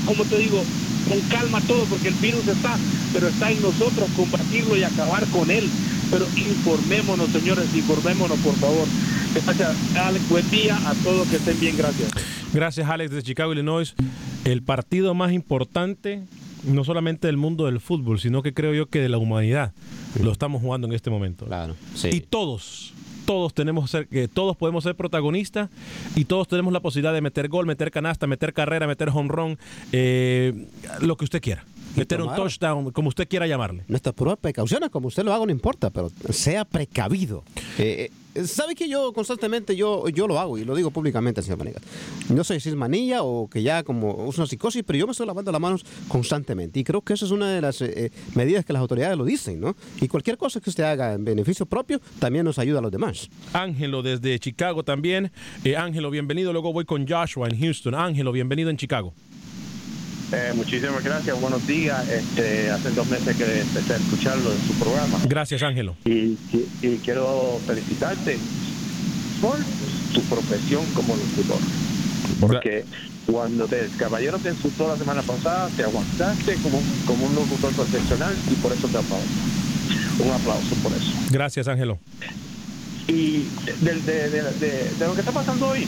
como 0.06 0.24
te 0.24 0.38
digo, 0.38 0.62
con 1.08 1.20
calma 1.28 1.60
todo, 1.62 1.84
porque 1.84 2.08
el 2.08 2.14
virus 2.14 2.46
está, 2.48 2.76
pero 3.12 3.28
está 3.28 3.50
en 3.50 3.62
nosotros 3.62 4.08
combatirlo 4.16 4.76
y 4.76 4.82
acabar 4.82 5.24
con 5.28 5.50
él. 5.50 5.68
Pero 6.10 6.26
informémonos, 6.36 7.28
señores, 7.30 7.66
informémonos, 7.74 8.38
por 8.38 8.54
favor. 8.56 8.86
Gracias, 9.34 9.70
Alex. 9.96 10.28
Buen 10.28 10.50
día 10.50 10.76
a 10.76 10.94
todos, 10.94 11.26
que 11.28 11.36
estén 11.36 11.58
bien, 11.58 11.76
gracias. 11.76 12.10
Gracias, 12.52 12.88
Alex, 12.88 13.10
de 13.10 13.22
Chicago, 13.22 13.52
Illinois. 13.52 13.94
El 14.44 14.62
partido 14.62 15.14
más 15.14 15.32
importante, 15.32 16.24
no 16.66 16.84
solamente 16.84 17.26
del 17.26 17.36
mundo 17.36 17.66
del 17.66 17.80
fútbol, 17.80 18.20
sino 18.20 18.42
que 18.42 18.54
creo 18.54 18.74
yo 18.74 18.86
que 18.86 19.00
de 19.00 19.08
la 19.08 19.18
humanidad, 19.18 19.72
lo 20.20 20.32
estamos 20.32 20.62
jugando 20.62 20.86
en 20.86 20.92
este 20.92 21.10
momento. 21.10 21.46
Claro. 21.46 21.74
Y 22.10 22.20
todos, 22.20 22.92
todos 23.24 23.54
tenemos 23.54 23.90
ser, 23.90 24.06
que 24.08 24.28
todos 24.28 24.56
podemos 24.56 24.84
ser 24.84 24.94
protagonistas 24.94 25.70
y 26.14 26.24
todos 26.24 26.48
tenemos 26.48 26.72
la 26.72 26.80
posibilidad 26.80 27.12
de 27.12 27.20
meter 27.20 27.48
gol, 27.48 27.66
meter 27.66 27.90
canasta, 27.90 28.26
meter 28.26 28.52
carrera, 28.52 28.86
meter 28.86 29.10
home 29.10 29.28
run, 29.28 29.58
eh, 29.92 30.68
lo 31.00 31.16
que 31.16 31.24
usted 31.24 31.40
quiera. 31.40 31.64
Meter 31.96 32.20
un 32.20 32.34
touchdown, 32.34 32.90
como 32.90 33.08
usted 33.08 33.28
quiera 33.28 33.46
llamarle. 33.46 33.84
Nuestras 33.86 34.14
pruebas 34.16 34.38
precauciones, 34.40 34.90
como 34.90 35.08
usted 35.08 35.24
lo 35.24 35.32
haga, 35.32 35.46
no 35.46 35.52
importa, 35.52 35.90
pero 35.90 36.10
sea 36.30 36.64
precavido. 36.64 37.44
Eh, 37.78 38.10
¿Sabe 38.46 38.74
que 38.74 38.88
yo 38.88 39.12
constantemente 39.12 39.76
yo, 39.76 40.08
yo 40.08 40.26
lo 40.26 40.40
hago 40.40 40.58
y 40.58 40.64
lo 40.64 40.74
digo 40.74 40.90
públicamente, 40.90 41.40
señor 41.40 41.58
Manegas? 41.58 41.82
No 42.28 42.42
sé 42.42 42.58
si 42.58 42.68
es 42.68 42.74
manilla 42.74 43.22
o 43.22 43.48
que 43.48 43.62
ya 43.62 43.84
como 43.84 44.12
uso 44.26 44.40
una 44.42 44.48
psicosis, 44.48 44.82
pero 44.84 44.98
yo 44.98 45.06
me 45.06 45.12
estoy 45.12 45.26
lavando 45.26 45.52
las 45.52 45.60
manos 45.60 45.84
constantemente. 46.08 46.80
Y 46.80 46.84
creo 46.84 47.00
que 47.00 47.12
esa 47.14 47.26
es 47.26 47.30
una 47.30 47.50
de 47.50 47.60
las 47.60 47.80
eh, 47.80 48.10
medidas 48.34 48.64
que 48.64 48.72
las 48.72 48.80
autoridades 48.80 49.16
lo 49.16 49.24
dicen, 49.24 49.60
¿no? 49.60 49.76
Y 50.00 50.08
cualquier 50.08 50.36
cosa 50.36 50.60
que 50.60 50.70
usted 50.70 50.82
haga 50.82 51.12
en 51.12 51.24
beneficio 51.24 51.64
propio 51.64 52.00
también 52.18 52.44
nos 52.44 52.58
ayuda 52.58 52.80
a 52.80 52.82
los 52.82 52.90
demás. 52.90 53.28
Ángelo 53.52 54.02
desde 54.02 54.38
Chicago 54.40 54.82
también. 54.82 55.30
Eh, 55.62 55.76
Ángelo, 55.76 56.10
bienvenido. 56.10 56.52
Luego 56.52 56.72
voy 56.72 56.84
con 56.84 57.06
Joshua 57.06 57.48
en 57.48 57.60
Houston. 57.60 57.94
Ángelo, 57.94 58.32
bienvenido 58.32 58.68
en 58.68 58.76
Chicago. 58.76 59.14
Eh, 60.36 60.52
muchísimas 60.54 61.04
gracias, 61.04 61.40
buenos 61.40 61.64
días. 61.64 62.08
Este, 62.08 62.70
hace 62.70 62.90
dos 62.90 63.06
meses 63.06 63.36
que 63.36 63.60
empecé 63.60 63.92
a 63.92 63.96
escucharlo 63.96 64.52
en 64.52 64.66
su 64.66 64.74
programa. 64.74 65.18
Gracias, 65.28 65.62
Ángelo. 65.62 65.94
Y, 66.04 66.10
y, 66.10 66.68
y, 66.82 67.00
quiero 67.04 67.60
felicitarte 67.64 68.38
por 69.40 69.56
tu 70.12 70.20
profesión 70.22 70.84
como 70.94 71.14
locutor. 71.14 71.60
Porque 72.40 72.84
cuando 73.26 73.68
te, 73.68 73.88
caballero 73.96 74.38
te 74.38 74.50
insultó 74.50 74.88
la 74.88 74.96
semana 74.96 75.22
pasada, 75.22 75.68
te 75.76 75.84
aguantaste 75.84 76.56
como, 76.56 76.82
como 77.06 77.26
un 77.26 77.34
locutor 77.36 77.72
profesional 77.72 78.34
y 78.50 78.54
por 78.56 78.72
eso 78.72 78.88
te 78.88 78.98
aplaudo. 78.98 79.24
Un 80.18 80.30
aplauso 80.32 80.74
por 80.82 80.92
eso. 80.92 81.12
Gracias, 81.30 81.68
Ángelo. 81.68 81.98
Y 83.06 83.46
de, 83.80 83.94
de, 84.00 84.30
de, 84.30 84.42
de, 84.98 85.06
lo 85.06 85.14
que 85.14 85.20
está 85.20 85.32
pasando 85.32 85.68
hoy, 85.68 85.86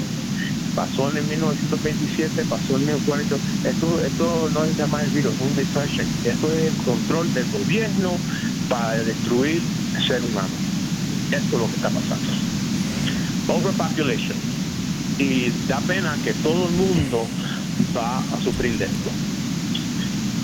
pasó 0.77 1.11
en 1.11 1.17
el 1.17 1.25
1927, 1.25 2.45
pasó 2.45 2.77
en 2.77 2.89
el 2.89 3.01
1940. 3.01 3.69
Esto, 3.69 4.05
esto 4.05 4.51
no 4.51 4.65
es 4.65 4.91
más 4.91 5.05
el 5.05 5.11
virus, 5.11 5.35
es 5.35 5.41
un 5.41 5.57
depression. 5.57 6.07
Esto 6.23 6.53
es 6.53 6.65
el 6.69 6.77
control 6.85 7.33
del 7.33 7.47
gobierno 7.51 8.13
para 8.69 9.03
destruir 9.03 9.63
el 9.97 10.07
ser 10.07 10.23
humano. 10.23 10.55
Esto 11.33 11.57
es 11.57 11.63
lo 11.63 11.69
que 11.69 11.77
está 11.77 11.91
pasando. 11.91 12.31
Overpopulation. 13.49 14.37
Y 15.19 15.51
da 15.67 15.81
pena 15.81 16.15
que 16.23 16.35
todo 16.35 16.67
el 16.67 16.73
mundo 16.73 17.27
va 17.97 18.19
a 18.19 18.41
sufrir 18.45 18.77
de 18.79 18.85
esto. 18.85 19.11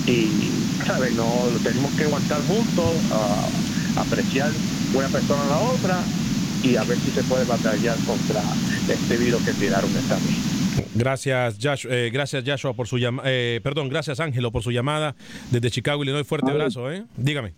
Y, 0.06 0.50
¿sabes? 0.86 1.14
No, 1.14 1.44
tenemos 1.62 1.92
que 1.92 2.04
aguantar 2.04 2.40
juntos, 2.46 2.96
uh, 3.10 4.00
apreciar 4.00 4.50
una 4.94 5.08
persona 5.08 5.44
a 5.44 5.48
la 5.48 5.58
otra 5.58 6.21
y 6.62 6.76
a 6.76 6.84
ver 6.84 6.98
si 6.98 7.10
se 7.10 7.22
puede 7.24 7.44
batallar 7.44 7.96
contra 8.06 8.42
este 8.88 9.16
virus 9.16 9.42
que 9.42 9.52
tiraron 9.52 9.90
esta 9.90 10.14
vez. 10.16 10.92
Gracias, 10.94 11.56
Joshua, 11.60 11.90
eh, 11.94 12.10
gracias 12.12 12.44
Joshua 12.46 12.74
por 12.74 12.86
su 12.86 12.98
llamada, 12.98 13.28
eh, 13.30 13.60
perdón, 13.62 13.88
gracias 13.88 14.20
Ángelo 14.20 14.50
por 14.50 14.62
su 14.62 14.70
llamada 14.70 15.14
desde 15.50 15.70
Chicago 15.70 16.02
y 16.02 16.06
le 16.06 16.12
doy 16.12 16.24
fuerte 16.24 16.50
abrazo, 16.50 16.90
¿eh? 16.90 17.04
Dígame. 17.16 17.52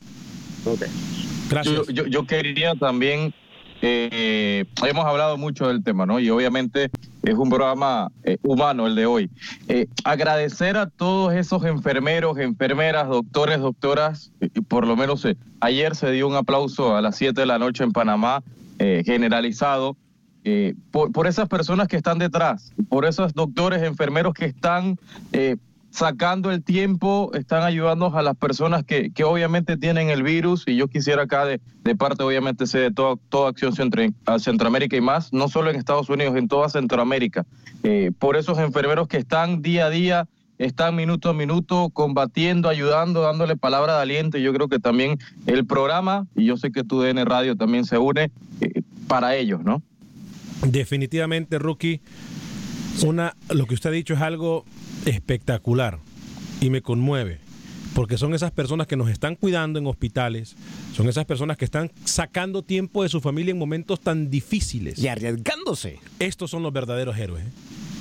Okay. 0.65 0.89
Gracias. 1.51 1.75
Yo, 1.75 1.85
yo, 1.93 2.07
yo 2.07 2.27
quería 2.27 2.75
también, 2.75 3.35
eh, 3.83 4.65
hemos 4.83 5.05
hablado 5.05 5.37
mucho 5.37 5.69
del 5.69 5.85
tema, 5.85 6.07
¿no? 6.07 6.19
Y 6.19 6.31
obviamente 6.31 6.91
es 7.25 7.35
un 7.35 7.49
programa 7.49 8.11
eh, 8.23 8.39
humano 8.43 8.87
el 8.87 8.95
de 8.95 9.07
hoy. 9.07 9.31
Eh, 9.69 9.87
agradecer 10.05 10.77
a 10.77 10.89
todos 10.89 11.33
esos 11.35 11.65
enfermeros, 11.65 12.39
enfermeras, 12.39 13.09
doctores, 13.09 13.61
doctoras, 13.61 14.31
y 14.41 14.61
por 14.61 14.87
lo 14.87 14.97
menos 14.97 15.25
eh, 15.25 15.37
ayer 15.61 15.95
se 15.95 16.11
dio 16.11 16.29
un 16.29 16.35
aplauso 16.35 16.97
a 16.97 17.01
las 17.01 17.17
7 17.17 17.41
de 17.41 17.47
la 17.47 17.59
noche 17.59 17.85
en 17.85 17.93
Panamá, 17.93 18.43
eh, 18.79 19.03
generalizado, 19.05 19.97
eh, 20.45 20.75
por, 20.91 21.13
por, 21.13 21.27
esas 21.27 21.49
personas 21.49 21.89
que 21.89 21.97
están 21.97 22.19
detrás, 22.19 22.73
por 22.89 23.07
esos 23.07 23.33
doctores, 23.33 23.83
enfermeros 23.83 24.35
que 24.35 24.45
están 24.45 24.99
eh, 25.33 25.57
sacando 25.91 26.51
el 26.51 26.63
tiempo, 26.63 27.31
están 27.35 27.63
ayudando 27.63 28.15
a 28.15 28.23
las 28.23 28.37
personas 28.37 28.85
que, 28.85 29.11
que, 29.11 29.25
obviamente 29.25 29.77
tienen 29.77 30.11
el 30.11 30.23
virus 30.23 30.65
y 30.67 30.77
yo 30.77 30.89
quisiera 30.89 31.23
acá 31.23 31.47
de, 31.47 31.61
de 31.83 31.95
parte 31.95 32.23
obviamente 32.25 32.65
de 32.67 32.91
toda, 32.91 33.17
toda 33.29 33.49
acción 33.49 33.73
centro, 33.73 34.03
a 34.27 34.39
Centroamérica 34.39 34.97
y 34.97 35.01
más, 35.01 35.33
no 35.33 35.49
solo 35.49 35.71
en 35.71 35.77
Estados 35.77 36.11
Unidos, 36.11 36.37
en 36.37 36.49
toda 36.49 36.69
Centroamérica, 36.69 37.47
por 38.19 38.37
esos 38.37 38.59
enfermeros 38.59 39.09
que 39.09 39.19
están 39.19 39.63
día 39.63 39.87
a 39.87 39.91
día 39.91 40.29
están 40.59 40.95
minuto 40.95 41.31
a 41.31 41.35
minuto 41.35 41.91
combatiendo, 41.91 42.69
ayudando, 42.69 43.23
dándole 43.23 43.57
palabra 43.57 43.97
de 43.97 44.03
aliento. 44.03 44.39
Y 44.39 44.43
yo 44.43 44.53
creo 44.53 44.69
que 44.69 44.79
también 44.79 45.19
el 45.47 45.67
programa, 45.67 46.27
y 46.37 46.47
yo 46.47 46.57
sé 46.57 46.71
que 46.71 46.85
tu 46.85 47.01
DN 47.01 47.25
Radio 47.25 47.57
también 47.57 47.85
se 47.85 47.99
une 47.99 48.31
eh, 48.61 48.83
para 49.09 49.37
ellos, 49.37 49.63
¿no? 49.63 49.83
Definitivamente, 50.63 51.59
Rookie, 51.59 52.01
una, 53.05 53.37
lo 53.51 53.67
que 53.67 53.75
usted 53.75 53.91
ha 53.91 53.93
dicho 53.93 54.15
es 54.15 54.21
algo 54.21 54.65
espectacular 55.05 55.99
y 56.61 56.71
me 56.71 56.83
conmueve. 56.83 57.41
Porque 57.95 58.19
son 58.19 58.35
esas 58.35 58.51
personas 58.51 58.89
que 58.89 58.97
nos 58.97 59.09
están 59.09 59.37
cuidando 59.37 59.79
en 59.79 59.87
hospitales, 59.87 60.57
son 60.95 61.09
esas 61.09 61.27
personas 61.27 61.57
que 61.57 61.65
están 61.65 61.93
sacando 62.05 62.63
tiempo 62.63 63.05
de 63.05 63.09
su 63.09 63.21
familia 63.21 63.53
en 63.53 63.59
momentos 63.59 64.01
tan 64.01 64.31
difíciles. 64.31 64.99
Y 64.99 65.07
arriesgándose. 65.07 66.01
Estos 66.19 66.51
son 66.51 66.65
los 66.65 66.73
verdaderos 66.73 67.17
héroes. 67.17 67.45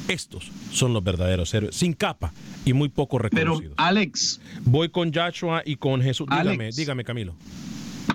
Estos 0.08 0.52
son 0.72 0.94
los 0.94 1.04
verdaderos 1.04 1.54
héroes, 1.54 1.76
sin 1.76 1.94
capa 1.94 2.34
y 2.66 2.74
muy 2.74 2.90
poco 2.90 3.20
reconocidos. 3.20 3.74
Pero, 3.76 3.88
Alex. 3.88 4.42
Voy 4.66 4.90
con 4.90 5.14
Joshua 5.14 5.62
y 5.66 5.78
con 5.78 6.02
Jesús. 6.02 6.28
Dígame, 6.30 6.66
Alex, 6.66 6.76
dígame, 6.76 7.04
Camilo. 7.04 7.36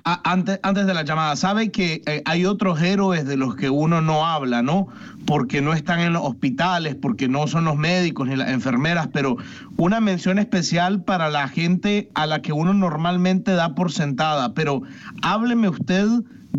antes, 0.04 0.60
antes 0.62 0.86
de 0.86 0.94
la 0.94 1.02
llamada, 1.02 1.36
sabe 1.36 1.70
que 1.70 2.02
eh, 2.06 2.22
hay 2.24 2.44
otros 2.44 2.80
héroes 2.82 3.26
de 3.26 3.36
los 3.36 3.56
que 3.56 3.70
uno 3.70 4.00
no 4.00 4.26
habla, 4.26 4.62
¿no? 4.62 4.88
Porque 5.28 5.60
no 5.60 5.74
están 5.74 6.00
en 6.00 6.14
los 6.14 6.22
hospitales, 6.24 6.94
porque 6.94 7.28
no 7.28 7.46
son 7.46 7.66
los 7.66 7.76
médicos 7.76 8.28
ni 8.28 8.34
las 8.34 8.48
enfermeras, 8.48 9.10
pero 9.12 9.36
una 9.76 10.00
mención 10.00 10.38
especial 10.38 11.04
para 11.04 11.28
la 11.28 11.48
gente 11.48 12.10
a 12.14 12.26
la 12.26 12.40
que 12.40 12.54
uno 12.54 12.72
normalmente 12.72 13.52
da 13.52 13.74
por 13.74 13.92
sentada. 13.92 14.54
Pero 14.54 14.80
hábleme 15.20 15.68
usted 15.68 16.08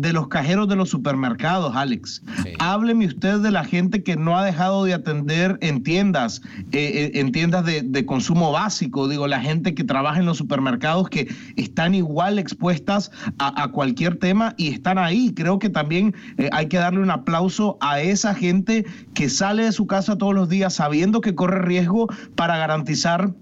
de 0.00 0.12
los 0.12 0.28
cajeros 0.28 0.68
de 0.68 0.76
los 0.76 0.88
supermercados, 0.88 1.76
Alex. 1.76 2.22
Hábleme 2.58 3.06
usted 3.06 3.40
de 3.40 3.50
la 3.50 3.64
gente 3.64 4.02
que 4.02 4.16
no 4.16 4.38
ha 4.38 4.44
dejado 4.44 4.84
de 4.84 4.94
atender 4.94 5.58
en 5.60 5.82
tiendas, 5.82 6.40
eh, 6.72 7.10
eh, 7.14 7.20
en 7.20 7.32
tiendas 7.32 7.64
de, 7.66 8.06
consumo 8.06 8.50
básico, 8.50 9.08
digo, 9.08 9.28
la 9.28 9.40
gente 9.40 9.74
que 9.74 9.84
trabaja 9.84 10.20
en 10.20 10.26
los 10.26 10.38
supermercados 10.38 11.10
que 11.10 11.28
están 11.56 11.94
igual 11.94 12.38
expuestas 12.38 13.10
a, 13.38 13.68
cualquier 13.68 14.16
tema 14.16 14.54
y 14.56 14.68
están 14.68 14.96
ahí. 14.96 15.32
Creo 15.34 15.58
que 15.58 15.68
también 15.68 16.14
eh, 16.38 16.48
hay 16.52 16.66
que 16.66 16.78
darle 16.78 17.00
un 17.00 17.10
aplauso 17.10 17.76
a 17.80 18.00
esa 18.00 18.34
gente 18.34 18.59
que 18.64 19.28
sale 19.28 19.64
de 19.64 19.72
su 19.72 19.86
casa 19.86 20.18
todos 20.18 20.34
los 20.34 20.48
días 20.48 20.74
sabiendo 20.74 21.20
que 21.20 21.34
corre 21.34 21.62
riesgo 21.62 22.08
para 22.34 22.56
garantizar 22.56 23.32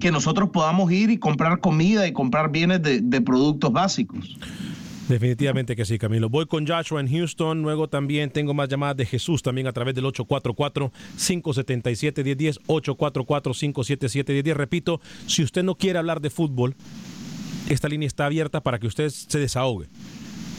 que 0.00 0.10
nosotros 0.10 0.50
podamos 0.50 0.90
ir 0.90 1.10
y 1.10 1.18
comprar 1.18 1.60
comida 1.60 2.06
y 2.06 2.12
comprar 2.12 2.50
bienes 2.50 2.80
de 2.82 3.20
productos 3.20 3.72
básicos. 3.72 4.38
Definitivamente 5.08 5.74
que 5.76 5.84
sí, 5.84 5.98
Camilo. 5.98 6.30
Voy 6.30 6.46
con 6.46 6.66
Joshua 6.66 7.00
en 7.00 7.10
Houston. 7.10 7.62
Luego 7.62 7.88
también 7.88 8.30
tengo 8.30 8.54
más 8.54 8.68
llamadas 8.68 8.96
de 8.96 9.04
Jesús 9.04 9.42
también 9.42 9.66
a 9.66 9.72
través 9.72 9.94
del 9.94 10.04
844-577-1010. 10.04 12.60
844-577-1010. 12.66 14.54
Repito, 14.54 15.00
si 15.26 15.42
usted 15.42 15.64
no 15.64 15.74
quiere 15.74 15.98
hablar 15.98 16.20
de 16.20 16.30
fútbol, 16.30 16.76
esta 17.68 17.88
línea 17.88 18.06
está 18.06 18.26
abierta 18.26 18.62
para 18.62 18.78
que 18.78 18.86
usted 18.86 19.10
se 19.10 19.38
desahogue. 19.38 19.88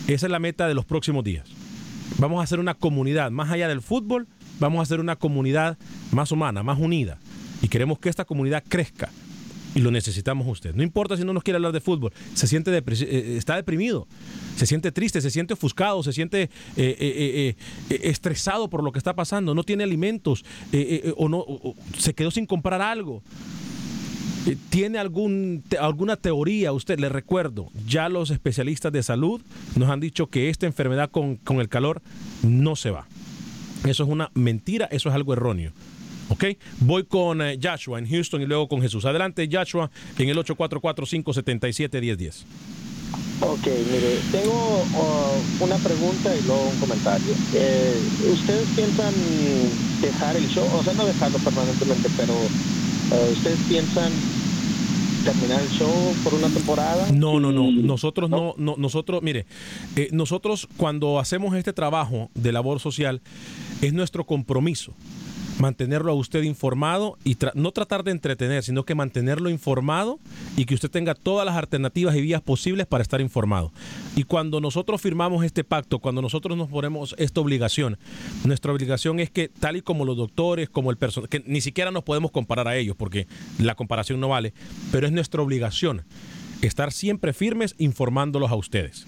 Esa 0.08 0.26
es 0.28 0.32
la 0.32 0.40
meta 0.40 0.68
de 0.68 0.76
los 0.76 0.86
próximos 0.86 1.24
días. 1.24 1.50
Vamos 2.18 2.40
a 2.40 2.44
hacer 2.44 2.60
una 2.60 2.74
comunidad, 2.74 3.32
más 3.32 3.52
allá 3.52 3.68
del 3.68 3.82
fútbol, 3.82 4.28
vamos 4.60 4.80
a 4.80 4.84
hacer 4.84 5.00
una 5.00 5.16
comunidad 5.16 5.78
más 6.12 6.32
humana, 6.32 6.64
más 6.64 6.80
unida. 6.80 7.20
Y 7.62 7.68
queremos 7.68 8.00
que 8.00 8.10
esta 8.10 8.26
comunidad 8.26 8.64
crezca 8.68 9.10
y 9.76 9.80
lo 9.80 9.92
necesitamos 9.92 10.48
usted. 10.48 10.76
No 10.76 10.84
importa 10.84 11.18
si 11.18 11.24
no 11.24 11.34
nos 11.34 11.44
quiere 11.44 11.58
hablar 11.58 11.72
de 11.72 11.82
fútbol, 11.82 12.14
se 12.34 12.48
siente 12.48 12.76
eh, 12.76 12.84
eh, 12.86 13.36
está 13.38 13.56
deprimido, 13.56 14.08
se 14.56 14.66
siente 14.66 14.92
triste, 14.92 15.22
se 15.22 15.32
siente 15.32 15.54
ofuscado, 15.54 16.04
se 16.04 16.14
siente 16.14 16.50
eh, 16.76 17.56
estresado 17.90 18.70
por 18.70 18.84
lo 18.84 18.92
que 18.92 19.00
está 19.00 19.16
pasando, 19.16 19.56
no 19.56 19.64
tiene 19.64 19.84
alimentos 19.84 20.46
o 21.18 21.30
no 21.30 21.46
se 21.98 22.14
quedó 22.14 22.32
sin 22.32 22.46
comprar 22.46 22.82
algo. 22.82 23.24
¿Tiene 24.70 25.00
algún, 25.00 25.64
alguna 25.80 26.18
teoría? 26.18 26.74
Usted 26.74 27.00
le 27.00 27.10
recuerdo, 27.10 27.70
ya 27.88 28.10
los 28.10 28.30
especialistas 28.30 28.92
de 28.92 29.02
salud 29.02 29.42
nos 29.76 29.90
han 29.90 30.02
dicho 30.02 30.28
que 30.28 30.50
esta 30.50 30.66
enfermedad 30.66 31.10
con, 31.10 31.38
con 31.38 31.62
el 31.62 31.70
calor 31.70 32.02
no 32.42 32.76
se 32.76 32.92
va. 32.92 33.08
Eso 33.86 34.04
es 34.04 34.10
una 34.10 34.30
mentira, 34.34 34.88
eso 34.92 35.10
es 35.10 35.16
algo 35.16 35.34
erróneo. 35.34 35.72
¿Ok? 36.30 36.46
Voy 36.80 37.04
con 37.04 37.42
eh, 37.42 37.60
Joshua 37.62 38.00
en 38.00 38.10
Houston 38.10 38.42
y 38.42 38.46
luego 38.46 38.68
con 38.68 38.82
Jesús. 38.82 39.06
Adelante, 39.06 39.48
Joshua, 39.52 39.92
en 40.18 40.30
el 40.30 40.38
844-577-1010. 40.38 42.44
Ok, 43.42 43.66
mire, 43.66 44.20
tengo 44.32 44.54
uh, 44.54 45.64
una 45.64 45.76
pregunta 45.78 46.36
y 46.36 46.42
luego 46.46 46.70
un 46.70 46.80
comentario. 46.80 47.34
Eh, 47.54 48.00
¿Ustedes 48.32 48.68
piensan 48.76 49.14
dejar 50.02 50.38
el 50.38 50.48
show? 50.48 50.66
O 50.74 50.84
sea, 50.84 50.94
no 50.94 51.06
dejarlo 51.06 51.38
permanentemente, 51.40 52.10
pero 52.16 52.34
¿ustedes 53.32 53.60
piensan 53.68 54.12
terminar 55.24 55.62
el 55.62 55.70
show 55.70 56.14
por 56.24 56.34
una 56.34 56.50
temporada? 56.50 57.12
No, 57.12 57.40
no, 57.40 57.52
no. 57.52 57.72
Nosotros 57.72 58.30
no, 58.30 58.56
no 58.58 58.76
nosotros, 58.78 59.22
mire, 59.22 59.46
eh, 59.96 60.10
nosotros 60.12 60.68
cuando 60.78 61.20
hacemos 61.20 61.56
este 61.56 61.74
trabajo 61.74 62.30
de 62.34 62.52
labor 62.52 62.80
social 62.80 63.22
es 63.82 63.94
nuestro 63.94 64.26
compromiso 64.26 64.94
mantenerlo 65.60 66.12
a 66.12 66.16
usted 66.16 66.44
informado 66.44 67.18
y 67.24 67.38
no 67.54 67.72
tratar 67.72 68.04
de 68.04 68.12
entretener, 68.12 68.64
sino 68.64 68.84
que 68.84 68.96
mantenerlo 68.96 69.50
informado 69.50 70.20
y 70.58 70.66
que 70.66 70.74
usted 70.76 70.90
tenga 70.90 71.16
todas 71.16 71.46
las 71.46 71.56
alternativas 71.56 72.16
y 72.16 72.22
vías 72.22 72.42
posibles 72.42 72.88
para 72.88 73.02
estar 73.02 73.22
informado. 73.22 73.72
Y 74.16 74.24
cuando 74.24 74.60
nosotros 74.60 75.02
firmamos 75.02 75.44
este 75.44 75.64
pacto, 75.64 76.00
cuando 76.00 76.22
nosotros 76.22 76.58
nos 76.58 76.70
ponemos 76.70 77.16
esta 77.18 77.42
obligación, 77.42 77.98
nuestra 78.44 78.72
obligación 78.72 79.20
es 79.20 79.30
que 79.30 79.50
tal 79.50 79.78
y 79.78 79.82
como 79.82 80.06
los 80.06 80.18
doctores, 80.18 80.70
como 80.70 80.92
el 80.92 80.98
personal, 80.98 81.30
que 81.30 81.44
ni 81.46 81.62
siquiera 81.62 81.92
nos 81.92 82.04
podemos 82.04 82.32
comparar 82.32 82.68
a 82.68 82.76
ellos 82.76 82.96
porque 82.98 83.28
la 83.60 83.76
comparación 83.76 84.20
no 84.20 84.30
vale, 84.30 84.54
pero 84.92 85.08
es 85.08 85.14
nuestra 85.14 85.42
obligación 85.42 86.04
estar 86.62 86.92
siempre 86.92 87.34
firmes 87.34 87.76
informándolos 87.78 88.52
a 88.52 88.56
ustedes. 88.56 89.06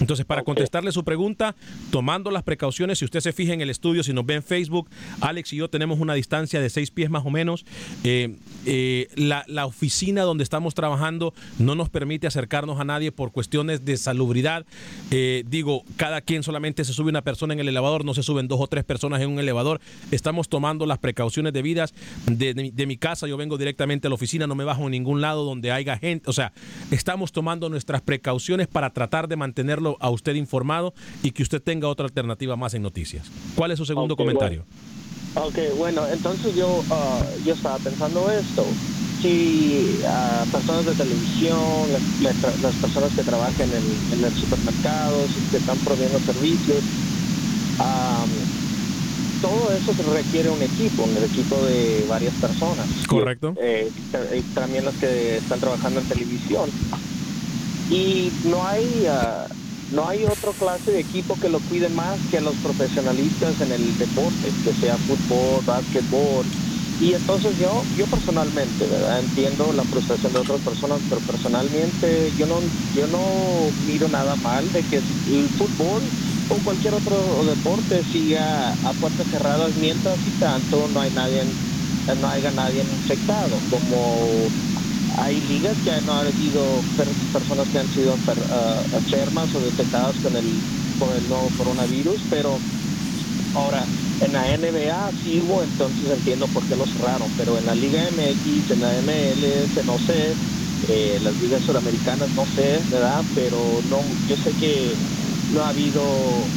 Entonces, 0.00 0.26
para 0.26 0.42
contestarle 0.42 0.92
su 0.92 1.04
pregunta, 1.04 1.54
tomando 1.90 2.30
las 2.30 2.42
precauciones, 2.42 2.98
si 2.98 3.04
usted 3.04 3.20
se 3.20 3.32
fija 3.32 3.52
en 3.52 3.60
el 3.60 3.70
estudio, 3.70 4.02
si 4.02 4.12
nos 4.12 4.26
ve 4.26 4.34
en 4.34 4.42
Facebook, 4.42 4.88
Alex 5.20 5.52
y 5.52 5.56
yo 5.56 5.68
tenemos 5.68 6.00
una 6.00 6.14
distancia 6.14 6.60
de 6.60 6.68
seis 6.70 6.90
pies 6.90 7.10
más 7.10 7.24
o 7.24 7.30
menos. 7.30 7.64
Eh, 8.02 8.36
eh, 8.66 9.08
la, 9.16 9.44
oficina 9.66 10.22
donde 10.22 10.44
estamos 10.44 10.74
trabajando 10.74 11.32
no 11.58 11.74
nos 11.74 11.88
permite 11.88 12.26
acercarnos 12.26 12.80
a 12.80 12.84
nadie 12.84 13.12
por 13.12 13.32
cuestiones 13.32 13.84
de 13.84 13.96
salubridad. 13.96 14.66
Eh, 15.10 15.44
digo, 15.46 15.84
cada 15.96 16.20
quien 16.20 16.42
solamente 16.42 16.84
se 16.84 16.92
sube 16.92 17.08
una 17.08 17.22
persona 17.22 17.54
en 17.54 17.60
el 17.60 17.68
elevador, 17.68 18.04
no 18.04 18.14
se 18.14 18.22
suben 18.22 18.46
dos 18.46 18.60
o 18.60 18.66
tres 18.66 18.84
personas 18.84 19.22
en 19.22 19.30
un 19.30 19.38
elevador. 19.38 19.80
Estamos 20.10 20.48
tomando 20.48 20.86
las 20.86 20.98
precauciones 20.98 21.52
debidas 21.52 21.94
de, 22.26 22.52
de 22.54 22.86
mi 22.86 22.96
casa. 22.96 23.26
Yo 23.26 23.36
vengo 23.36 23.56
directamente 23.56 24.06
a 24.06 24.10
la 24.10 24.16
oficina, 24.16 24.46
no 24.46 24.54
me 24.54 24.64
bajo 24.64 24.84
en 24.84 24.90
ningún 24.90 25.20
lado 25.20 25.44
donde 25.44 25.72
haya 25.72 25.96
gente. 25.96 26.28
O 26.28 26.32
sea, 26.32 26.52
estamos 26.90 27.32
tomando 27.32 27.68
nuestras 27.68 28.02
precauciones 28.02 28.66
para 28.66 28.90
tratar 28.90 29.28
de 29.28 29.36
mantenerlo 29.36 29.83
a 29.86 30.10
usted 30.10 30.34
informado 30.34 30.94
y 31.22 31.32
que 31.32 31.42
usted 31.42 31.62
tenga 31.62 31.88
otra 31.88 32.06
alternativa 32.06 32.56
más 32.56 32.74
en 32.74 32.82
noticias. 32.82 33.30
¿Cuál 33.54 33.70
es 33.70 33.78
su 33.78 33.84
segundo 33.84 34.16
comentario? 34.16 34.64
Ok, 35.34 35.58
bueno, 35.76 36.02
entonces 36.12 36.54
yo, 36.54 36.82
ah, 36.90 37.20
yo 37.44 37.54
estaba 37.54 37.78
pensando 37.78 38.30
esto. 38.30 38.64
Si 39.20 40.00
uh, 40.02 40.50
personas 40.50 40.84
de 40.84 40.92
televisión, 40.92 41.58
las, 42.20 42.74
personas 42.74 43.12
que 43.14 43.22
trabajan 43.22 43.68
en, 43.68 44.18
en 44.18 44.24
el 44.24 44.32
supermercado, 44.32 45.16
que 45.50 45.56
están 45.56 45.78
proveyendo 45.78 46.18
servicios, 46.20 46.84
todo 49.44 49.72
eso 49.72 49.92
requiere 50.14 50.48
un 50.48 50.62
equipo, 50.62 51.02
un 51.02 51.22
equipo 51.22 51.56
de 51.66 52.06
varias 52.08 52.32
personas. 52.34 52.86
Correcto. 53.06 53.54
Eh, 53.58 53.90
también 54.54 54.86
los 54.86 54.94
que 54.94 55.36
están 55.36 55.60
trabajando 55.60 56.00
en 56.00 56.06
televisión. 56.06 56.70
Y 57.90 58.30
no 58.44 58.66
hay... 58.66 59.06
Uh, 59.06 59.63
no 59.90 60.08
hay 60.08 60.24
otra 60.26 60.54
clase 60.54 60.90
de 60.92 61.00
equipo 61.00 61.38
que 61.38 61.48
lo 61.48 61.60
cuide 61.62 61.88
más 61.90 62.20
que 62.28 62.40
los 62.40 62.58
profesionalistas 62.58 63.60
en 63.60 63.72
el 63.72 63.96
deporte, 63.98 64.56
que 64.62 64.72
sea 64.74 64.98
fútbol, 64.98 65.62
básquetbol. 65.64 66.52
Y 66.98 67.14
entonces 67.14 67.56
yo, 67.56 67.86
yo 67.90 68.06
personalmente, 68.08 68.86
¿verdad? 68.86 69.18
Entiendo 69.20 69.72
la 69.72 69.84
frustración 69.86 70.32
de 70.32 70.40
otras 70.40 70.62
personas, 70.62 71.02
pero 71.08 71.22
personalmente 71.22 72.32
yo 72.34 72.46
no, 72.46 72.72
yo 72.92 73.06
no 73.06 73.72
miro 73.78 74.08
nada 74.08 74.36
mal 74.36 74.72
de 74.72 74.84
que 74.84 75.00
el 75.24 75.50
fútbol 75.56 76.12
o 76.48 76.62
cualquier 76.62 76.94
otro 76.94 77.44
deporte 77.44 78.04
siga 78.04 78.70
a 78.82 78.94
puertas 78.94 79.28
cerradas 79.28 79.74
mientras 79.74 80.24
y 80.26 80.32
tanto 80.32 80.88
no 80.88 81.00
hay 81.00 81.10
nadie, 81.10 81.56
no 82.16 82.28
haya 82.28 82.50
nadie 82.50 82.82
infectado, 82.84 83.62
como 83.68 84.52
hay 85.16 85.40
ligas 85.40 85.80
que 85.82 86.00
no 86.02 86.18
han 86.18 86.28
habido 86.28 86.86
personas 87.32 87.68
que 87.70 87.78
han 87.78 87.88
sido 87.88 88.16
uh, 88.16 88.82
enfermas 88.96 89.54
o 89.54 89.60
detectadas 89.62 90.18
con 90.20 90.36
el, 90.36 90.66
con 90.98 91.16
el 91.16 91.28
nuevo 91.28 91.52
coronavirus, 91.52 92.24
pero 92.28 92.64
ahora 93.52 93.90
en 94.18 94.32
la 94.32 94.52
NBA 94.56 95.12
sí 95.22 95.40
hubo, 95.40 95.62
entonces 95.62 96.10
entiendo 96.10 96.48
por 96.48 96.66
qué 96.66 96.76
lo 96.76 96.86
cerraron, 96.86 97.32
pero 97.34 97.58
en 97.58 97.66
la 97.66 97.74
Liga 97.74 98.08
MX, 98.10 98.70
en 98.70 98.80
la 98.80 98.98
MLS, 99.02 99.84
no 99.84 99.98
sé, 99.98 100.38
eh, 100.82 101.18
las 101.20 101.36
ligas 101.38 101.62
sudamericanas 101.64 102.30
no 102.34 102.46
sé, 102.46 102.84
¿verdad? 102.90 103.26
Pero 103.32 103.80
no, 103.84 104.18
yo 104.26 104.36
sé 104.36 104.54
que 104.54 104.98
no 105.48 105.62
ha 105.64 105.68
habido 105.70 106.52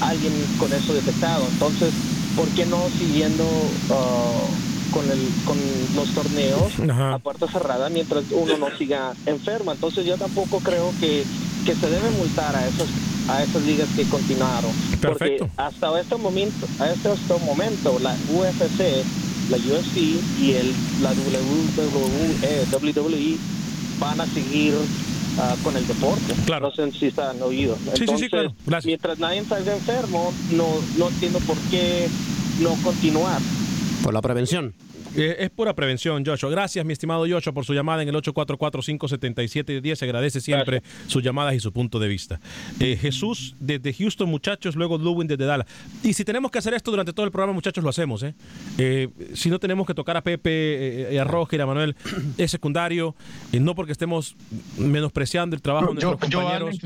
alguien 0.00 0.48
con 0.56 0.72
eso 0.72 0.92
detectado, 0.94 1.48
entonces, 1.48 1.94
¿por 2.34 2.52
qué 2.52 2.66
no 2.66 2.90
siguiendo... 2.90 3.80
Uh, 3.88 4.71
con, 4.92 5.10
el, 5.10 5.18
con 5.44 5.58
los 5.96 6.08
torneos 6.14 6.72
a 6.90 7.18
puerta 7.18 7.48
cerrada 7.48 7.88
mientras 7.88 8.24
uno 8.30 8.56
no 8.58 8.76
siga 8.76 9.12
enfermo. 9.26 9.72
Entonces 9.72 10.04
yo 10.04 10.16
tampoco 10.16 10.60
creo 10.60 10.92
que, 11.00 11.24
que 11.66 11.74
se 11.74 11.90
debe 11.90 12.10
multar 12.10 12.54
a 12.54 12.66
esos 12.68 12.88
a 13.28 13.42
esas 13.42 13.62
ligas 13.62 13.88
que 13.96 14.04
continuaron. 14.04 14.70
Porque 15.00 15.38
hasta 15.56 16.00
este 16.00 16.16
momento, 16.16 16.66
a 16.78 16.90
este, 16.90 17.08
momento 17.46 17.98
la 18.00 18.14
UFC, 18.30 19.04
la 19.50 19.56
UFC 19.58 19.96
y 20.40 20.52
el, 20.54 20.72
la 21.00 21.10
WWE, 21.10 22.66
WWE 22.72 23.38
van 23.98 24.20
a 24.20 24.26
seguir 24.26 24.74
ah, 25.38 25.54
con 25.62 25.76
el 25.76 25.86
deporte. 25.86 26.34
Claro. 26.46 26.68
No 26.68 26.74
sé 26.74 26.90
si 26.98 27.06
están 27.06 27.40
oídos. 27.42 27.78
Entonces, 27.94 28.30
mientras 28.84 29.18
nadie 29.18 29.44
salga 29.44 29.74
enfermo, 29.74 30.32
no, 30.52 30.66
no 30.98 31.08
entiendo 31.08 31.38
por 31.40 31.56
qué 31.70 32.08
no 32.60 32.70
continuar. 32.82 33.40
Por 34.02 34.12
la 34.12 34.20
prevención. 34.20 34.74
Eh, 35.14 35.36
es 35.40 35.50
pura 35.50 35.74
prevención, 35.74 36.24
Joshua. 36.24 36.50
Gracias, 36.50 36.84
mi 36.84 36.92
estimado 36.92 37.24
Joshua, 37.28 37.52
por 37.52 37.64
su 37.64 37.74
llamada 37.74 38.02
en 38.02 38.08
el 38.08 38.14
844-577-10. 38.16 39.94
Se 39.94 40.04
agradece 40.04 40.40
siempre 40.40 40.82
sus 41.06 41.22
llamadas 41.22 41.54
y 41.54 41.60
su 41.60 41.72
punto 41.72 41.98
de 41.98 42.08
vista. 42.08 42.40
Eh, 42.80 42.96
Jesús 42.96 43.54
desde 43.60 43.92
Houston, 43.92 44.28
muchachos, 44.28 44.74
luego 44.74 44.98
Lewin 44.98 45.28
desde 45.28 45.44
Dallas. 45.44 45.66
Y 46.02 46.14
si 46.14 46.24
tenemos 46.24 46.50
que 46.50 46.58
hacer 46.58 46.74
esto 46.74 46.90
durante 46.90 47.12
todo 47.12 47.26
el 47.26 47.32
programa, 47.32 47.52
muchachos, 47.52 47.84
lo 47.84 47.90
hacemos. 47.90 48.22
¿eh? 48.22 48.34
Eh, 48.78 49.08
si 49.34 49.50
no 49.50 49.58
tenemos 49.58 49.86
que 49.86 49.94
tocar 49.94 50.16
a 50.16 50.22
Pepe, 50.22 51.14
eh, 51.14 51.20
a 51.20 51.24
Roger, 51.24 51.62
a 51.62 51.66
Manuel, 51.66 51.94
es 52.38 52.50
secundario. 52.50 53.14
Y 53.52 53.60
no 53.60 53.74
porque 53.74 53.92
estemos 53.92 54.34
menospreciando 54.78 55.54
el 55.54 55.62
trabajo 55.62 55.88
de 55.88 56.02
nuestros 56.02 56.30
yo, 56.30 56.40
compañeros. 56.40 56.78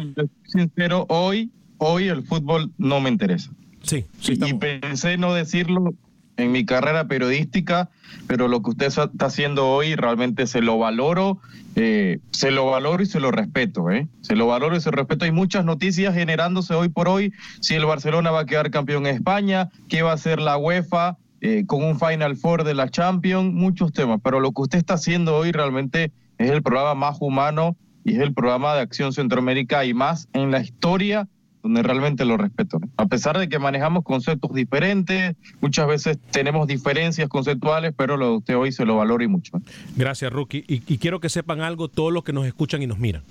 Sincero, 0.45 1.07
hoy, 1.09 1.51
hoy 1.79 2.09
el 2.09 2.25
fútbol 2.25 2.73
no 2.77 3.01
me 3.01 3.09
interesa. 3.09 3.51
Sí, 3.83 4.05
y 4.27 4.55
pensé 4.55 5.17
no 5.17 5.33
decirlo 5.33 5.95
en 6.37 6.53
mi 6.53 6.64
carrera 6.64 7.09
periodística, 7.09 7.89
pero 8.26 8.49
lo 8.49 8.62
que 8.62 8.70
usted 8.70 8.87
está 8.87 9.09
haciendo 9.20 9.68
hoy 9.68 9.95
realmente 9.95 10.47
se 10.47 10.61
lo 10.61 10.78
valoro, 10.78 11.39
eh, 11.74 12.18
se 12.30 12.51
lo 12.51 12.66
valoro 12.66 13.03
y 13.03 13.07
se 13.07 13.20
lo 13.20 13.30
respeto, 13.30 13.91
¿eh? 13.91 14.07
Se 14.20 14.37
lo 14.37 14.47
valoro 14.47 14.76
y 14.76 14.80
se 14.80 14.91
lo 14.91 14.97
respeto. 14.97 15.24
Hay 15.24 15.32
muchas 15.32 15.64
noticias 15.64 16.14
generándose 16.14 16.74
hoy 16.74 16.89
por 16.89 17.09
hoy, 17.09 17.32
si 17.61 17.74
el 17.74 17.87
Barcelona 17.87 18.30
va 18.30 18.41
a 18.41 18.47
quedar 18.47 18.70
campeón 18.70 19.07
en 19.07 19.14
España, 19.14 19.70
qué 19.89 20.03
va 20.03 20.12
a 20.12 20.14
hacer 20.14 20.41
la 20.41 20.57
UEFA 20.57 21.16
eh, 21.41 21.64
con 21.66 21.84
un 21.84 21.99
Final 21.99 22.37
Four 22.37 22.64
de 22.64 22.74
la 22.74 22.89
Champions, 22.89 23.53
muchos 23.53 23.93
temas, 23.93 24.20
pero 24.22 24.41
lo 24.41 24.53
que 24.53 24.62
usted 24.62 24.78
está 24.78 24.95
haciendo 24.95 25.37
hoy 25.37 25.53
realmente 25.53 26.12
es 26.39 26.51
el 26.51 26.62
programa 26.62 26.95
más 26.95 27.18
humano 27.20 27.76
y 28.05 28.14
es 28.14 28.20
el 28.20 28.32
programa 28.32 28.74
de 28.74 28.80
Acción 28.80 29.12
Centroamérica 29.12 29.84
y 29.84 29.93
más 29.93 30.28
en 30.32 30.51
la 30.51 30.61
historia 30.61 31.28
donde 31.67 31.83
realmente 31.83 32.25
lo 32.25 32.37
respeto. 32.37 32.79
¿no? 32.79 32.89
A 32.97 33.07
pesar 33.07 33.39
de 33.39 33.49
que 33.49 33.59
manejamos 33.59 34.05
conceptos 34.05 34.55
diferentes, 34.55 35.35
muchas 35.61 35.89
veces 35.89 36.19
tenemos 36.31 36.69
diferencias 36.69 37.29
conceptuales, 37.29 37.93
pero 37.97 38.17
lo 38.17 38.31
de 38.31 38.37
usted 38.37 38.57
hoy 38.57 38.71
se 38.71 38.85
lo 38.85 38.97
valoro 38.97 39.25
y 39.25 39.29
mucho. 39.29 39.61
Gracias, 39.97 40.33
Rookie. 40.33 40.64
Y, 40.69 40.83
y 40.87 40.99
quiero 40.99 41.19
que 41.19 41.29
sepan 41.29 41.61
algo 41.61 41.89
todos 41.89 42.12
los 42.12 42.23
que 42.23 42.33
nos 42.33 42.47
escuchan 42.47 42.83
y 42.83 42.87
nos 42.87 42.99
miran. 42.99 43.23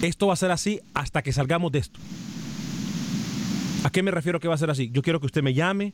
Esto 0.00 0.28
va 0.28 0.32
a 0.32 0.36
ser 0.36 0.52
así 0.52 0.80
hasta 0.94 1.22
que 1.22 1.32
salgamos 1.32 1.72
de 1.72 1.80
esto. 1.80 1.98
¿A 3.84 3.90
qué 3.90 4.02
me 4.02 4.12
refiero 4.12 4.38
que 4.38 4.46
va 4.46 4.54
a 4.54 4.58
ser 4.58 4.70
así? 4.70 4.90
Yo 4.92 5.02
quiero 5.02 5.18
que 5.18 5.26
usted 5.26 5.42
me 5.42 5.54
llame, 5.54 5.92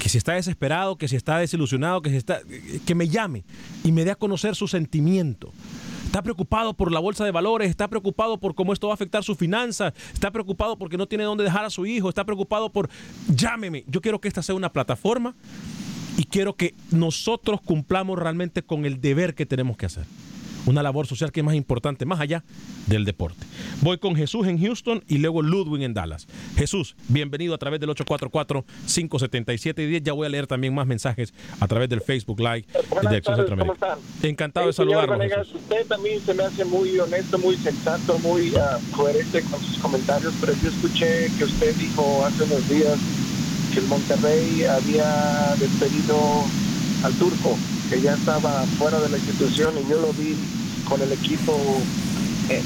que 0.00 0.08
si 0.08 0.16
está 0.16 0.34
desesperado, 0.34 0.96
que 0.96 1.08
si 1.08 1.16
está 1.16 1.38
desilusionado, 1.38 2.02
que 2.02 2.10
si 2.10 2.16
está 2.16 2.40
que 2.86 2.94
me 2.94 3.08
llame 3.08 3.44
y 3.82 3.90
me 3.90 4.04
dé 4.04 4.12
a 4.12 4.14
conocer 4.14 4.54
su 4.54 4.68
sentimiento. 4.68 5.52
Está 6.16 6.22
preocupado 6.22 6.72
por 6.72 6.90
la 6.90 6.98
bolsa 6.98 7.26
de 7.26 7.30
valores, 7.30 7.68
está 7.68 7.88
preocupado 7.88 8.38
por 8.38 8.54
cómo 8.54 8.72
esto 8.72 8.86
va 8.86 8.94
a 8.94 8.94
afectar 8.94 9.22
su 9.22 9.34
finanza, 9.34 9.92
está 10.14 10.30
preocupado 10.30 10.78
porque 10.78 10.96
no 10.96 11.06
tiene 11.06 11.24
dónde 11.24 11.44
dejar 11.44 11.66
a 11.66 11.68
su 11.68 11.84
hijo, 11.84 12.08
está 12.08 12.24
preocupado 12.24 12.72
por 12.72 12.88
llámeme. 13.28 13.84
Yo 13.86 14.00
quiero 14.00 14.18
que 14.18 14.26
esta 14.26 14.42
sea 14.42 14.54
una 14.54 14.72
plataforma 14.72 15.34
y 16.16 16.24
quiero 16.24 16.56
que 16.56 16.74
nosotros 16.90 17.60
cumplamos 17.60 18.18
realmente 18.18 18.62
con 18.62 18.86
el 18.86 18.98
deber 18.98 19.34
que 19.34 19.44
tenemos 19.44 19.76
que 19.76 19.84
hacer. 19.84 20.06
Una 20.66 20.82
labor 20.82 21.06
social 21.06 21.30
que 21.32 21.40
es 21.40 21.46
más 21.46 21.54
importante, 21.54 22.04
más 22.06 22.20
allá 22.20 22.44
del 22.86 23.04
deporte. 23.04 23.44
Voy 23.82 23.98
con 23.98 24.16
Jesús 24.16 24.46
en 24.46 24.58
Houston 24.60 25.02
y 25.08 25.18
luego 25.18 25.42
Ludwig 25.42 25.82
en 25.84 25.94
Dallas. 25.94 26.26
Jesús, 26.56 26.96
bienvenido 27.08 27.54
a 27.54 27.58
través 27.58 27.80
del 27.80 27.90
844-577-10. 27.90 30.02
Ya 30.02 30.12
voy 30.12 30.26
a 30.26 30.28
leer 30.28 30.46
también 30.46 30.74
más 30.74 30.86
mensajes 30.86 31.32
a 31.60 31.66
través 31.68 31.88
del 31.88 32.00
Facebook 32.00 32.40
Live 32.40 32.64
de 32.72 32.82
Buenas 32.90 33.12
Acción 33.14 33.22
tardes, 33.22 33.24
¿cómo 33.24 33.36
Centroamérica. 33.36 33.92
están? 33.92 33.98
Encantado 34.30 34.66
de 34.66 34.70
Eh, 34.70 34.74
señor 34.74 35.06
saludarlo. 35.06 35.42
Usted 35.54 35.86
también 35.86 36.20
se 36.20 36.34
me 36.34 36.42
hace 36.42 36.64
muy 36.64 36.98
honesto, 36.98 37.38
muy 37.38 37.56
sensato, 37.56 38.18
muy 38.18 38.52
ah, 38.56 38.78
coherente 38.96 39.42
con 39.42 39.60
sus 39.62 39.78
comentarios, 39.78 40.34
pero 40.40 40.52
yo 40.62 40.68
escuché 40.68 41.30
que 41.38 41.44
usted 41.44 41.74
dijo 41.76 42.24
hace 42.24 42.42
unos 42.44 42.68
días 42.68 42.98
que 43.72 43.80
el 43.80 43.86
Monterrey 43.86 44.64
había 44.64 45.54
despedido 45.58 46.44
al 47.06 47.14
turco, 47.14 47.56
que 47.88 48.00
ya 48.00 48.14
estaba 48.14 48.62
fuera 48.78 49.00
de 49.00 49.08
la 49.08 49.16
institución 49.18 49.74
y 49.84 49.88
yo 49.90 50.00
lo 50.00 50.12
vi 50.12 50.34
con 50.88 51.00
el 51.00 51.12
equipo 51.12 51.52
eh, 52.50 52.62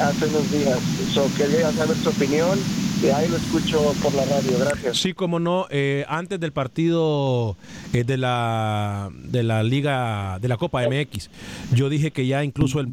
hace 0.00 0.26
unos 0.26 0.50
días. 0.50 0.78
So, 1.12 1.28
quería 1.36 1.70
saber 1.72 1.96
su 1.98 2.08
opinión 2.10 2.58
y 3.02 3.08
ahí 3.08 3.28
lo 3.28 3.36
escucho 3.36 3.94
por 4.02 4.14
la 4.14 4.24
radio. 4.24 4.58
Gracias. 4.58 4.96
Sí, 4.98 5.12
como 5.12 5.38
no, 5.38 5.66
eh, 5.70 6.04
antes 6.08 6.40
del 6.40 6.52
partido 6.52 7.56
eh, 7.92 8.04
de 8.04 8.16
la 8.16 9.10
de 9.24 9.42
la 9.42 9.62
Liga 9.62 10.38
de 10.40 10.48
la 10.48 10.56
Copa 10.56 10.82
MX, 10.88 11.28
yo 11.74 11.88
dije 11.90 12.10
que 12.10 12.26
ya 12.26 12.42
incluso 12.44 12.80
el- 12.80 12.88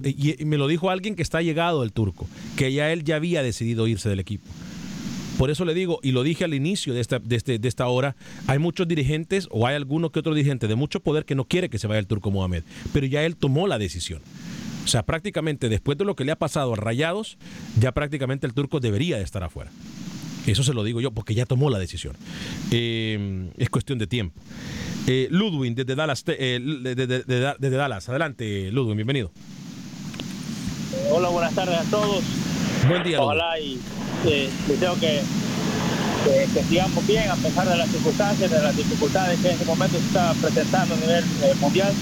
me 0.46 0.58
lo 0.58 0.68
dijo 0.68 0.90
alguien 0.90 1.16
que 1.16 1.22
está 1.24 1.42
llegado 1.42 1.84
el 1.84 1.92
turco, 1.94 2.28
que 2.58 2.74
ya 2.74 2.92
él 2.92 3.04
ya 3.06 3.16
había 3.16 3.42
decidido 3.44 3.88
irse 3.88 4.10
del 4.10 4.20
equipo. 4.20 4.46
Por 5.38 5.50
eso 5.50 5.66
le 5.66 5.74
digo, 5.74 6.00
y 6.04 6.12
lo 6.12 6.24
dije 6.24 6.44
al 6.46 6.54
inicio 6.54 6.94
de 6.94 7.02
esta, 7.02 7.20
este- 7.30 7.58
de 7.60 7.68
esta 7.68 7.88
hora, 7.88 8.16
hay 8.48 8.60
muchos 8.60 8.88
dirigentes 8.88 9.48
o 9.52 9.66
hay 9.68 9.76
alguno 9.76 10.12
que 10.12 10.20
otro 10.20 10.34
dirigente 10.34 10.68
de 10.68 10.76
mucho 10.76 11.00
poder 11.00 11.26
que 11.26 11.36
no 11.36 11.46
quiere 11.46 11.70
que 11.70 11.80
se 11.80 11.88
vaya 11.88 12.00
el 12.00 12.08
turco 12.08 12.30
Mohamed, 12.32 12.64
pero 12.94 13.08
ya 13.08 13.24
él 13.24 13.36
tomó 13.36 13.68
la 13.68 13.78
decisión. 13.78 14.22
O 14.86 14.88
sea, 14.88 15.04
prácticamente 15.04 15.70
después 15.70 15.98
de 15.98 16.06
lo 16.06 16.16
que 16.16 16.24
le 16.26 16.32
ha 16.34 16.36
pasado 16.38 16.74
a 16.74 16.76
Rayados, 16.76 17.38
ya 17.80 17.92
prácticamente 17.94 18.46
el 18.46 18.54
turco 18.54 18.80
debería 18.80 19.18
de 19.18 19.24
estar 19.24 19.44
afuera. 19.44 19.72
Eso 20.46 20.62
se 20.62 20.74
lo 20.74 20.84
digo 20.84 21.00
yo 21.00 21.12
porque 21.12 21.34
ya 21.34 21.46
tomó 21.46 21.70
la 21.70 21.80
decisión. 21.80 22.16
Eh, 22.70 23.50
es 23.58 23.70
cuestión 23.70 23.98
de 23.98 24.08
tiempo. 24.08 24.40
Eh, 25.08 25.30
Ludwig, 25.32 25.74
desde 25.74 25.96
Dallas, 25.96 26.24
te- 26.26 26.56
eh, 26.56 26.60
de- 26.60 26.96
de- 26.96 27.08
de- 27.08 27.24
de- 27.24 27.54
desde 27.60 27.76
Dallas. 27.78 28.10
Adelante, 28.10 28.70
Ludwig, 28.72 28.96
bienvenido. 28.98 29.32
Hola, 31.12 31.30
buenas 31.30 31.56
tardes 31.56 31.78
a 31.78 31.84
todos. 31.90 32.24
Buen 32.88 33.04
día, 33.04 33.22
Ojalá 33.22 33.60
y 33.60 33.80
eh, 34.26 34.50
deseo 34.68 34.96
que, 35.00 35.22
que, 36.26 36.48
que 36.54 36.64
sigamos 36.68 37.08
bien 37.08 37.30
a 37.30 37.36
pesar 37.36 37.68
de 37.68 37.78
las 37.78 37.90
circunstancias, 37.90 38.52
de 38.52 38.62
las 38.62 38.76
dificultades 38.76 39.40
que 39.40 39.48
en 39.48 39.54
este 39.54 39.66
momento 39.66 39.98
se 40.00 40.06
está 40.06 40.34
presentando 40.34 40.96
a 40.96 40.98
nivel 40.98 41.24
eh, 41.44 41.54
mundial. 41.62 41.94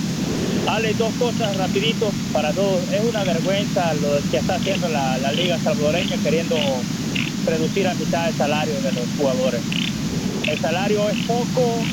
Ale, 0.68 0.94
dos 0.94 1.14
cosas 1.16 1.56
rapidito 1.58 2.12
para 2.34 2.52
todos. 2.54 2.82
Es 2.92 3.02
una 3.04 3.24
vergüenza 3.24 3.94
lo 3.96 4.20
que 4.30 4.38
está 4.38 4.56
haciendo 4.56 4.90
la, 4.90 5.18
Liga 5.34 5.58
Salvadoreña 5.60 6.18
queriendo 6.24 6.56
reducir 7.46 7.88
a 7.88 7.94
mitad 7.96 8.30
el 8.30 8.36
salario 8.36 8.74
de 8.82 8.92
los 8.92 9.06
jugadores. 9.18 9.62
El 10.48 10.60
salario 10.60 11.10
es 11.10 11.18
poco 11.26 11.84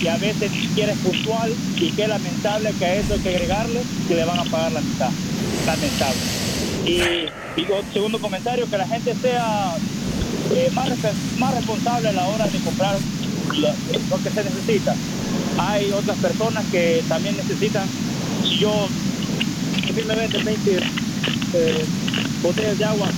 y 0.00 0.06
a 0.06 0.16
veces 0.16 0.50
ni 0.50 0.60
siquiera 0.60 0.92
es 0.92 0.98
puntual 0.98 1.52
y 1.76 1.90
qué 1.90 2.08
lamentable 2.08 2.72
que 2.78 2.84
a 2.84 2.94
eso 2.96 3.14
hay 3.14 3.20
que 3.20 3.28
agregarle 3.30 3.80
que 4.08 4.14
le 4.14 4.24
van 4.24 4.38
a 4.38 4.44
pagar 4.44 4.72
la 4.72 4.80
mitad. 4.80 5.10
Lamentable. 5.66 6.43
Y, 6.86 7.28
otro 7.62 7.92
segundo 7.92 8.18
comentario, 8.18 8.68
que 8.68 8.76
la 8.76 8.86
gente 8.86 9.14
sea 9.14 9.74
eh, 10.54 10.70
más, 10.74 10.88
más 11.38 11.54
responsable 11.54 12.08
a 12.08 12.12
la 12.12 12.26
hora 12.26 12.46
de 12.46 12.58
comprar 12.58 12.96
lo, 13.54 13.68
lo 14.10 14.22
que 14.22 14.30
se 14.30 14.44
necesita. 14.44 14.94
Hay 15.58 15.90
otras 15.92 16.18
personas 16.18 16.64
que 16.70 17.02
también 17.08 17.36
necesitan, 17.36 17.88
si 18.42 18.58
yo 18.58 18.88
venden 19.94 20.44
20 20.44 20.76
eh, 20.76 21.84
botellas 22.42 22.78
de 22.78 22.84
agua 22.84 23.08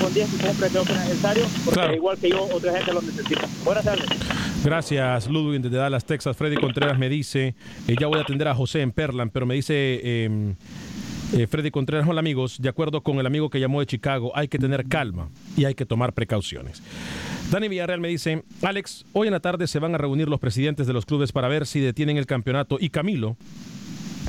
con 0.00 0.14
10 0.14 0.30
que 0.30 0.46
compre 0.46 0.68
creo 0.68 0.84
que 0.84 0.92
es 0.92 0.98
necesario, 1.00 1.44
porque 1.64 1.96
igual 1.96 2.18
que 2.18 2.30
yo, 2.30 2.48
otra 2.52 2.72
gente 2.72 2.92
lo 2.92 3.02
necesita. 3.02 3.48
Buenas 3.64 3.84
tardes. 3.84 4.06
Gracias, 4.64 5.28
Ludwig, 5.28 5.60
desde 5.60 5.76
Dallas, 5.76 6.04
Texas. 6.04 6.36
Freddy 6.36 6.56
Contreras 6.56 6.98
me 6.98 7.08
dice, 7.08 7.54
eh, 7.88 7.96
ya 7.98 8.06
voy 8.06 8.18
a 8.18 8.22
atender 8.22 8.46
a 8.48 8.54
José 8.54 8.82
en 8.82 8.92
Perlan, 8.92 9.30
pero 9.30 9.46
me 9.46 9.54
dice 9.54 10.00
eh, 10.02 10.54
eh, 11.32 11.46
Freddy 11.46 11.70
Contreras, 11.70 12.08
hola 12.08 12.20
amigos, 12.20 12.60
de 12.60 12.68
acuerdo 12.68 13.02
con 13.02 13.18
el 13.18 13.26
amigo 13.26 13.50
que 13.50 13.60
llamó 13.60 13.80
de 13.80 13.86
Chicago, 13.86 14.32
hay 14.34 14.48
que 14.48 14.58
tener 14.58 14.86
calma 14.86 15.28
y 15.56 15.64
hay 15.64 15.74
que 15.74 15.86
tomar 15.86 16.12
precauciones. 16.12 16.82
Dani 17.50 17.68
Villarreal 17.68 18.00
me 18.00 18.08
dice, 18.08 18.44
Alex, 18.62 19.04
hoy 19.12 19.28
en 19.28 19.32
la 19.32 19.40
tarde 19.40 19.66
se 19.66 19.78
van 19.78 19.94
a 19.94 19.98
reunir 19.98 20.28
los 20.28 20.40
presidentes 20.40 20.86
de 20.86 20.92
los 20.92 21.06
clubes 21.06 21.32
para 21.32 21.48
ver 21.48 21.66
si 21.66 21.80
detienen 21.80 22.16
el 22.16 22.26
campeonato 22.26 22.78
y 22.80 22.90
Camilo. 22.90 23.36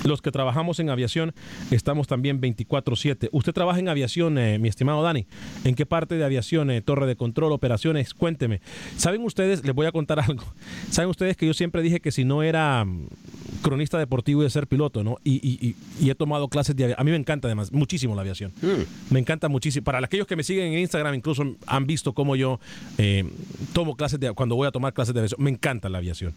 Los 0.04 0.22
que 0.22 0.32
trabajamos 0.32 0.80
en 0.80 0.90
aviación 0.90 1.34
estamos 1.72 2.08
también 2.08 2.40
24/7. 2.42 3.30
Usted 3.32 3.54
trabaja 3.54 3.80
en 3.80 3.90
aviación, 3.90 4.38
eh, 4.38 4.58
mi 4.60 4.68
estimado 4.70 5.02
Dani. 5.04 5.26
¿En 5.64 5.76
qué 5.76 5.86
parte 5.86 6.16
de 6.16 6.24
aviación? 6.24 6.72
eh, 6.72 6.82
torre 6.82 7.06
de 7.06 7.16
control, 7.16 7.52
operaciones. 7.52 8.14
Cuénteme. 8.14 8.62
¿Saben 8.98 9.22
ustedes? 9.24 9.64
Les 9.66 9.76
voy 9.76 9.86
a 9.88 9.92
contar 9.92 10.20
algo. 10.28 10.44
¿Saben 10.90 11.10
ustedes 11.10 11.38
que 11.38 11.46
yo 11.46 11.54
siempre 11.54 11.82
dije 11.82 12.00
que 12.00 12.12
si 12.12 12.24
no 12.24 12.44
era 12.44 12.84
mm, 12.86 13.08
cronista 13.62 13.98
deportivo 14.00 14.42
y 14.42 14.46
de 14.46 14.50
ser 14.50 14.68
piloto, 14.68 15.04
¿no? 15.04 15.18
Y, 15.24 15.36
y- 15.48 15.68
y- 15.68 15.76
y 16.06 16.10
he 16.10 16.16
tomado 16.16 16.48
clases 16.48 16.76
de 16.76 16.84
aviación. 16.86 17.02
A 17.02 17.04
mí 17.04 17.12
me 17.12 17.18
encanta 17.18 17.48
además 17.48 17.72
muchísimo 17.72 18.16
la 18.16 18.22
aviación. 18.22 18.52
Me 19.10 19.20
encanta 19.20 19.50
muchísimo. 19.50 19.84
Para 19.84 20.00
aquellos 20.00 20.28
que 20.28 20.36
me 20.36 20.44
siguen 20.44 20.74
en 20.74 20.80
Instagram, 20.80 21.14
incluso 21.16 21.44
han 21.68 21.86
visto 21.88 22.14
cómo 22.14 22.36
yo 22.36 22.60
eh, 22.98 23.26
tomo 23.74 23.96
clases 23.96 24.20
de 24.20 24.32
cuando 24.34 24.56
voy 24.56 24.68
a 24.68 24.72
tomar 24.72 24.94
clases 24.94 25.14
de 25.14 25.20
aviación. 25.20 25.44
Me 25.44 25.50
encanta 25.50 25.90
la 25.90 25.98
aviación. 25.98 26.34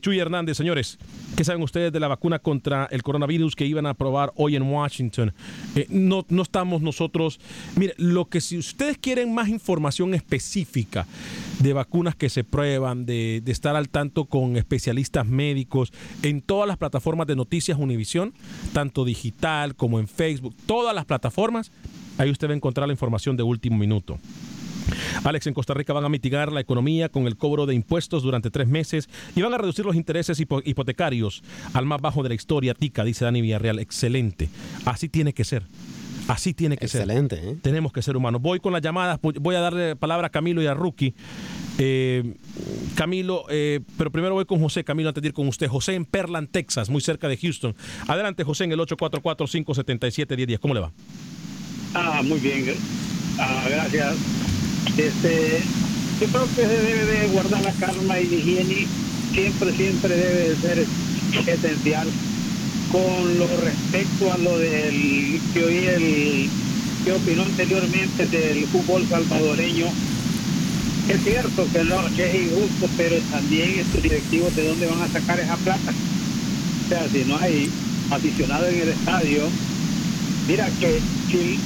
Chuy 0.00 0.18
Hernández, 0.18 0.56
señores, 0.56 0.98
¿qué 1.36 1.44
saben 1.44 1.62
ustedes 1.62 1.92
de 1.92 2.00
la 2.00 2.08
vacuna 2.08 2.38
contra 2.40 2.88
el 2.96 3.02
coronavirus 3.02 3.54
que 3.54 3.66
iban 3.66 3.86
a 3.86 3.90
aprobar 3.90 4.32
hoy 4.36 4.56
en 4.56 4.62
Washington? 4.64 5.32
Eh, 5.74 5.86
no, 5.88 6.26
no 6.28 6.42
estamos 6.42 6.82
nosotros. 6.82 7.38
Mire, 7.76 7.94
lo 7.96 8.24
que 8.28 8.40
si 8.40 8.58
ustedes 8.58 8.98
quieren 8.98 9.32
más 9.32 9.48
información 9.48 10.14
específica 10.14 11.06
de 11.60 11.72
vacunas 11.72 12.16
que 12.16 12.28
se 12.28 12.42
prueban, 12.42 13.06
de, 13.06 13.40
de 13.44 13.52
estar 13.52 13.76
al 13.76 13.88
tanto 13.88 14.24
con 14.24 14.56
especialistas 14.56 15.26
médicos 15.26 15.92
en 16.22 16.40
todas 16.40 16.66
las 16.66 16.76
plataformas 16.76 17.26
de 17.26 17.36
noticias 17.36 17.78
Univisión, 17.78 18.32
tanto 18.72 19.04
digital 19.04 19.74
como 19.74 20.00
en 20.00 20.08
Facebook, 20.08 20.54
todas 20.66 20.94
las 20.94 21.04
plataformas, 21.04 21.70
ahí 22.18 22.30
usted 22.30 22.48
va 22.48 22.52
a 22.52 22.56
encontrar 22.56 22.88
la 22.88 22.92
información 22.92 23.36
de 23.36 23.42
último 23.42 23.76
minuto. 23.76 24.18
Alex, 25.24 25.46
en 25.46 25.54
Costa 25.54 25.74
Rica 25.74 25.92
van 25.92 26.04
a 26.04 26.08
mitigar 26.08 26.52
la 26.52 26.60
economía 26.60 27.08
con 27.08 27.26
el 27.26 27.36
cobro 27.36 27.66
de 27.66 27.74
impuestos 27.74 28.22
durante 28.22 28.50
tres 28.50 28.68
meses 28.68 29.08
y 29.34 29.42
van 29.42 29.54
a 29.54 29.58
reducir 29.58 29.84
los 29.84 29.96
intereses 29.96 30.40
hipotecarios 30.40 31.42
al 31.72 31.86
más 31.86 32.00
bajo 32.00 32.22
de 32.22 32.28
la 32.30 32.34
historia. 32.34 32.74
Tica, 32.74 33.04
dice 33.04 33.24
Dani 33.24 33.40
Villarreal. 33.40 33.78
Excelente. 33.78 34.48
Así 34.84 35.08
tiene 35.08 35.32
que 35.32 35.44
ser. 35.44 35.64
Así 36.28 36.54
tiene 36.54 36.76
que 36.76 36.88
ser. 36.88 37.02
Excelente. 37.02 37.36
¿eh? 37.36 37.56
Tenemos 37.62 37.92
que 37.92 38.02
ser 38.02 38.16
humanos. 38.16 38.42
Voy 38.42 38.60
con 38.60 38.72
las 38.72 38.82
llamadas. 38.82 39.20
Voy 39.22 39.54
a 39.54 39.60
darle 39.60 39.96
palabra 39.96 40.28
a 40.28 40.30
Camilo 40.30 40.62
y 40.62 40.66
a 40.66 40.74
Rookie. 40.74 41.14
Eh, 41.78 42.34
Camilo, 42.94 43.44
eh, 43.48 43.80
pero 43.96 44.10
primero 44.10 44.34
voy 44.34 44.44
con 44.44 44.60
José. 44.60 44.82
Camilo, 44.82 45.08
antes 45.08 45.22
de 45.22 45.28
ir 45.28 45.34
con 45.34 45.46
usted. 45.46 45.68
José 45.68 45.94
en 45.94 46.04
Perland, 46.04 46.50
Texas, 46.50 46.90
muy 46.90 47.00
cerca 47.00 47.28
de 47.28 47.36
Houston. 47.36 47.76
Adelante, 48.08 48.44
José, 48.44 48.64
en 48.64 48.72
el 48.72 48.80
844-577-1010. 48.80 50.58
¿Cómo 50.58 50.74
le 50.74 50.80
va? 50.80 50.92
Ah, 51.94 52.22
muy 52.24 52.38
bien. 52.40 52.74
Ah, 53.38 53.64
gracias. 53.68 54.16
Este, 54.96 55.60
yo 56.20 56.26
creo 56.28 56.46
que 56.54 56.62
se 56.62 56.82
debe 56.82 57.04
de 57.04 57.26
guardar 57.28 57.62
la 57.62 57.72
calma 57.72 58.20
y 58.20 58.26
la 58.26 58.36
higiene. 58.36 58.86
Siempre, 59.32 59.72
siempre 59.74 60.16
debe 60.16 60.48
de 60.48 60.56
ser 60.56 60.86
esencial 61.46 62.08
con 62.92 63.38
lo 63.38 63.46
respecto 63.62 64.32
a 64.32 64.38
lo 64.38 64.58
del 64.58 65.40
que 65.52 65.64
hoy 65.64 65.76
el 65.76 66.48
que 67.04 67.12
opinó 67.12 67.42
anteriormente 67.42 68.26
del 68.26 68.66
fútbol 68.66 69.06
salvadoreño 69.08 69.86
es 71.08 71.22
cierto 71.22 71.66
que 71.72 71.84
no 71.84 71.96
que 72.16 72.26
es 72.26 72.34
injusto 72.46 72.88
pero 72.96 73.16
también 73.30 73.78
estos 73.78 74.02
directivos 74.02 74.54
de 74.56 74.68
dónde 74.68 74.86
van 74.86 75.02
a 75.02 75.08
sacar 75.08 75.38
esa 75.38 75.56
plata 75.56 75.92
o 75.92 76.88
sea 76.88 77.08
si 77.08 77.24
no 77.24 77.38
hay 77.38 77.70
aficionados 78.10 78.68
en 78.68 78.80
el 78.82 78.88
estadio 78.88 79.48
mira 80.48 80.68
que 80.80 81.00
si, 81.30 81.58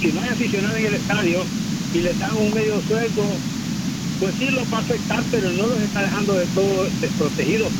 si, 0.00 0.12
no 0.12 0.20
hay 0.20 0.28
aficionados 0.28 0.78
en 0.78 0.86
el 0.86 0.94
estadio 0.94 1.44
y 1.94 1.98
le 2.00 2.12
dan 2.14 2.36
un 2.36 2.52
medio 2.52 2.80
sueldo 2.82 3.22
pues 4.20 4.34
sí 4.34 4.50
los 4.50 4.72
va 4.72 4.78
a 4.78 4.80
afectar 4.80 5.22
pero 5.30 5.50
no 5.50 5.66
los 5.66 5.80
está 5.80 6.02
dejando 6.02 6.34
de 6.34 6.46
todo 6.46 6.84
desprotegidos 7.00 7.72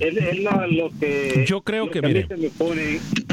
es, 0.00 0.14
lo, 0.40 0.90
que 0.98 1.44
yo 1.46 1.62
creo 1.62 1.90
que, 1.90 2.28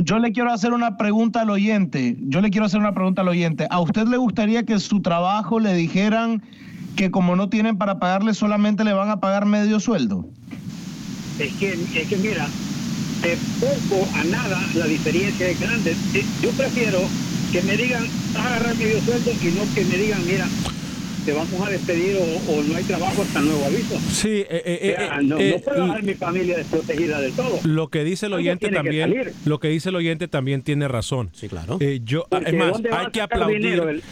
yo 0.03 0.19
le 0.19 0.31
quiero 0.31 0.51
hacer 0.51 0.73
una 0.73 0.97
pregunta 0.97 1.41
al 1.41 1.49
oyente. 1.49 2.17
Yo 2.19 2.41
le 2.41 2.49
quiero 2.49 2.65
hacer 2.65 2.79
una 2.79 2.93
pregunta 2.93 3.21
al 3.21 3.27
oyente. 3.27 3.67
A 3.69 3.79
usted 3.79 4.07
le 4.07 4.17
gustaría 4.17 4.63
que 4.63 4.79
su 4.79 5.01
trabajo 5.01 5.59
le 5.59 5.73
dijeran 5.75 6.43
que 6.95 7.11
como 7.11 7.35
no 7.35 7.49
tienen 7.49 7.77
para 7.77 7.99
pagarle 7.99 8.33
solamente 8.33 8.83
le 8.83 8.93
van 8.93 9.09
a 9.09 9.19
pagar 9.19 9.45
medio 9.45 9.79
sueldo 9.79 10.27
es 11.39 11.53
que 11.55 11.73
es 11.73 12.07
que 12.07 12.17
mira 12.17 12.47
de 13.21 13.37
poco 13.59 14.07
a 14.15 14.23
nada 14.25 14.61
la 14.75 14.85
diferencia 14.85 15.49
es 15.49 15.59
grande. 15.59 15.95
Yo 16.41 16.51
prefiero 16.51 16.99
que 17.51 17.61
me 17.61 17.77
digan 17.77 18.05
agarrar 18.35 18.75
medio 18.75 19.01
sueldo 19.01 19.31
y 19.31 19.45
no 19.47 19.73
que 19.73 19.85
me 19.85 19.97
digan 19.97 20.25
mira 20.25 20.47
te 21.25 21.33
vamos 21.33 21.59
a 21.59 21.71
despedir 21.71 22.17
o, 22.17 22.63
no 22.63 22.75
hay 22.75 22.83
trabajo 22.83 23.23
hasta 23.23 23.41
nuevo 23.41 23.65
aviso. 23.65 23.99
Sí, 24.11 24.29
eh, 24.29 24.47
eh, 24.49 24.95
eh, 24.99 25.23
no, 25.23 25.37
puedo 25.63 25.83
dejar 25.83 26.03
mi 26.03 26.13
familia 26.13 26.57
desprotegida 26.57 27.19
del 27.19 27.33
todo. 27.33 27.59
Lo 27.63 27.89
que 27.89 28.03
dice 28.03 28.27
el 28.27 28.33
oyente 28.33 28.69
también, 28.69 29.33
lo 29.43 29.59
que 29.59 29.69
dice 29.69 29.89
el 29.89 29.95
oyente 29.95 30.27
también 30.27 30.61
tiene 30.61 30.87
razón. 30.87 31.31
Sí, 31.33 31.49
claro. 31.49 31.79
yo, 32.03 32.27
es 32.45 32.53
más, 32.53 32.79
hay 32.91 33.07
que 33.11 33.21
aplaudir. 33.21 34.03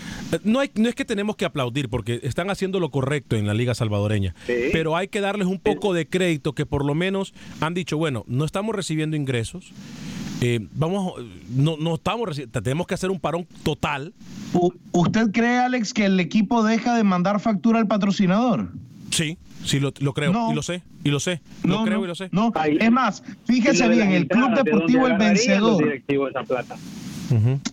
No, 0.43 0.59
hay, 0.59 0.71
no 0.73 0.89
es 0.89 0.95
que 0.95 1.05
tenemos 1.05 1.35
que 1.35 1.45
aplaudir 1.45 1.87
porque 1.87 2.19
están 2.23 2.49
haciendo 2.49 2.79
lo 2.79 2.89
correcto 2.89 3.35
en 3.35 3.45
la 3.45 3.53
Liga 3.53 3.75
Salvadoreña, 3.75 4.33
pero 4.71 4.97
hay 4.97 5.07
que 5.07 5.21
darles 5.21 5.47
un 5.47 5.59
poco 5.59 5.93
de 5.93 6.07
crédito 6.07 6.53
que 6.53 6.65
por 6.65 6.83
lo 6.83 6.95
menos 6.95 7.35
han 7.61 7.75
dicho, 7.75 7.95
bueno, 7.97 8.23
no 8.27 8.43
estamos 8.43 8.75
recibiendo 8.75 9.15
ingresos. 9.15 9.71
Vamos, 10.73 11.13
no, 11.49 11.77
no 11.77 11.95
estamos, 11.95 12.41
tenemos 12.51 12.87
que 12.87 12.93
hacer 12.93 13.09
un 13.09 13.19
parón 13.19 13.47
total 13.63 14.13
¿Usted 14.91 15.31
cree, 15.31 15.57
Alex, 15.57 15.93
que 15.93 16.05
el 16.05 16.19
equipo 16.19 16.63
deja 16.63 16.95
de 16.95 17.03
mandar 17.03 17.39
factura 17.39 17.79
al 17.79 17.87
patrocinador? 17.87 18.71
Sí, 19.09 19.37
sí, 19.63 19.79
lo, 19.79 19.91
creo 19.91 20.51
y 20.51 20.55
lo 20.55 20.61
sé, 20.61 20.83
y 21.03 21.09
lo 21.09 21.19
sé, 21.19 21.41
lo 21.63 21.83
creo 21.83 22.03
y 22.03 22.07
lo 22.07 22.15
sé. 22.15 22.29
No, 22.31 22.51
es 22.65 22.91
más, 22.91 23.23
fíjese 23.45 23.87
bien, 23.87 24.11
el 24.11 24.27
Club 24.27 24.53
Deportivo 24.55 25.07
El 25.07 25.17
Vencedor. 25.17 25.83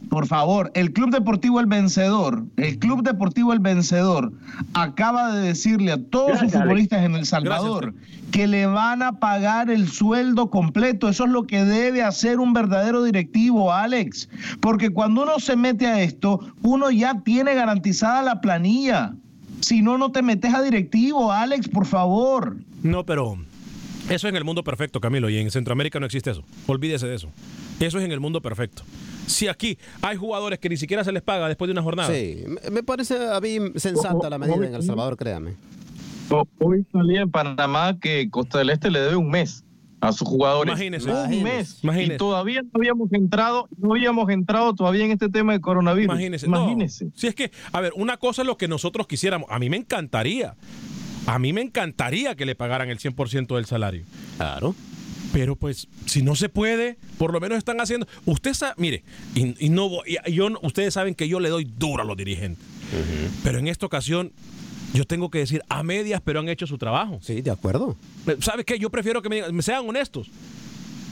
Por 0.09 0.27
favor, 0.27 0.71
el 0.75 0.93
Club 0.93 1.11
Deportivo 1.11 1.61
El 1.61 1.67
Vencedor, 1.67 2.45
el 2.57 2.79
Club 2.79 3.03
Deportivo 3.03 3.53
El 3.53 3.59
Vencedor 3.61 4.33
acaba 4.75 5.33
de 5.33 5.49
decirle 5.49 5.93
a 5.93 6.03
todos 6.03 6.39
sus 6.39 6.53
futbolistas 6.53 7.05
en 7.05 7.15
El 7.15 7.27
Salvador 7.27 7.95
que 8.31 8.47
le 8.47 8.67
van 8.67 9.03
a 9.03 9.19
pagar 9.19 9.71
el 9.71 9.89
sueldo 9.89 10.51
completo. 10.51 11.09
Eso 11.09 11.25
es 11.25 11.31
lo 11.31 11.47
que 11.47 11.65
debe 11.65 12.03
hacer 12.03 12.39
un 12.39 12.53
verdadero 12.53 13.03
directivo, 13.03 13.73
Alex. 13.73 14.29
Porque 14.61 14.91
cuando 14.91 15.23
uno 15.23 15.39
se 15.41 15.57
mete 15.57 15.87
a 15.87 16.01
esto, 16.03 16.41
uno 16.63 16.91
ya 16.91 17.21
tiene 17.23 17.55
garantizada 17.55 18.23
la 18.23 18.41
planilla. 18.41 19.15
Si 19.61 19.83
no, 19.83 19.99
no 19.99 20.13
te 20.13 20.23
metes 20.23 20.55
a 20.55 20.63
directivo, 20.63 21.33
Alex, 21.33 21.69
por 21.69 21.87
favor. 21.87 22.57
No, 22.83 23.05
pero 23.05 23.37
eso 24.09 24.27
es 24.27 24.31
en 24.31 24.37
el 24.37 24.45
mundo 24.45 24.65
perfecto, 24.65 25.01
Camilo, 25.01 25.29
y 25.29 25.39
en 25.39 25.51
Centroamérica 25.51 26.01
no 26.01 26.07
existe 26.07 26.31
eso. 26.31 26.43
Olvídese 26.67 27.07
de 27.07 27.17
eso. 27.17 27.29
Eso 27.79 27.99
es 27.99 28.05
en 28.05 28.13
el 28.13 28.21
mundo 28.21 28.41
perfecto. 28.41 28.83
Si 29.27 29.49
aquí 29.49 29.79
hay 30.03 30.17
jugadores 30.17 30.59
que 30.59 30.69
ni 30.69 30.77
siquiera 30.77 31.05
se 31.05 31.13
les 31.13 31.23
paga 31.23 31.49
después 31.49 31.69
de 31.69 31.73
una 31.73 31.83
jornada. 31.83 32.13
Sí, 32.13 32.45
me 32.71 32.83
parece 32.83 33.17
a 33.29 33.41
mí 33.41 33.59
sensata 33.77 34.31
la 34.31 34.39
medida 34.39 34.67
en 34.67 34.75
El 34.75 34.83
Salvador, 34.83 35.17
créame. 35.17 35.55
Hoy 36.59 36.87
salía 36.93 37.23
en 37.23 37.31
Panamá 37.31 37.99
que 38.01 38.29
Costa 38.31 38.59
del 38.59 38.71
Este 38.71 38.91
le 38.91 39.01
debe 39.01 39.17
un 39.17 39.31
mes 39.31 39.65
a 40.01 40.13
sus 40.13 40.27
jugadores. 40.27 40.73
Imagínese. 40.73 41.11
Un 41.11 41.43
mes. 41.43 41.81
Y 41.83 42.17
todavía 42.17 42.63
no 42.63 42.71
habíamos 42.75 43.13
entrado, 43.13 43.69
no 43.79 43.93
habíamos 43.93 44.31
entrado 44.31 44.75
todavía 44.75 45.05
en 45.05 45.13
este 45.13 45.29
tema 45.29 45.53
de 45.53 45.61
coronavirus. 45.61 46.15
Imagínese. 46.15 46.47
Imagínese. 46.47 47.11
si 47.15 47.27
es 47.27 47.35
que, 47.35 47.51
a 47.73 47.81
ver, 47.81 47.93
una 47.97 48.17
cosa 48.17 48.43
es 48.43 48.47
lo 48.47 48.57
que 48.57 48.69
nosotros 48.69 49.07
quisiéramos. 49.07 49.49
A 49.51 49.59
mí 49.59 49.69
me 49.69 49.77
encantaría. 49.77 50.55
A 51.27 51.39
mí 51.39 51.53
me 51.53 51.61
encantaría 51.61 52.35
que 52.35 52.47
le 52.47 52.55
pagaran 52.55 52.89
el 52.89 52.99
100% 52.99 53.55
del 53.55 53.67
salario. 53.67 54.05
Claro. 54.37 54.75
Pero 55.33 55.57
pues, 55.57 55.89
si 56.07 56.23
no 56.23 56.35
se 56.35 56.49
puede, 56.49 56.99
por 57.19 57.33
lo 57.33 57.41
menos 57.41 57.59
están 57.59 57.81
haciendo. 57.81 58.07
Usted 58.25 58.55
sabe, 58.55 58.75
mire, 58.79 59.05
y, 59.35 59.69
no, 59.69 59.91
yo, 60.27 60.49
ustedes 60.63 60.95
saben 60.95 61.15
que 61.15 61.29
yo 61.29 61.41
le 61.41 61.49
doy 61.49 61.65
duro 61.65 62.03
a 62.03 62.07
los 62.07 62.17
dirigentes. 62.17 62.65
Pero 63.45 63.59
en 63.59 63.69
esta 63.69 63.87
ocasión, 63.87 64.33
yo 64.93 65.05
tengo 65.05 65.31
que 65.31 65.39
decir 65.39 65.63
a 65.69 65.83
medias, 65.83 66.21
pero 66.25 66.41
han 66.41 66.49
hecho 66.49 66.67
su 66.67 66.79
trabajo. 66.79 67.19
Sí, 67.23 67.43
de 67.43 67.51
acuerdo. 67.51 67.97
¿Sabes 68.41 68.65
qué? 68.65 68.79
Yo 68.79 68.91
prefiero 68.91 69.23
que 69.23 69.29
me, 69.29 69.63
sean 69.63 69.89
honestos. 69.89 70.29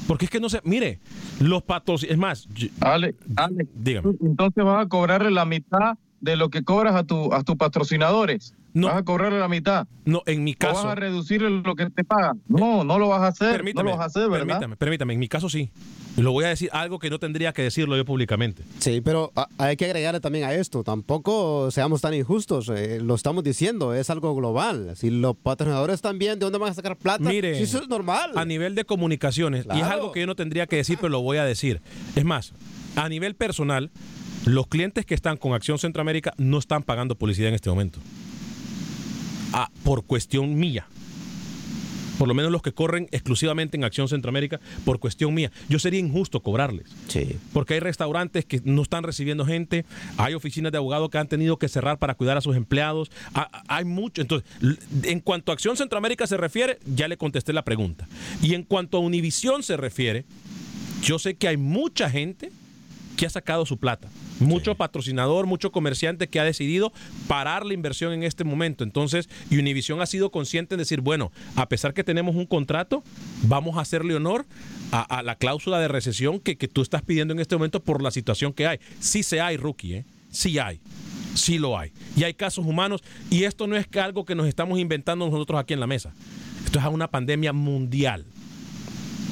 Porque 0.07 0.25
es 0.25 0.31
que 0.31 0.41
no 0.41 0.49
sé, 0.49 0.61
mire, 0.65 0.99
los 1.39 1.63
patos, 1.63 2.03
es 2.03 2.17
más, 2.17 2.49
Ale, 2.81 3.15
Ale, 3.37 3.67
dígame. 3.75 4.15
Entonces 4.23 4.65
vas 4.65 4.87
a 4.87 4.89
cobrarle 4.89 5.31
la 5.31 5.45
mitad 5.45 5.99
de 6.21 6.37
lo 6.37 6.51
que 6.51 6.65
cobras 6.65 6.95
a, 6.95 7.05
tu, 7.05 7.33
a 7.33 7.43
tus 7.43 7.57
patrocinadores. 7.57 8.55
No. 8.75 8.89
Vas 8.89 8.99
a 8.99 9.03
cobrarle 9.03 9.41
la 9.41 9.49
mitad. 9.49 9.87
No, 10.05 10.23
en 10.27 10.45
mi 10.45 10.55
caso. 10.55 10.85
vas 10.85 10.93
a 10.93 10.95
reducir 10.95 11.41
lo 11.43 11.75
que 11.75 11.91
te 11.91 12.05
pagan. 12.05 12.41
No, 12.47 12.85
no 12.85 12.99
lo 12.99 13.09
vas 13.09 13.23
a 13.23 13.29
hacer. 13.29 13.65
no 13.75 13.83
lo 13.83 13.91
vas 13.93 14.01
a 14.01 14.05
hacer, 14.05 14.29
¿verdad? 14.29 14.47
Permítame, 14.47 14.77
permítame. 14.77 15.15
En 15.15 15.21
mi 15.21 15.29
caso 15.29 15.49
sí. 15.49 15.71
Lo 16.17 16.33
voy 16.33 16.45
a 16.45 16.49
decir 16.49 16.69
algo 16.73 16.99
que 16.99 17.11
no 17.11 17.19
tendría 17.19 17.53
que 17.53 17.63
decirlo 17.63 17.97
yo 17.97 18.05
públicamente. 18.05 18.65
Sí, 18.79 19.01
pero 19.01 19.33
hay 19.57 19.77
que 19.77 19.85
agregarle 19.85 20.21
también 20.21 20.45
a 20.45 20.53
esto. 20.53 20.83
Tampoco 20.83 21.71
seamos 21.71 22.01
tan 22.01 22.13
injustos. 22.13 22.71
Eh, 22.75 23.01
lo 23.01 23.15
estamos 23.15 23.45
diciendo, 23.45 23.95
es 23.95 24.11
algo 24.11 24.35
global. 24.35 24.95
Si 24.97 25.11
los 25.11 25.37
patrocinadores 25.37 26.01
también, 26.01 26.39
¿de 26.39 26.45
dónde 26.45 26.59
van 26.59 26.73
a 26.73 26.75
sacar 26.75 26.97
plata? 26.97 27.23
Mire, 27.23 27.61
eso 27.61 27.81
es 27.81 27.89
normal. 27.89 28.33
A 28.35 28.45
nivel 28.45 28.75
de 28.75 28.85
comunicaciones, 28.85 29.67
y 29.73 29.79
es 29.79 29.85
algo 29.85 30.11
que 30.13 30.21
yo 30.21 30.27
no 30.27 30.35
tendría 30.35 30.67
que 30.67 30.77
decir, 30.77 30.99
pero 31.01 31.11
lo 31.11 31.21
voy 31.21 31.39
a 31.39 31.45
decir. 31.45 31.81
Es 32.17 32.25
más, 32.25 32.53
a 32.97 33.09
nivel 33.09 33.37
personal, 33.37 33.91
los 34.49 34.67
clientes 34.67 35.05
que 35.05 35.15
están 35.15 35.37
con 35.37 35.53
Acción 35.53 35.79
Centroamérica 35.79 36.33
no 36.39 36.59
están 36.59 36.83
pagando 36.83 37.15
publicidad 37.15 37.49
en 37.49 37.55
este 37.55 37.71
momento. 37.71 38.01
Ah, 39.53 39.71
por 39.85 40.05
cuestión 40.05 40.59
mía. 40.59 40.87
Por 42.19 42.27
lo 42.27 42.35
menos 42.35 42.51
los 42.51 42.63
que 42.63 42.73
corren 42.73 43.09
exclusivamente 43.13 43.77
en 43.77 43.85
Acción 43.85 44.09
Centroamérica, 44.09 44.59
por 44.85 44.99
cuestión 44.99 45.35
mía. 45.35 45.53
Yo 45.69 45.79
sería 45.79 46.01
injusto 46.01 46.41
cobrarles. 46.41 46.87
Sí. 47.07 47.37
Porque 47.53 47.75
hay 47.75 47.81
restaurantes 47.81 48.45
que 48.45 48.61
no 48.65 48.83
están 48.83 49.05
recibiendo 49.05 49.47
gente, 49.47 49.85
hay 50.17 50.35
oficinas 50.35 50.73
de 50.73 50.79
abogados 50.79 51.11
que 51.11 51.19
han 51.19 51.29
tenido 51.29 51.59
que 51.59 51.69
cerrar 51.69 51.99
para 51.99 52.15
cuidar 52.15 52.37
a 52.37 52.41
sus 52.41 52.57
empleados. 52.57 53.11
hay 53.69 53.85
mucho. 53.85 54.21
Entonces, 54.21 54.49
en 55.05 55.21
cuanto 55.21 55.53
a 55.53 55.55
Acción 55.55 55.77
Centroamérica 55.77 56.27
se 56.27 56.37
refiere, 56.37 56.79
ya 56.87 57.07
le 57.07 57.17
contesté 57.17 57.53
la 57.53 57.65
pregunta. 57.65 58.09
Y 58.43 58.55
en 58.55 58.65
cuanto 58.65 58.97
a 58.97 59.01
Univisión 59.01 59.63
se 59.63 59.77
refiere, 59.77 60.25
yo 61.03 61.21
sé 61.21 61.37
que 61.37 61.49
hay 61.49 61.57
mucha 61.57 62.11
gente 62.11 62.51
que 63.19 63.27
ha 63.27 63.31
sacado 63.31 63.67
su 63.67 63.79
plata. 63.79 64.09
Mucho 64.39 64.77
patrocinador, 64.77 65.47
mucho 65.47 65.73
comerciante 65.73 66.29
que 66.29 66.39
ha 66.39 66.45
decidido 66.45 66.93
parar 67.27 67.67
la 67.67 67.75
inversión 67.75 68.13
en 68.13 68.23
este 68.23 68.45
momento. 68.45 68.85
Entonces, 68.85 69.29
Univision 69.51 70.01
ha 70.01 70.07
sido 70.07 70.31
consciente 70.31 70.77
en 70.77 70.79
decir, 70.79 71.01
bueno, 71.01 71.33
a 71.57 71.69
pesar 71.69 71.95
que 71.95 72.05
tenemos 72.05 72.37
un 72.37 72.47
contrato, 72.47 73.03
vamos 73.43 73.77
a 73.77 73.81
hacerle 73.81 74.15
honor 74.15 74.47
a, 74.93 75.23
la 75.25 75.35
cláusula 75.35 75.81
de 75.81 75.89
recesión 75.89 76.39
que, 76.39 76.57
que, 76.57 76.69
tú 76.69 76.81
estás 76.81 77.03
pidiendo 77.03 77.35
en 77.35 77.41
este 77.41 77.57
momento 77.57 77.83
por 77.83 78.03
la 78.03 78.13
situación 78.13 78.53
que 78.53 78.69
hay. 78.69 78.79
Sí 79.01 79.25
se 79.25 79.41
hay, 79.41 79.57
rookie, 79.57 79.95
¿eh? 79.95 80.05
Sí 80.31 80.61
hay. 80.61 80.81
Sí 81.35 81.59
lo 81.59 81.77
hay. 81.77 81.93
Y 82.17 82.23
hay 82.23 82.35
casos 82.35 82.65
humanos. 82.65 83.03
Y 83.31 83.43
esto 83.45 83.67
no 83.67 83.77
es 83.77 83.89
algo 83.97 84.25
que 84.25 84.37
nos 84.37 84.47
estamos 84.47 84.79
inventando 84.79 85.29
nosotros 85.29 85.59
aquí 85.59 85.75
en 85.75 85.81
la 85.81 85.89
mesa. 85.89 86.15
Esto 86.65 86.79
es 86.79 86.85
una 86.85 87.09
pandemia 87.09 87.53
mundial 87.53 88.25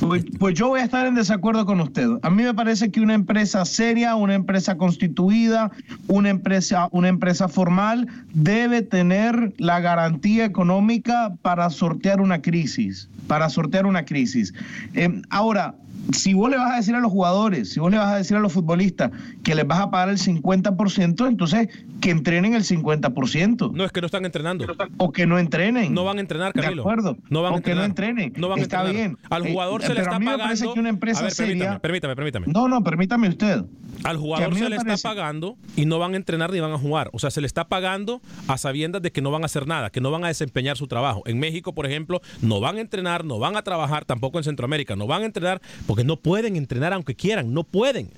Pues, 0.06 0.24
pues, 0.38 0.54
yo 0.54 0.68
voy 0.68 0.80
a 0.80 0.84
estar 0.84 1.06
en 1.06 1.14
desacuerdo 1.14 1.66
con 1.66 1.80
usted. 1.80 2.08
A 2.22 2.30
mí 2.30 2.42
me 2.42 2.54
parece 2.54 2.90
que 2.90 3.00
una 3.00 3.14
empresa 3.14 3.64
seria, 3.64 4.14
una 4.14 4.34
empresa 4.34 4.76
constituida, 4.76 5.70
una 6.06 6.30
empresa, 6.30 6.88
una 6.92 7.08
empresa 7.08 7.48
formal 7.48 8.06
debe 8.32 8.82
tener 8.82 9.54
la 9.58 9.80
garantía 9.80 10.44
económica 10.44 11.34
para 11.42 11.70
sortear 11.70 12.20
una 12.20 12.42
crisis, 12.42 13.08
para 13.26 13.48
sortear 13.48 13.86
una 13.86 14.04
crisis. 14.04 14.54
Eh, 14.94 15.22
ahora, 15.30 15.74
si 16.12 16.34
vos 16.34 16.50
le 16.50 16.56
vas 16.56 16.72
a 16.72 16.76
decir 16.76 16.94
a 16.94 17.00
los 17.00 17.10
jugadores, 17.10 17.70
si 17.72 17.80
vos 17.80 17.90
le 17.90 17.98
vas 17.98 18.12
a 18.12 18.16
decir 18.16 18.36
a 18.36 18.40
los 18.40 18.52
futbolistas 18.52 19.10
que 19.42 19.54
les 19.54 19.66
vas 19.66 19.80
a 19.80 19.90
pagar 19.90 20.08
el 20.10 20.18
50%, 20.18 21.26
entonces 21.26 21.68
que 22.00 22.10
entrenen 22.10 22.54
el 22.54 22.62
50%. 22.64 23.72
No, 23.72 23.84
es 23.84 23.92
que 23.92 24.00
no 24.00 24.06
están 24.06 24.24
entrenando. 24.24 24.66
O 24.98 25.12
que 25.12 25.26
no 25.26 25.38
entrenen. 25.38 25.92
No 25.94 26.04
van 26.04 26.18
a 26.18 26.20
entrenar, 26.20 26.52
Camilo. 26.52 26.74
De 26.76 26.80
acuerdo. 26.80 27.16
No 27.30 27.42
van 27.42 27.52
o 27.52 27.54
a 27.54 27.58
entrenar. 27.58 27.62
que 27.62 27.74
no 27.80 27.84
entrenen. 27.84 28.32
No 28.36 28.48
van 28.48 28.58
a 28.58 28.62
Está 28.62 28.80
entrenar. 28.82 29.02
bien. 29.08 29.18
Al 29.30 29.46
Eh, 29.46 29.52
jugador 29.52 29.82
se 29.82 29.94
le 29.94 30.00
a 30.00 30.02
está 30.02 30.18
mí 30.18 30.24
me 30.24 30.32
pagando. 30.32 30.44
parece 30.44 30.72
que 30.72 30.80
una 30.80 30.88
empresa 30.88 31.20
a 31.20 31.22
ver, 31.24 31.32
seria- 31.32 31.78
permítame, 31.78 32.14
permítame, 32.14 32.16
permítame. 32.16 32.46
No, 32.48 32.68
no, 32.68 32.82
permítame 32.84 33.28
usted. 33.28 33.64
Al 34.04 34.18
jugador 34.18 34.54
se 34.54 34.68
le 34.68 34.76
parece- 34.76 34.94
está 34.94 35.08
pagando 35.08 35.56
y 35.74 35.86
no 35.86 35.98
van 35.98 36.12
a 36.14 36.16
entrenar 36.16 36.52
ni 36.52 36.60
van 36.60 36.72
a 36.72 36.78
jugar. 36.78 37.08
O 37.12 37.18
sea, 37.18 37.30
se 37.30 37.40
le 37.40 37.46
está 37.46 37.64
pagando 37.68 38.20
a 38.46 38.58
sabiendas 38.58 39.00
de 39.02 39.10
que 39.10 39.22
no 39.22 39.30
van 39.30 39.42
a 39.42 39.46
hacer 39.46 39.66
nada, 39.66 39.90
que 39.90 40.00
no 40.00 40.10
van 40.10 40.24
a 40.24 40.28
desempeñar 40.28 40.76
su 40.76 40.86
trabajo. 40.86 41.22
En 41.26 41.38
México, 41.38 41.74
por 41.74 41.86
ejemplo, 41.86 42.20
no 42.42 42.60
van 42.60 42.76
a 42.76 42.80
entrenar, 42.80 43.24
no 43.24 43.38
van 43.38 43.56
a 43.56 43.62
trabajar, 43.62 44.04
tampoco 44.04 44.38
en 44.38 44.44
Centroamérica, 44.44 44.96
no 44.96 45.06
van 45.06 45.22
a 45.22 45.26
entrenar 45.26 45.60
porque 45.86 45.95
no 46.04 46.16
pueden 46.16 46.56
entrenar 46.56 46.92
aunque 46.92 47.14
quieran, 47.14 47.52
no 47.52 47.64
pueden. 47.64 48.10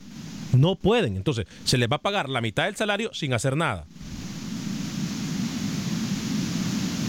No 0.56 0.76
pueden. 0.76 1.16
Entonces, 1.16 1.46
se 1.64 1.76
les 1.76 1.90
va 1.90 1.96
a 1.96 2.02
pagar 2.02 2.28
la 2.28 2.40
mitad 2.40 2.64
del 2.64 2.76
salario 2.76 3.12
sin 3.12 3.34
hacer 3.34 3.56
nada. 3.56 3.84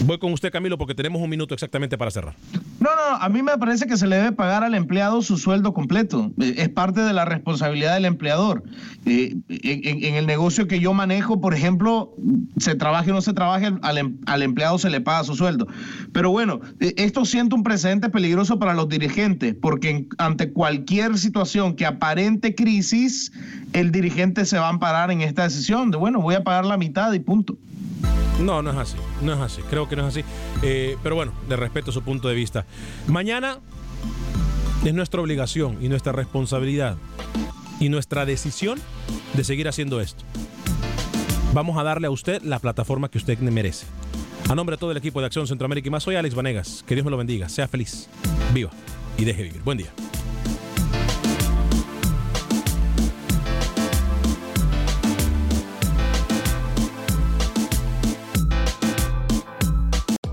Voy 0.04 0.18
con 0.18 0.32
usted, 0.32 0.50
Camilo, 0.50 0.78
porque 0.78 0.94
tenemos 0.94 1.20
un 1.20 1.28
minuto 1.28 1.52
exactamente 1.54 1.98
para 1.98 2.10
cerrar. 2.10 2.34
No, 2.80 2.88
no, 2.96 3.16
a 3.20 3.28
mí 3.28 3.42
me 3.42 3.56
parece 3.58 3.86
que 3.86 3.96
se 3.98 4.06
le 4.06 4.16
debe 4.16 4.32
pagar 4.32 4.64
al 4.64 4.74
empleado 4.74 5.20
su 5.20 5.36
sueldo 5.36 5.74
completo. 5.74 6.32
Eh, 6.40 6.54
Es 6.56 6.68
parte 6.70 7.00
de 7.02 7.12
la 7.12 7.24
responsabilidad 7.26 7.94
del 7.94 8.06
empleador. 8.06 8.62
Eh, 9.04 9.36
en, 9.48 10.14
el 10.14 10.26
negocio 10.26 10.66
que 10.66 10.80
yo 10.80 10.94
manejo, 10.94 11.40
por 11.40 11.54
ejemplo, 11.54 12.14
se 12.56 12.74
trabaje 12.74 13.10
o 13.10 13.14
no 13.14 13.20
se 13.20 13.34
trabaje, 13.34 13.72
al, 13.82 13.98
em- 13.98 14.16
empleado 14.26 14.78
se 14.78 14.88
le 14.88 15.00
paga 15.02 15.24
su 15.24 15.34
sueldo. 15.34 15.66
Pero 16.12 16.30
bueno, 16.30 16.60
eh, 16.80 16.94
esto 16.96 17.24
siente 17.26 17.54
un 17.54 17.62
precedente 17.62 18.08
peligroso 18.08 18.58
para 18.58 18.72
los 18.74 18.88
dirigentes, 18.88 19.54
porque 19.60 20.06
ante 20.16 20.50
cualquier 20.52 21.18
situación 21.18 21.74
que 21.74 21.84
aparente 21.84 22.54
crisis, 22.54 23.32
el 23.74 23.92
dirigente 23.92 24.46
se 24.46 24.58
va 24.58 24.66
a 24.66 24.70
amparar 24.70 25.10
en 25.10 25.20
esta 25.20 25.42
decisión 25.44 25.90
de, 25.90 25.98
bueno, 25.98 26.20
voy 26.22 26.34
a 26.36 26.42
pagar 26.42 26.64
la 26.64 26.78
mitad 26.78 27.12
y 27.12 27.20
punto. 27.20 27.58
No, 28.40 28.62
no 28.62 28.70
es 28.70 28.76
así. 28.76 28.96
No 29.22 29.32
es 29.32 29.40
así. 29.40 29.62
Creo 29.68 29.88
que 29.88 29.96
no 29.96 30.06
es 30.06 30.16
así. 30.16 30.24
Eh, 30.62 30.96
pero 31.02 31.14
bueno, 31.14 31.32
le 31.48 31.56
respeto 31.56 31.92
su 31.92 32.02
punto 32.02 32.28
de 32.28 32.34
vista. 32.34 32.64
Mañana 33.06 33.58
es 34.84 34.94
nuestra 34.94 35.20
obligación 35.20 35.78
y 35.80 35.88
nuestra 35.88 36.12
responsabilidad 36.12 36.96
y 37.80 37.88
nuestra 37.88 38.24
decisión 38.24 38.78
de 39.34 39.44
seguir 39.44 39.68
haciendo 39.68 40.00
esto. 40.00 40.24
Vamos 41.52 41.76
a 41.78 41.82
darle 41.82 42.06
a 42.06 42.10
usted 42.10 42.42
la 42.42 42.58
plataforma 42.58 43.10
que 43.10 43.18
usted 43.18 43.38
merece. 43.38 43.86
A 44.48 44.54
nombre 44.54 44.76
de 44.76 44.80
todo 44.80 44.90
el 44.90 44.96
equipo 44.96 45.20
de 45.20 45.26
Acción 45.26 45.46
Centroamérica 45.46 45.88
y 45.88 45.90
más, 45.90 46.02
soy 46.02 46.16
Alex 46.16 46.34
Vanegas. 46.34 46.84
Que 46.86 46.94
Dios 46.94 47.04
me 47.04 47.10
lo 47.10 47.16
bendiga. 47.16 47.48
Sea 47.48 47.68
feliz, 47.68 48.08
viva 48.52 48.70
y 49.18 49.24
deje 49.24 49.42
vivir. 49.44 49.62
Buen 49.62 49.78
día. 49.78 49.92